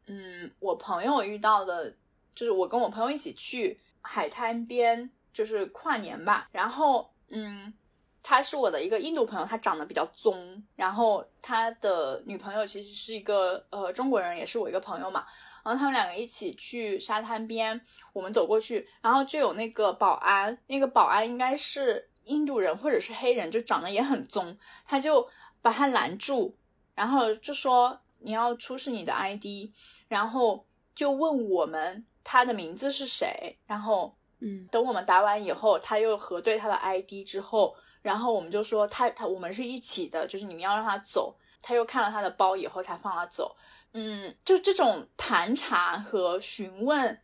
[0.06, 1.96] 嗯，我朋友遇到的，
[2.34, 3.80] 就是我跟我朋友一起去。
[4.06, 7.74] 海滩边就是跨年吧，然后嗯，
[8.22, 15.26] 他是我的一个印度朋友，他长得比较棕，然后他的女朋友其实是一个呃中国人，也是我一个朋友嘛，
[15.64, 17.80] 然后他们两个一起去沙滩边，
[18.14, 25.28] 我们走过去，然后就有那个保安，那个保安应该是印度人或者是黑人，就长得也很棕，他就
[25.62, 26.56] 把他拦住，
[26.94, 29.72] 然后就说你要出示你的 ID，
[30.08, 32.06] 然后就问我们。
[32.26, 33.58] 他的名字是谁？
[33.66, 41.38] 然后，嗯，等我们答完以后，他又核对他的 ID 之后，然后我们就说他他我们是一起的，就是你们要让他走。
[41.62, 43.56] 他又看了他的包以后才放他走。
[43.94, 47.20] 嗯，就这种盘查和询问，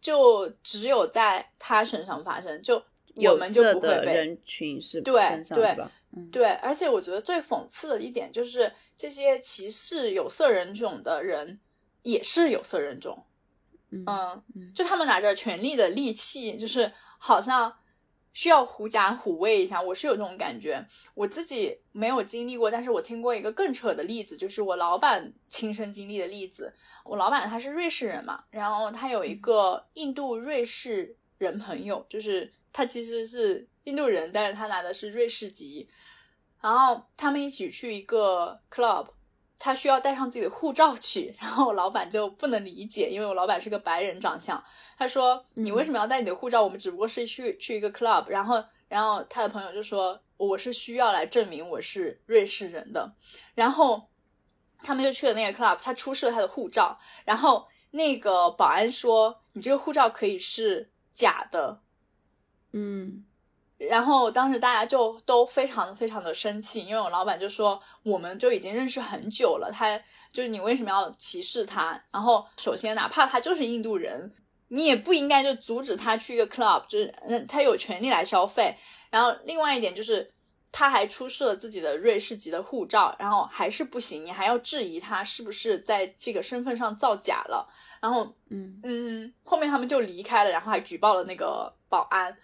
[0.00, 2.80] 就只有在他身上发生，就
[3.14, 5.20] 我们就不会被人群是对
[5.54, 5.76] 对
[6.12, 6.52] 嗯，对。
[6.54, 11.58] 而且我觉得最讽刺的一点就是，这些歧视有色人种的人
[12.02, 13.24] 也是有色人种。
[13.90, 17.76] 嗯，就他们拿着权力的利器，就是好像
[18.32, 19.82] 需要狐假虎威一下。
[19.82, 20.84] 我是有这种感觉，
[21.14, 26.72] 我自己没有经历过，但是我听过一个更扯的例子，就是我老板亲身经历的例子。
[27.04, 35.88] 我老板他是瑞士人嘛，然后他有一个印度瑞士人朋友，就是他其实是印度人，但是他拿的是瑞士籍，
[36.60, 39.08] 然后他们一起去一个 club。
[39.62, 44.64] 他需要带上自己的护照去，然后老板就不能理解，因为我老板是个白人长相。
[44.96, 46.64] 他说：“你为什么要带你的护照？
[46.64, 53.12] 我们只不过是去去一个 club。”然后，然后他的朋友就说：“我是需要来证明我是瑞士人的。”
[53.54, 54.08] 然后
[54.82, 61.82] 他们就去了那个 club，他出示了他的护照，然后那个保安说：“你这个护照可以是假的。”
[62.72, 63.26] 嗯。
[63.88, 69.98] 然后当时大家就都非常的非常的生气，因为我老板就说，我们就已经认识很久了，他
[70.30, 71.98] 就是你为什么要歧视他？
[72.12, 74.30] 然后首先哪怕他就是印度人，
[74.68, 78.76] 你也不应该就阻止他去一个 club，就是嗯他有权利来消费。
[79.08, 80.30] 然后另外一点就是
[80.70, 87.66] 他还出示了自己的瑞士籍的护照，然后还是不行，你还要质疑他是不是在这个身份上造假了。
[88.02, 92.36] 然后嗯嗯，后面他们就离开了，然后还举报了那个保安。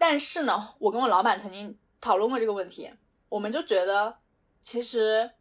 [0.00, 2.90] 但是呢，我跟我老板曾经讨论过这个问题，
[3.28, 4.16] 我们就觉得，
[4.62, 5.32] 其实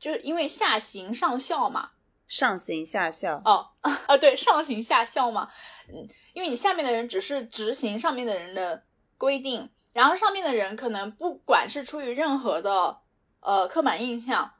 [0.00, 1.92] 就是因为下行上效嘛，
[2.26, 3.70] 上行下效哦
[4.08, 5.48] 啊对，上行下效嘛，
[5.88, 8.82] 嗯，因为你下面的人只是执行上面的人的
[9.16, 12.98] 规定，然后上面的人可能不管是出于任何的
[13.38, 14.52] 呃刻板印象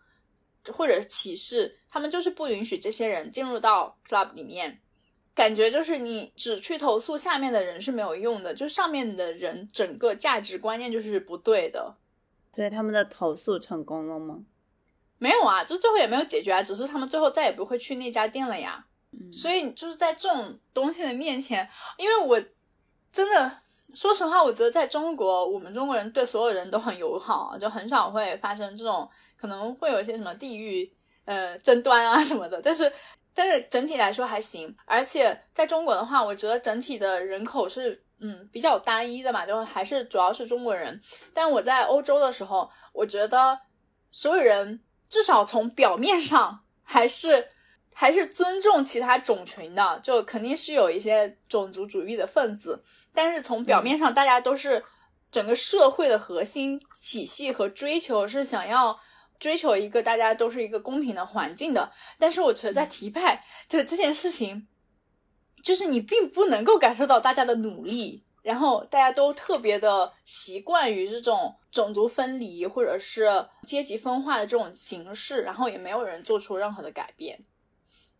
[0.73, 4.81] 或者歧视，他们就是不允许这些人进入到 club 里面。
[5.41, 11.95] 感觉就是你只去投诉下面的人是没有用的，就上面的人整个价值观念就是不对的。
[12.53, 14.41] 对他们的投诉成功了吗？
[15.17, 18.85] 没有啊，就最后也没有解决啊，只是他们最后再也不会去那家店了呀。
[19.33, 22.39] 所以就是在这种东西的面前，因为我
[23.11, 23.51] 真的
[23.95, 29.09] 说实话，我觉得在中国，我们中国人对所有人都很友好，就很少会发生这种
[29.39, 30.93] 可能会有一些什么地域
[31.25, 32.61] 呃争端啊什么的。
[32.61, 32.93] 但是
[33.41, 41.01] 但是整体来说还行，而且在中国的话，我觉得整体的人口是嗯比较单一的嘛，就还是主要是中国人。
[41.33, 43.59] 但我在欧洲的时候，我觉得
[44.11, 47.49] 所有人至少从表面上还是。
[47.93, 54.83] 还是尊重其他种群的，就肯定是有一些种族主义的分子，但是从表面上，大家都是
[55.31, 58.99] 整个社会的核心体系和追求是想要
[59.41, 61.91] 追求一个大家都是一个公平的环境的。
[62.19, 64.69] 但是我觉得在提派这这件事情，
[65.65, 77.43] 就是你并不能够感受到大家的努力，然后大家都特别的习惯于这种种族分离或者是阶级分化的这种形式，然后也没有人做出任何的改变。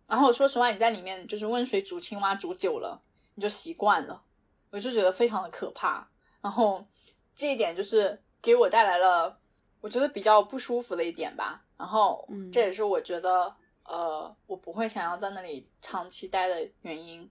[0.07, 3.01] 然后说实话，你在里面就是温水煮青蛙煮久了，
[3.35, 4.23] 你就习惯了，
[4.71, 6.11] 我就觉得非常的可怕。
[6.43, 6.87] 然后
[7.35, 9.40] 这一点就是给我带来了
[9.81, 11.65] 我觉得比较不舒服的一点吧。
[11.77, 13.55] 然后这也是我觉得
[13.85, 17.29] 呃我不会想要在那里长期待的原因。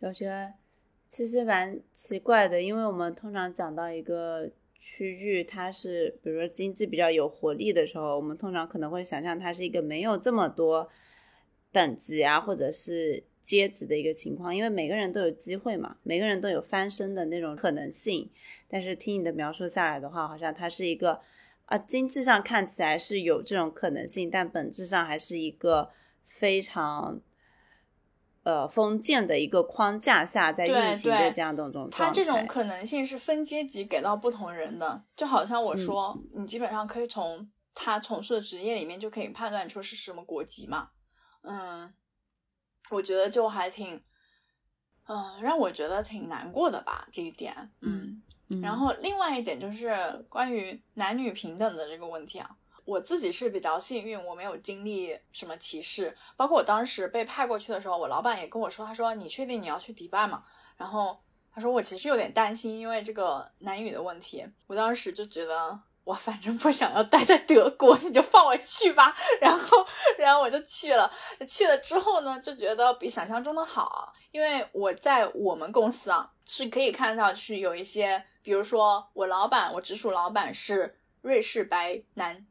[0.00, 0.52] 我觉得
[1.06, 10.88] 其实蛮奇怪的，因为我们通常讲到一个区域，它是比如说经济比较有活力的时候，我们通常可能会想象它是一个没有这么多。
[11.70, 18.30] 等级啊，或者是阶级的一个情况，因为每个人都有机会嘛，每个人都有翻身的那种可能性。
[18.68, 21.22] 但是听你的描述下来的话，好像它是一个
[21.72, 25.90] 啊，经济上看起来是有这种可能性，但本质上还是一个
[26.26, 27.18] 非常
[28.42, 40.90] 呃封建的一个框架下在运行的这样的种它这种可能性是分阶级给到不同人的，就好像我说，你基本上可以从他从事的职业里面就可以判断出是什么国籍嘛。
[41.40, 41.90] 嗯，
[42.90, 44.02] 我觉得就还挺，
[45.08, 47.70] 嗯，让我觉得挺难过的吧，这一点。
[47.80, 48.22] 嗯，
[48.60, 49.94] 然后另外一点就是
[50.28, 52.50] 关于男女平等的这个问题啊，
[52.84, 56.16] 我自己是比较幸运，我没有经历什么歧视。
[56.36, 60.42] 包括我当时被派过去的时候，我老板也跟我说，他说：“你确定你要去迪拜吗？”
[60.76, 61.18] 然后
[61.54, 65.80] 他说：“我其实有点担心，因为这个男女的问题。”我当时就觉得。
[66.04, 69.14] 我反正不想要待在德国，你就放我去吧。
[69.40, 69.86] 然后，
[70.18, 71.08] 然后我就去了。
[71.46, 82.46] 去了之后呢，就觉得比想象中的好，因为我在我们公司啊，是可以看到是有一些，比如说我老板，我直属老板是瑞士白男，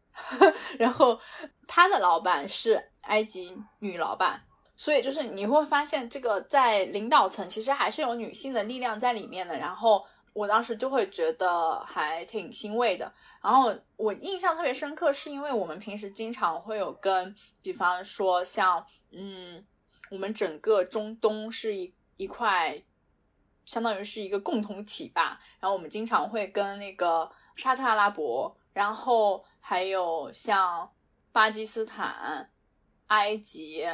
[0.80, 1.20] 然后
[1.68, 4.42] 他的老板是埃及女老板，
[4.76, 9.58] 所以就是你会发现，这个在领导层其实还是有女性的力量在里面的。
[9.58, 13.12] 然后我当时就会觉得还挺欣慰的。
[13.44, 19.66] 然后我印象特别深刻，是因为我们平时经常会有跟，比方说像，嗯，
[20.12, 22.80] 我们整个中东是一一块，
[23.66, 25.40] 相当于是一个共同体吧。
[25.60, 30.92] 然后我们经常会跟那个沙特阿拉伯，然后还有像
[31.32, 32.50] 巴基斯坦、
[33.08, 33.86] 埃及、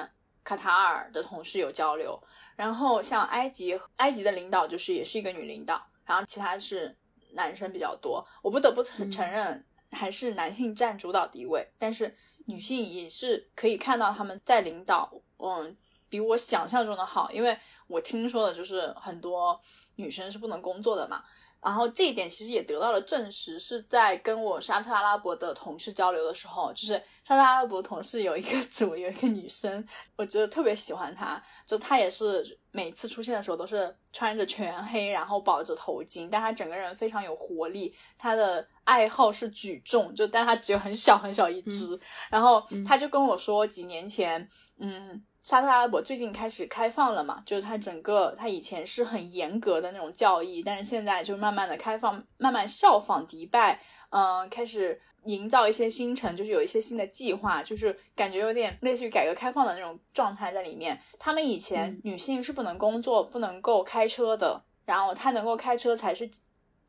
[0.43, 2.21] 卡塔尔的同事有交流。
[2.55, 6.95] 然后像埃及，埃及的领导就是也是一个女领导，然后其他是。
[7.33, 11.67] 男生比较多，我不得不承承认，还是男性占主导地位。
[11.77, 12.15] 但是
[12.45, 15.75] 女性也是可以看到他们在领导，嗯，
[16.09, 17.31] 比我想象中的好。
[17.31, 17.57] 因为
[17.87, 19.59] 我听说的就是很多
[19.95, 21.23] 女生是不能工作的嘛。
[21.59, 26.93] 然后这一点其实也得到了证实，是在跟我沙特阿拉伯的同事交流的时候，就是
[27.25, 29.85] 沙特阿拉伯同事有一个 组有一个女生，
[30.15, 37.93] 我觉得特别喜欢她，就她也是每次出现的时候都是穿着全黑，然后绑着头巾，但她整个人非常有活力。
[38.19, 41.99] 她的爱好是举重，就但她只有很小很小一只。
[42.29, 44.47] 然后她就跟我说，几年前，
[44.77, 45.21] 嗯。
[45.47, 47.41] 沙特阿拉伯最近开始开放了嘛？
[47.45, 53.79] 就是它整个，它以前是很严格的那种教义，但是现在就慢慢的开放，慢慢效仿迪拜，
[54.09, 60.99] 嗯，开始营造一些新城，就是有一些新的计划，就是感觉有点类似于改革开放的那种状态在里面。
[61.17, 66.29] 他们以前女性是不能工作、不能够开车的，然后她能够开车才是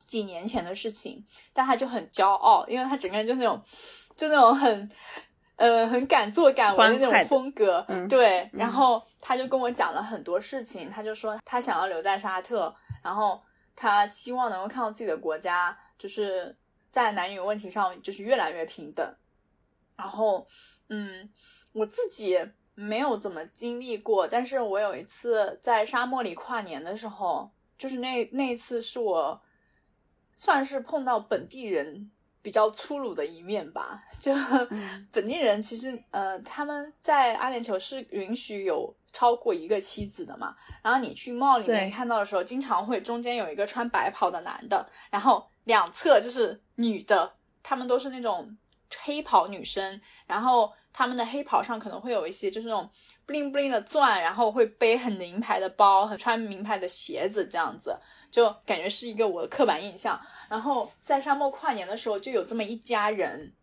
[0.04, 3.62] 几年前的事情，但她就很骄傲，因为她整个人就那种，
[4.16, 4.90] 就那种很。
[5.58, 8.48] 呃，很敢做敢为的那种风格，对。
[8.52, 12.72] 然后他就跟我讲了很多事情，他就说他想要留在沙特，
[13.02, 13.42] 然后
[13.74, 16.56] 他希望能够看到自己的国家就是
[16.90, 19.14] 在男女问题上就是越来越平等。
[19.96, 20.46] 然后，
[20.90, 21.28] 嗯，
[21.72, 22.38] 我自己
[22.76, 29.42] 没有怎么经历过，但是我有一次在沙漠里跨年的时候，就是那那次是我
[30.36, 32.08] 算是碰到本地人
[32.42, 34.02] 比较粗鲁的一面吧。
[34.20, 34.32] 就
[35.12, 40.54] 本地人其实呃，他们在阿联酋是允许有超过一个妻子的嘛。
[40.82, 47.32] 然后你去帽里面看到的时候，经常会中间有一个穿白袍的男的，然后两侧就是女的，
[47.62, 48.56] 他们都是那种
[49.02, 50.72] 黑袍女生，然后。
[50.98, 52.90] 他们的黑袍上可能会有一些就是那种
[53.24, 57.96] bling bling 的钻，然后会背很名牌的包和穿名牌的鞋子，这样子
[58.32, 60.20] 就感觉是一个我的刻板印象。
[60.50, 63.54] 然后在沙漠跨年的时候，就有这么一家人。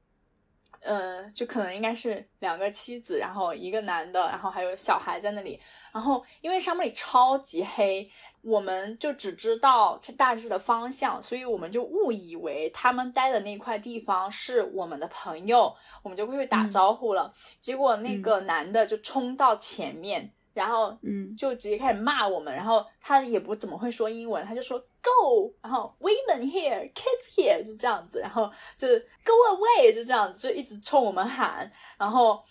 [0.80, 5.60] 呃，就可能应该是两个妻子，然后一个男的，然后还有小孩在那里。
[5.92, 8.08] 然后因为沙漠里超级黑，
[8.46, 17.34] 我们就只知道这大致的方向，所以我们就误以为他们待的那块地方是我们的朋友，我们就会打招呼了。
[17.60, 20.32] 结果那个男的就冲到前面。
[20.56, 22.56] 然后，嗯，就直接开始骂我们。
[22.56, 28.22] 然后他也不怎么会说英文，他就说 “go”，然后 “women here, kids here”，就这样子。
[28.22, 31.70] 然后就是 “go away”，就这样子，就一直冲我们喊。
[31.98, 32.42] 然后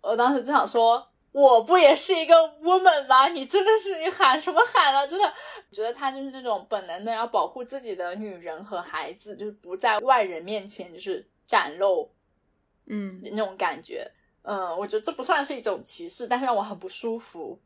[0.00, 3.28] 我当时就想说，我不也是一个 woman 吗？
[3.28, 5.06] 你真的是你喊什么喊啊？
[5.06, 12.10] 真的，我觉得他就是那种本能的要保护自己的女人和孩子，就是不在外人面前就是展露，
[12.86, 14.10] 嗯，那种感觉。
[14.42, 17.58] 嗯，我觉得这不算是一种歧视，但是让我很不舒服。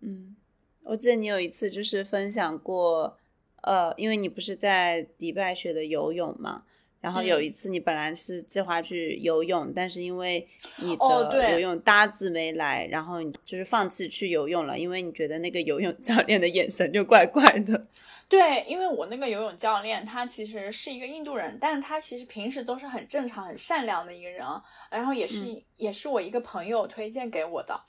[0.00, 0.34] 嗯，
[0.82, 3.18] 我记得你有一次就是分享过，
[3.62, 6.64] 呃，因为你不是在迪拜学的游泳嘛，
[7.00, 10.48] 然后有一次你本来是计划去游泳，但是因为
[10.78, 17.86] 你的游泳搭子没来，然后你就是放弃去游泳了，因为你觉得那个游泳教练的眼神就怪怪的。
[18.28, 24.44] 对，因为我那个游泳教练他其实是一个印度人，但是他其实平时都是很正常、很善良的一个人，
[24.90, 27.80] 然后也是也是我一个朋友推荐给我的。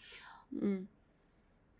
[0.61, 0.87] 嗯，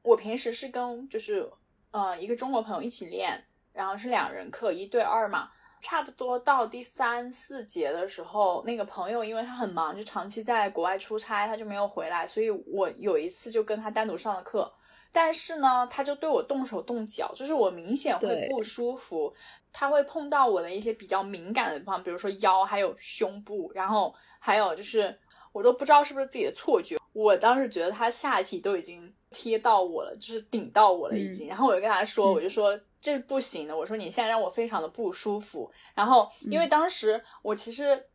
[0.02, 1.48] 我平时是跟就是
[1.92, 3.44] 呃一个中国朋友一起练，
[3.74, 5.52] 然后是两人课，一对二嘛。
[5.82, 14.72] 差不多到第三四节的时候，那个朋友因为他很忙，就长期在国外出差，他就没有回来，所以我有一次就跟他单独上了课。
[15.12, 19.34] 但是呢，他就对我动手动脚，就是我明显会不舒服。
[19.72, 25.18] 他会碰到我的一些比较敏感的地方，比如说腰，还有胸部，然后还有就是
[25.52, 26.98] 我都不知道是不是自己的错觉。
[27.14, 31.48] 我当时觉得他下体都已经贴到我了，就是顶到我了已经。
[31.48, 35.72] 然后我就跟他说，我就说这是不行的，我说你现在让我非常的不舒服。
[35.94, 38.06] 然后因为当时我其实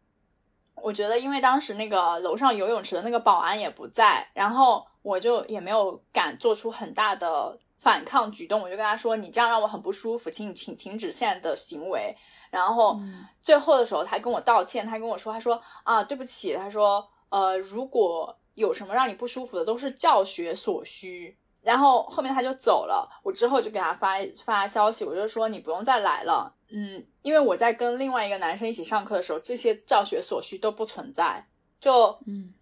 [0.75, 4.87] 我觉得，因为当时那个楼上游泳池的那个保安也不在，然后。
[5.03, 12.17] 我就也没有敢做出很大的反抗举动，我就跟他说：“你这样让我很不舒服，请你请停止现在的行为。”
[12.53, 12.97] 然后
[13.43, 23.09] 最后的时候，他跟我道歉，他跟我说：“他说啊，对不起。”他说：“呃，如果有什么让你不舒服的，都是教学所需。”然后后面他就走了。
[23.23, 31.47] 我之后就给他发发消息，我就说：“你不用再来了。”嗯，因为我在跟另外一个男生一起上课的时候，这些教学所需都不存在。
[31.81, 32.53] 就嗯，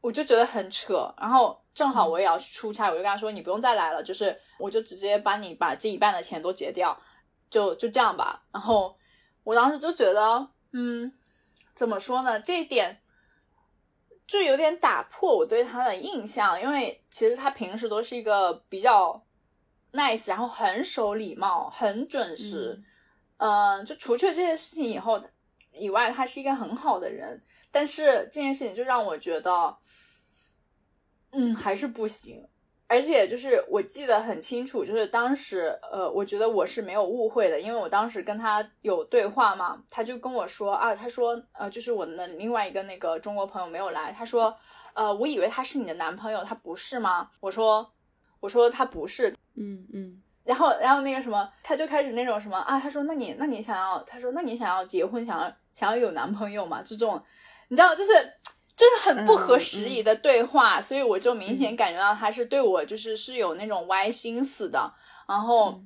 [0.00, 1.14] 我就觉得很扯。
[1.18, 1.60] 然后。
[1.76, 6.98] 正好我也要去出差，我就跟他说你不用再来了，就是我就直接帮你把这一半的钱都结掉，
[7.50, 8.42] 就就这样吧。
[8.50, 8.96] 然后
[9.44, 11.12] 我当时就觉得，嗯，
[11.74, 12.40] 怎么说呢？
[12.40, 12.98] 这一点
[14.26, 19.24] 就有点打破我对他的印象，因为其实他平时都是一个比较
[19.92, 22.82] nice，然后很守礼貌、很准时。
[23.36, 25.22] 嗯，就除去这些事情以后
[25.72, 27.42] 以外，他是一个很好的人。
[27.70, 29.76] 但是这件事情就让我觉得。
[31.32, 32.48] 嗯，还是不行，
[32.88, 44.56] 而且就是我记得很清楚，就是当时，呃，我觉得我是没有误会的，因为我当时跟他有对话嘛，他就跟我说啊，他说，呃，就是我的另外一个那个中国朋友没有来，他说，
[44.94, 47.28] 呃，我以为他是你的男朋友，他不是吗？
[47.40, 47.90] 我说，
[48.38, 56.82] 我说他不是，嗯嗯，然后然后那个什么，他就开始那种什么啊，他说，那你那你想要，他说，那你想要结婚，想要想要有男朋友嘛？
[56.82, 57.20] 就这种，
[57.66, 58.12] 你知道，就是。
[58.76, 64.92] 就是很不合时宜的对话，所以我就明显感觉到他是对我就是是有那种歪心思的。
[65.26, 65.80] 然后，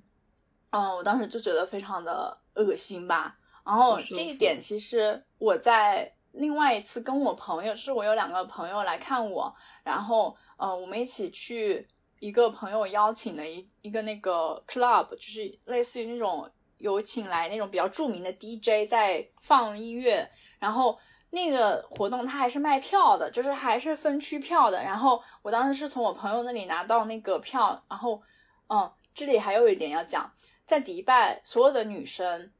[0.70, 3.36] 嗯，我当时就觉得非常的恶心吧。
[3.64, 9.54] 然后这一点其实我在另外一次跟我朋友，是我有两个朋友来看我，
[9.84, 11.86] 然后呃，我们一起去
[12.18, 20.98] 一个朋友邀请的一一个那个 club，就是类似于那种有请来那种比较著名的 DJ 在放音乐，然后。
[21.30, 24.82] 那个活动它还是卖票的，就是还是分区票的。
[24.82, 28.20] 然后我当时是从我朋友那里拿到那个票，然后，
[28.68, 30.32] 嗯，这里还有一点要讲，
[30.64, 32.50] 在迪拜所有的女生，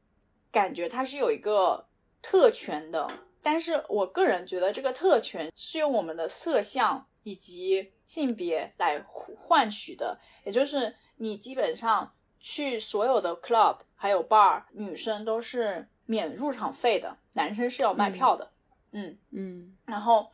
[0.51, 1.85] 感觉它是有一个
[2.21, 3.09] 特权的，
[3.41, 9.03] 但是我个人觉得这个特权是用我们的色相以及性别来
[9.37, 18.50] 换取的，也就是你基本上去所有的 club 还有 bar，女生都是免入场费的，男生是要卖票的。
[18.91, 20.29] 嗯嗯，然后，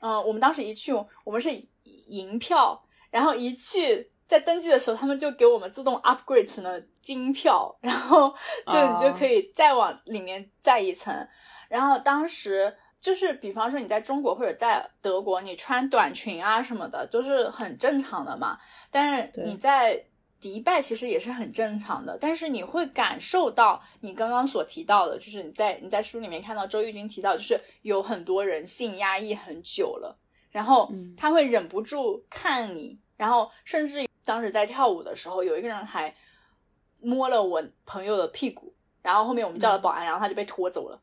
[0.00, 0.92] 嗯，我们当时一去，
[1.24, 1.50] 我们是
[1.84, 2.80] 银票，
[3.10, 8.32] 然后一去在登记的时候，他们就给我们自动 upgrade 成了金票，然后
[8.66, 11.28] 就你就可以再往里面再一层。
[11.68, 18.58] 然后当时就是，比方说你在中国或者在德国，你穿短裙啊什么的都是很正常的嘛。
[18.90, 20.04] 但是你在
[20.40, 30.18] 迪拜其实也是很正常的，但是你会感受到你刚刚所提到的，就是你在你在书里面看到周轶君提到，就是有很多人性压抑很久了，
[30.50, 36.14] 然后他会忍不住看你，然后甚至当时在跳舞的时候，有一个人还
[37.02, 40.98] 摸了我朋友的屁股，然后后面我们叫了保安，然后他就被拖走了，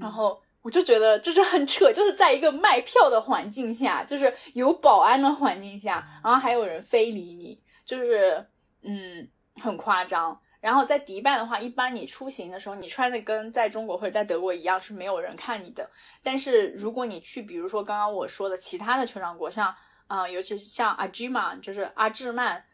[0.00, 7.60] 然后我就觉得就是很扯，就是在一个卖票的环境下，就是有保安的环境下，然后还有人非礼你。
[7.86, 8.44] 就是，
[8.82, 9.26] 嗯，
[9.62, 10.38] 很夸张。
[10.60, 15.88] 然后在迪拜的话，一般你出行的时候，你穿的跟在中国或者在德国一样，是没有人看你的。
[16.24, 19.72] 但是如果你去，比如说刚刚我说的其他的酋长国，像
[20.08, 22.64] 啊，尤其是像阿吉曼，就是阿智曼，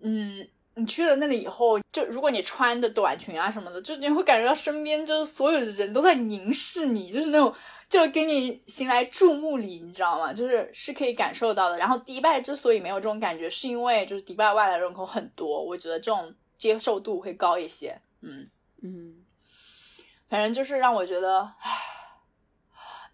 [0.00, 7.52] 嗯，你去了那里以后，就如果你穿的短裙啊什么的，就你会感觉到身边就是所有的人都在凝视你，就是那种。
[7.88, 10.30] 就给你行来注目礼，你知道吗？
[10.30, 11.78] 就是是可以感受到的。
[11.78, 17.98] 然后迪拜之所以没有这种感觉，是因为就是迪拜外来人口很多，我觉得这种接受度会高一些。
[18.20, 18.46] 嗯
[18.82, 19.24] 嗯，
[20.28, 21.50] 反正就是让我觉得，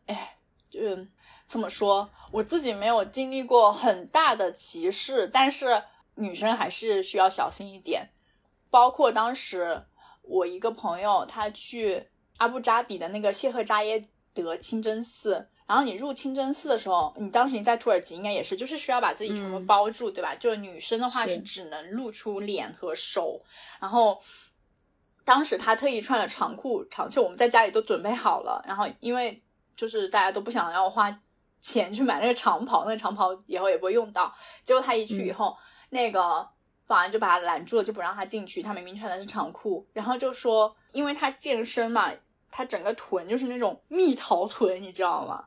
[0.07, 0.37] 哎，
[0.69, 1.09] 就是
[1.47, 5.85] 怎么说，我自己没有经历过很大的歧视，但是
[6.17, 8.11] 女生还是需要小心一点。
[8.71, 9.85] 包括当时
[10.23, 14.09] 我一个朋友，他去阿布扎比的那个谢赫扎耶。
[14.43, 20.35] 得清真寺，然后你入清真寺的时候，你当时你在土耳其应该也是，就是需要把自己全部包住，对吧？
[20.35, 23.41] 就是女生的话是只能露出脸和手。
[23.81, 24.21] 然后
[25.25, 28.63] 当时他特意穿了长裤长袖，我们在家里都准备好了。
[28.67, 29.41] 然后因为
[29.77, 31.17] 就是大家都不想要花
[31.61, 34.35] 钱去买那个长袍，那个长袍以后也不会用到。
[34.65, 35.57] 结果他一去以后，
[35.91, 36.47] 那个
[36.87, 38.61] 保安就把他拦住了，就不让他进去。
[38.61, 42.13] 他明明穿的是长裤，然后就说，因为他健身嘛。
[42.57, 45.45] 他整个臀就是那种蜜桃臀，你知道吗？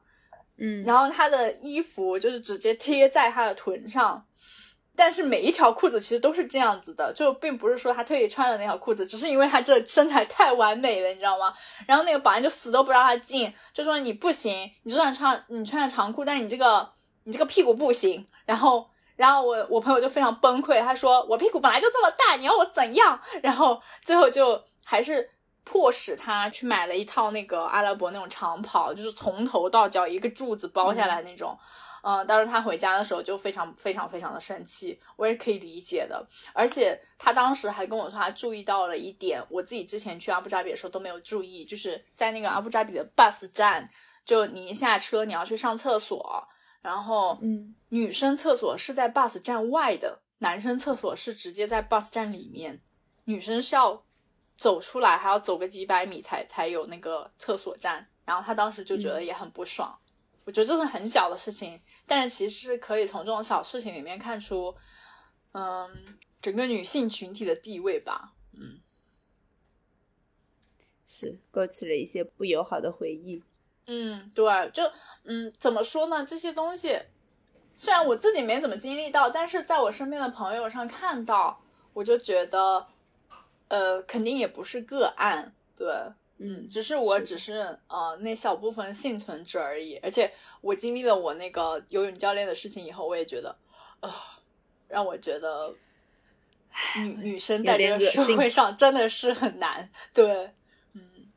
[0.58, 4.22] 嗯，然后他的衣服就是直接贴在他的臀上，
[4.94, 11.54] 但是每一条裤子其实都是这样子的，就并不是说他特意穿的那条裤子，只是因为他这身材太完美了，你知道吗？
[11.88, 16.90] 然后那个保安就死都不让他进，就说你不行，你就算穿你穿着长裤，但是你这个
[17.24, 18.26] 你这个屁股不行。
[18.46, 18.86] 然后，
[19.16, 23.18] 然后我我朋友就非常崩溃，他说我屁股本来就这么大，你要我怎样？
[23.42, 25.30] 然后最后就还是。
[25.68, 31.60] 迫使他去买了一套那个阿拉伯那种长袍，就是从头到脚一个柱子包下来那种。
[32.04, 36.26] 嗯，当时他回家的时候就非常非常非常的生气，我也可以理解的。
[36.54, 43.86] 而且他当时还跟我说，他注意到了一点，我自己之前去阿布扎比的时候都没有注意，就是在那个阿布扎比的 bus 站，
[44.24, 46.48] 就你一下车你要去上厕所，
[46.82, 52.82] 然后嗯，女生厕所是在 bus 站外的，男生厕所是直接在 bus 站里面，
[53.26, 54.07] 女生是要。
[54.58, 59.96] 走出来还要走个几百米才才有那个厕所站，然后他当时就觉得也很不爽。
[60.44, 64.76] 我觉得这是很小的事情，但是其实可以从这种小事情里面看出，
[65.52, 68.34] 嗯，整个女性群体的地位吧。
[68.54, 68.80] 嗯，
[71.06, 73.44] 是勾起了一些不友好的回忆。
[73.86, 74.84] 嗯，对，就
[75.26, 76.26] 嗯，怎么说呢？
[76.26, 77.00] 这些东西
[77.76, 81.62] 虽然我自己没怎么经历到，但是在我身边的朋友上看到，
[81.94, 82.88] 我就觉得。
[83.70, 85.88] 呃，肯定也不是个案，对，
[86.38, 89.98] 嗯，只是我只是呃那小部分幸存者而已。
[89.98, 90.32] 而且
[90.62, 93.54] 我经历了我那个游泳教练的事情以后，我也觉得，
[94.00, 94.10] 呃，
[94.88, 95.76] 让我觉得
[96.96, 100.50] 女女生在这个社会上真的是很难，对，
[100.94, 101.28] 嗯，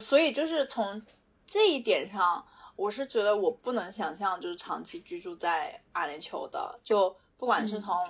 [0.00, 1.00] 所以就是从
[1.46, 2.44] 这一点上，
[2.74, 8.04] 我是觉得我不能想象就是长期居住在阿联酋的，就不管是从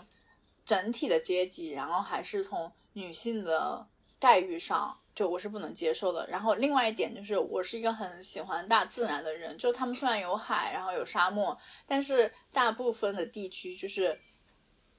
[0.64, 2.72] 整体的阶级，然后还是从。
[2.98, 3.86] 女性的
[4.18, 6.26] 待遇上，就我是不能接受的。
[6.28, 9.56] 然后另外一点就是，我是一个很喜欢大自然的人。
[9.56, 11.56] 就他们虽然有海，然后有沙漠，
[11.86, 14.20] 但是大部分的地区就是，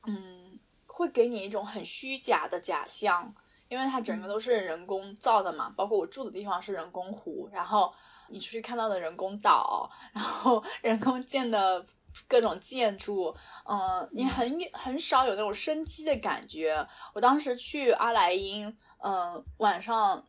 [0.07, 0.57] 嗯，
[0.87, 3.35] 会给你一种很虚假的假象，
[3.67, 5.69] 因为它整个都是人工造的嘛。
[5.75, 7.93] 包括我住的地方是人工湖，然后
[8.29, 11.85] 你出去看到的人工岛，然后 人工建的。
[12.27, 13.35] 各种建筑，
[13.69, 16.85] 嗯，你很很少有那种生机的感觉。
[17.13, 18.65] 我当时去阿莱因，
[19.03, 20.23] 嗯，晚上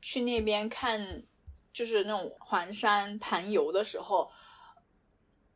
[0.00, 1.22] 去那边看，
[1.72, 4.30] 就是那种环山盘游的时候，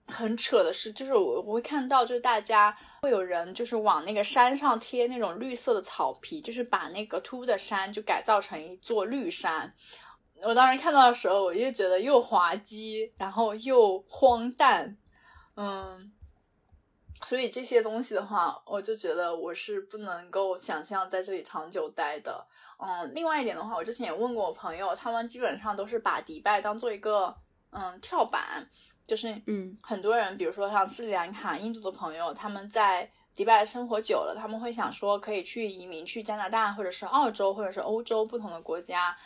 [0.07, 9.73] 很扯的是，就是我我会看到，就是大家会有人就是往那个山上贴那种绿色的草皮，就是把那个秃的山就改造成一座绿山。
[10.45, 14.97] 我当时看到的时候，我就觉得又滑稽，然后又荒诞，
[15.57, 16.13] 嗯。
[17.23, 22.45] 所以这些东西的话，我就觉得我是不能够想象在这里长久待的。
[22.79, 27.33] 嗯，另外一点的话，我之前也问过我朋友，他们基本上都是把迪拜当做一个
[27.71, 28.69] 嗯跳板，
[29.07, 39.17] 就是嗯，很多人，比如说像斯里兰卡、印度的朋友，他们在迪拜生活久了，他们会想说可以去移民去加拿大，或者是澳洲，或者是欧洲不同的国家，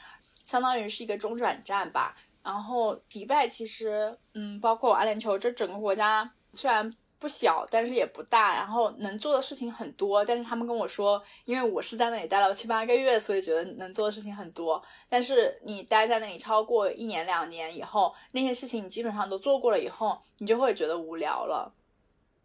[0.44, 2.14] 相当于是一个中转站吧。
[2.46, 10.24] 然后迪拜其实，嗯，包括阿联酋这整个国家，虽然不小，但是也不大，然后能做的事情很多。
[10.24, 14.80] 但是他们跟我说，因为我是在那里待了七八个月，所以觉得能做的事情很多。
[15.08, 21.74] 但是你待在那里超过一年两年以后，那些事情你基本上都做过了以后，你就会觉得无聊了。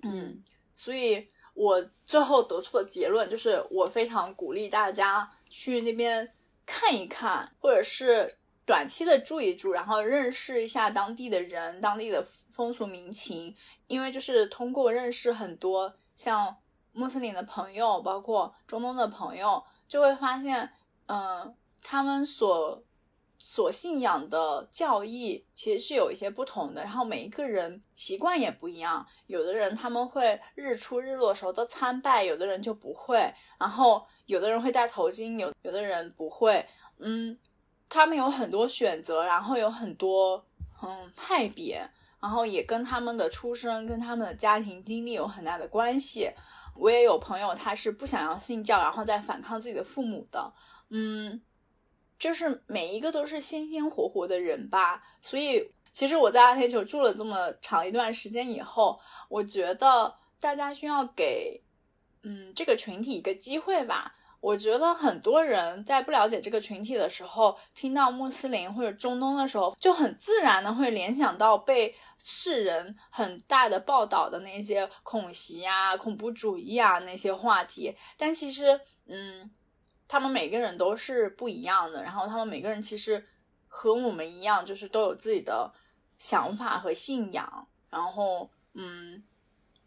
[0.02, 0.42] 嗯，
[0.74, 6.28] 所以我最后得出的结论就是，我非常鼓励大家去那边
[6.66, 8.36] 看一看，或者是。
[8.72, 13.54] 短期的住一住，然后认识一下当地的人、当地的风俗民情，
[13.88, 16.56] 因为就是通过认识很多像
[16.94, 20.72] 穆斯林的朋友，包括中东的朋友，就会发现，
[21.08, 21.54] 嗯，
[21.84, 22.82] 他们所
[23.38, 36.66] 所信仰的教义其实是有一些不同的，然后每一个人习惯也不一样，有的人他们会日出日落时候都参拜，有的人就不会，然后有的人会戴头巾，有有的人不会，
[37.00, 37.38] 嗯。
[37.94, 40.42] 他们有很多选择，然后有很多
[40.82, 41.86] 嗯派别，
[42.22, 46.32] 然后也跟他们的出生、跟他们的家庭经历有很大的关系。
[46.74, 50.54] 我也有朋友，他是不想要信教，然后再反抗自己的父母的。
[50.88, 51.42] 嗯，
[52.18, 55.04] 就是每一个都是鲜鲜活活的人吧。
[55.20, 58.98] 所以，其实我在阿联酋住了这么长一段时间以后，
[59.28, 61.62] 我觉得大家需要给
[62.24, 64.16] 嗯这个群体一个机会吧。
[64.42, 77.96] 我觉得很多人在不了解这个群体的时候，听到穆斯林或者中东的时候，就很自然的会联想到被世人很大的报道的那些恐袭啊、恐怖主义啊那些话题。
[78.18, 79.52] 但其实，嗯，
[80.08, 83.24] 他们每个人都是不一样的，然后他们每个人其实
[83.68, 85.72] 和我们一样，就是都有自己的
[86.18, 87.68] 想法和信仰。
[87.92, 89.24] 然后，嗯，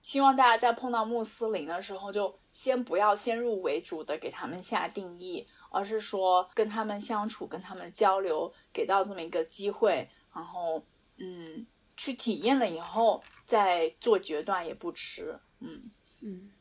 [0.01, 2.39] 希望大家在碰到穆斯林的时候就。
[2.55, 10.83] 先不要先入为主的给他们下定义，而是说跟他们相处、跟他们交流，给到这么一个机会，然后
[11.19, 11.67] 嗯，
[11.97, 15.39] 去体验了以后再做决断也不迟。
[15.59, 15.91] 嗯
[16.23, 16.53] 嗯，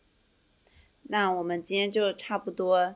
[1.03, 2.95] 那我们今天就差不多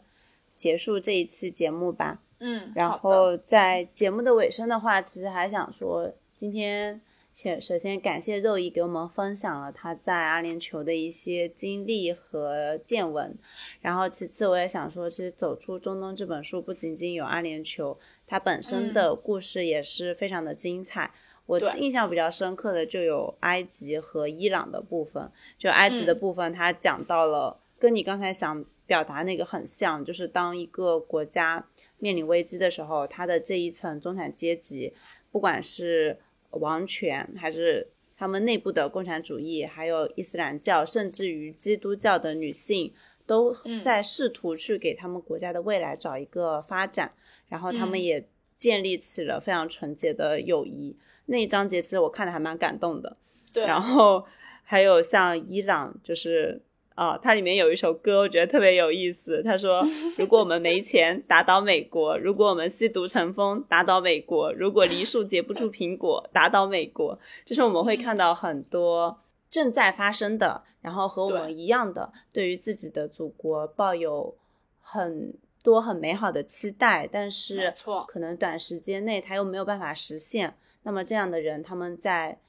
[0.56, 2.20] 结束这一次节目吧。
[2.40, 7.00] 嗯，然后在节目的尾声的话，其实还想说今天。
[7.38, 13.38] 先首先感谢肉姨给我们分享了他在阿联酋的一些经历和见闻，
[13.80, 17.96] 然后其次我也想说，其实走出中东这本书不仅仅有阿联酋，
[18.26, 21.12] 它本身的故事也是非常的精彩。
[21.46, 31.64] 我印象比较深刻的就有埃及和伊朗的部分，就埃及的部分，它讲到了跟你刚才想表达那个很像，就是当一个国家
[32.00, 34.92] 面临危机的时候，它的这一层中产阶级，
[35.32, 36.18] 不管是
[36.52, 42.94] 王权还是他们内部的共产主义，还有伊斯兰教，甚至于基督教的女性，
[43.26, 47.12] 都在试图去给他们国家的未来找一个发展。
[47.48, 50.96] 然后他们也建立起了非常纯洁的友谊。
[51.26, 53.18] 那一章节其实我看的还蛮感动的。
[53.54, 53.66] 对。
[53.66, 54.26] 然后
[54.64, 56.62] 还有像伊朗，就是。
[56.98, 59.44] 啊，它里面有一首歌，我觉得特别有意思。
[59.44, 59.84] 他说：
[60.18, 74.34] “如果我们没钱，打倒美国；如果我们吸毒成风，打倒美国；如果梨树结不住苹果，打倒美国。”就是我们会看到很多正在发生的，然后和我们一样的，对于自己的祖国抱有
[74.82, 77.72] 很多很美好的期待，但是
[78.08, 80.56] 可能短时间内他又没有办法实现。
[80.82, 82.40] 那么这样的人，他们在。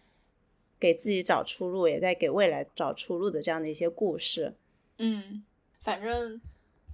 [0.80, 4.54] 给自己找出路，也在给未来找出路的这样的一些故事。
[4.98, 5.44] 嗯，
[5.80, 6.40] 反正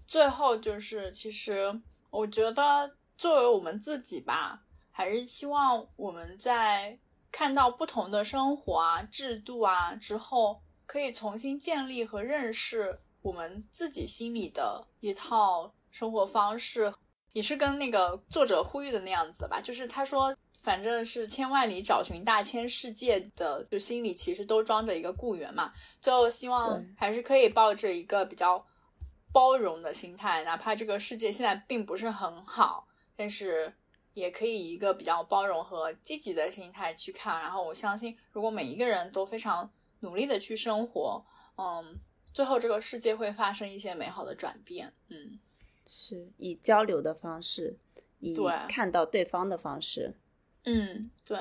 [0.06, 1.80] 最后就是，其实
[2.10, 6.98] 我觉得作为我们自己吧，还是希望我们在
[7.30, 16.92] 看到不同的生活啊、制度啊之后，可以重新建立和认识我们自己心里的一套生活方式，
[17.32, 19.60] 也是跟那个作者呼吁的那样子吧。
[19.60, 20.34] 就是他说。
[20.64, 25.70] 反正是千万里找寻大千世界的，就心里其实都装着一个故园嘛。
[26.00, 28.64] 就希望还是可以抱着一个比较
[29.30, 33.74] 包容的心态，哪怕这个世界现在并不是很好，但是
[34.14, 37.42] 也可以一个比较包容和积极的心态去看。
[37.42, 39.70] 然后我相信，如果每一个人都非常
[40.00, 41.22] 努力的去生活，
[41.58, 41.94] 嗯，
[42.32, 44.90] 最后这个世界会发生一些美好的转变。
[45.10, 45.38] 嗯，
[45.86, 47.76] 是以交流的方式，
[48.20, 48.34] 以
[48.66, 50.14] 看到对方的方式。
[50.64, 51.38] 嗯，对。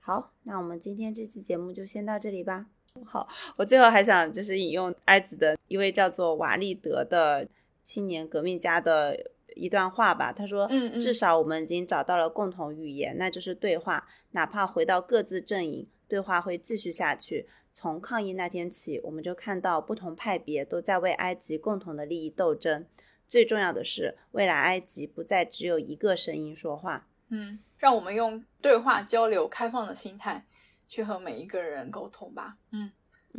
[0.00, 2.66] 好，那我们今天这期节目就先到这里吧。
[3.04, 7.48] 好，我最后还想就是引用埃及的一位叫做瓦利德的
[7.82, 10.32] 青年革命家的一段话吧。
[10.32, 14.06] 他说：“嗯，至少我们已经找到了共同语言，那就是对话。
[14.32, 17.48] 哪怕回到各自阵营，对话会继续下去。
[17.72, 22.84] 从抗议那天起，我们就看到不同派别都在为埃及共同的利益斗争。
[23.32, 27.58] 最重要的是，未来埃及不再只有一个声音说话。”嗯。
[27.78, 30.44] 让我们用对话交流、开放的心态
[30.86, 32.56] 去和每一个人沟通吧。
[32.70, 32.92] 嗯，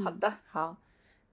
[0.03, 0.75] 好的，好，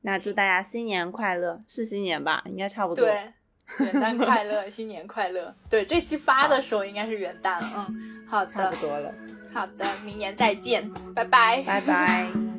[0.02, 2.44] 那祝大家新年快乐，是新年吧？
[2.46, 3.04] 应该差不多。
[3.04, 3.32] 对，
[3.80, 5.52] 元旦快乐， 新年快乐。
[5.68, 7.86] 对，这期发的时候应该是元旦了。
[7.88, 9.12] 嗯，好的，差不多了。
[9.52, 12.49] 好的，明年再见，拜拜，拜拜。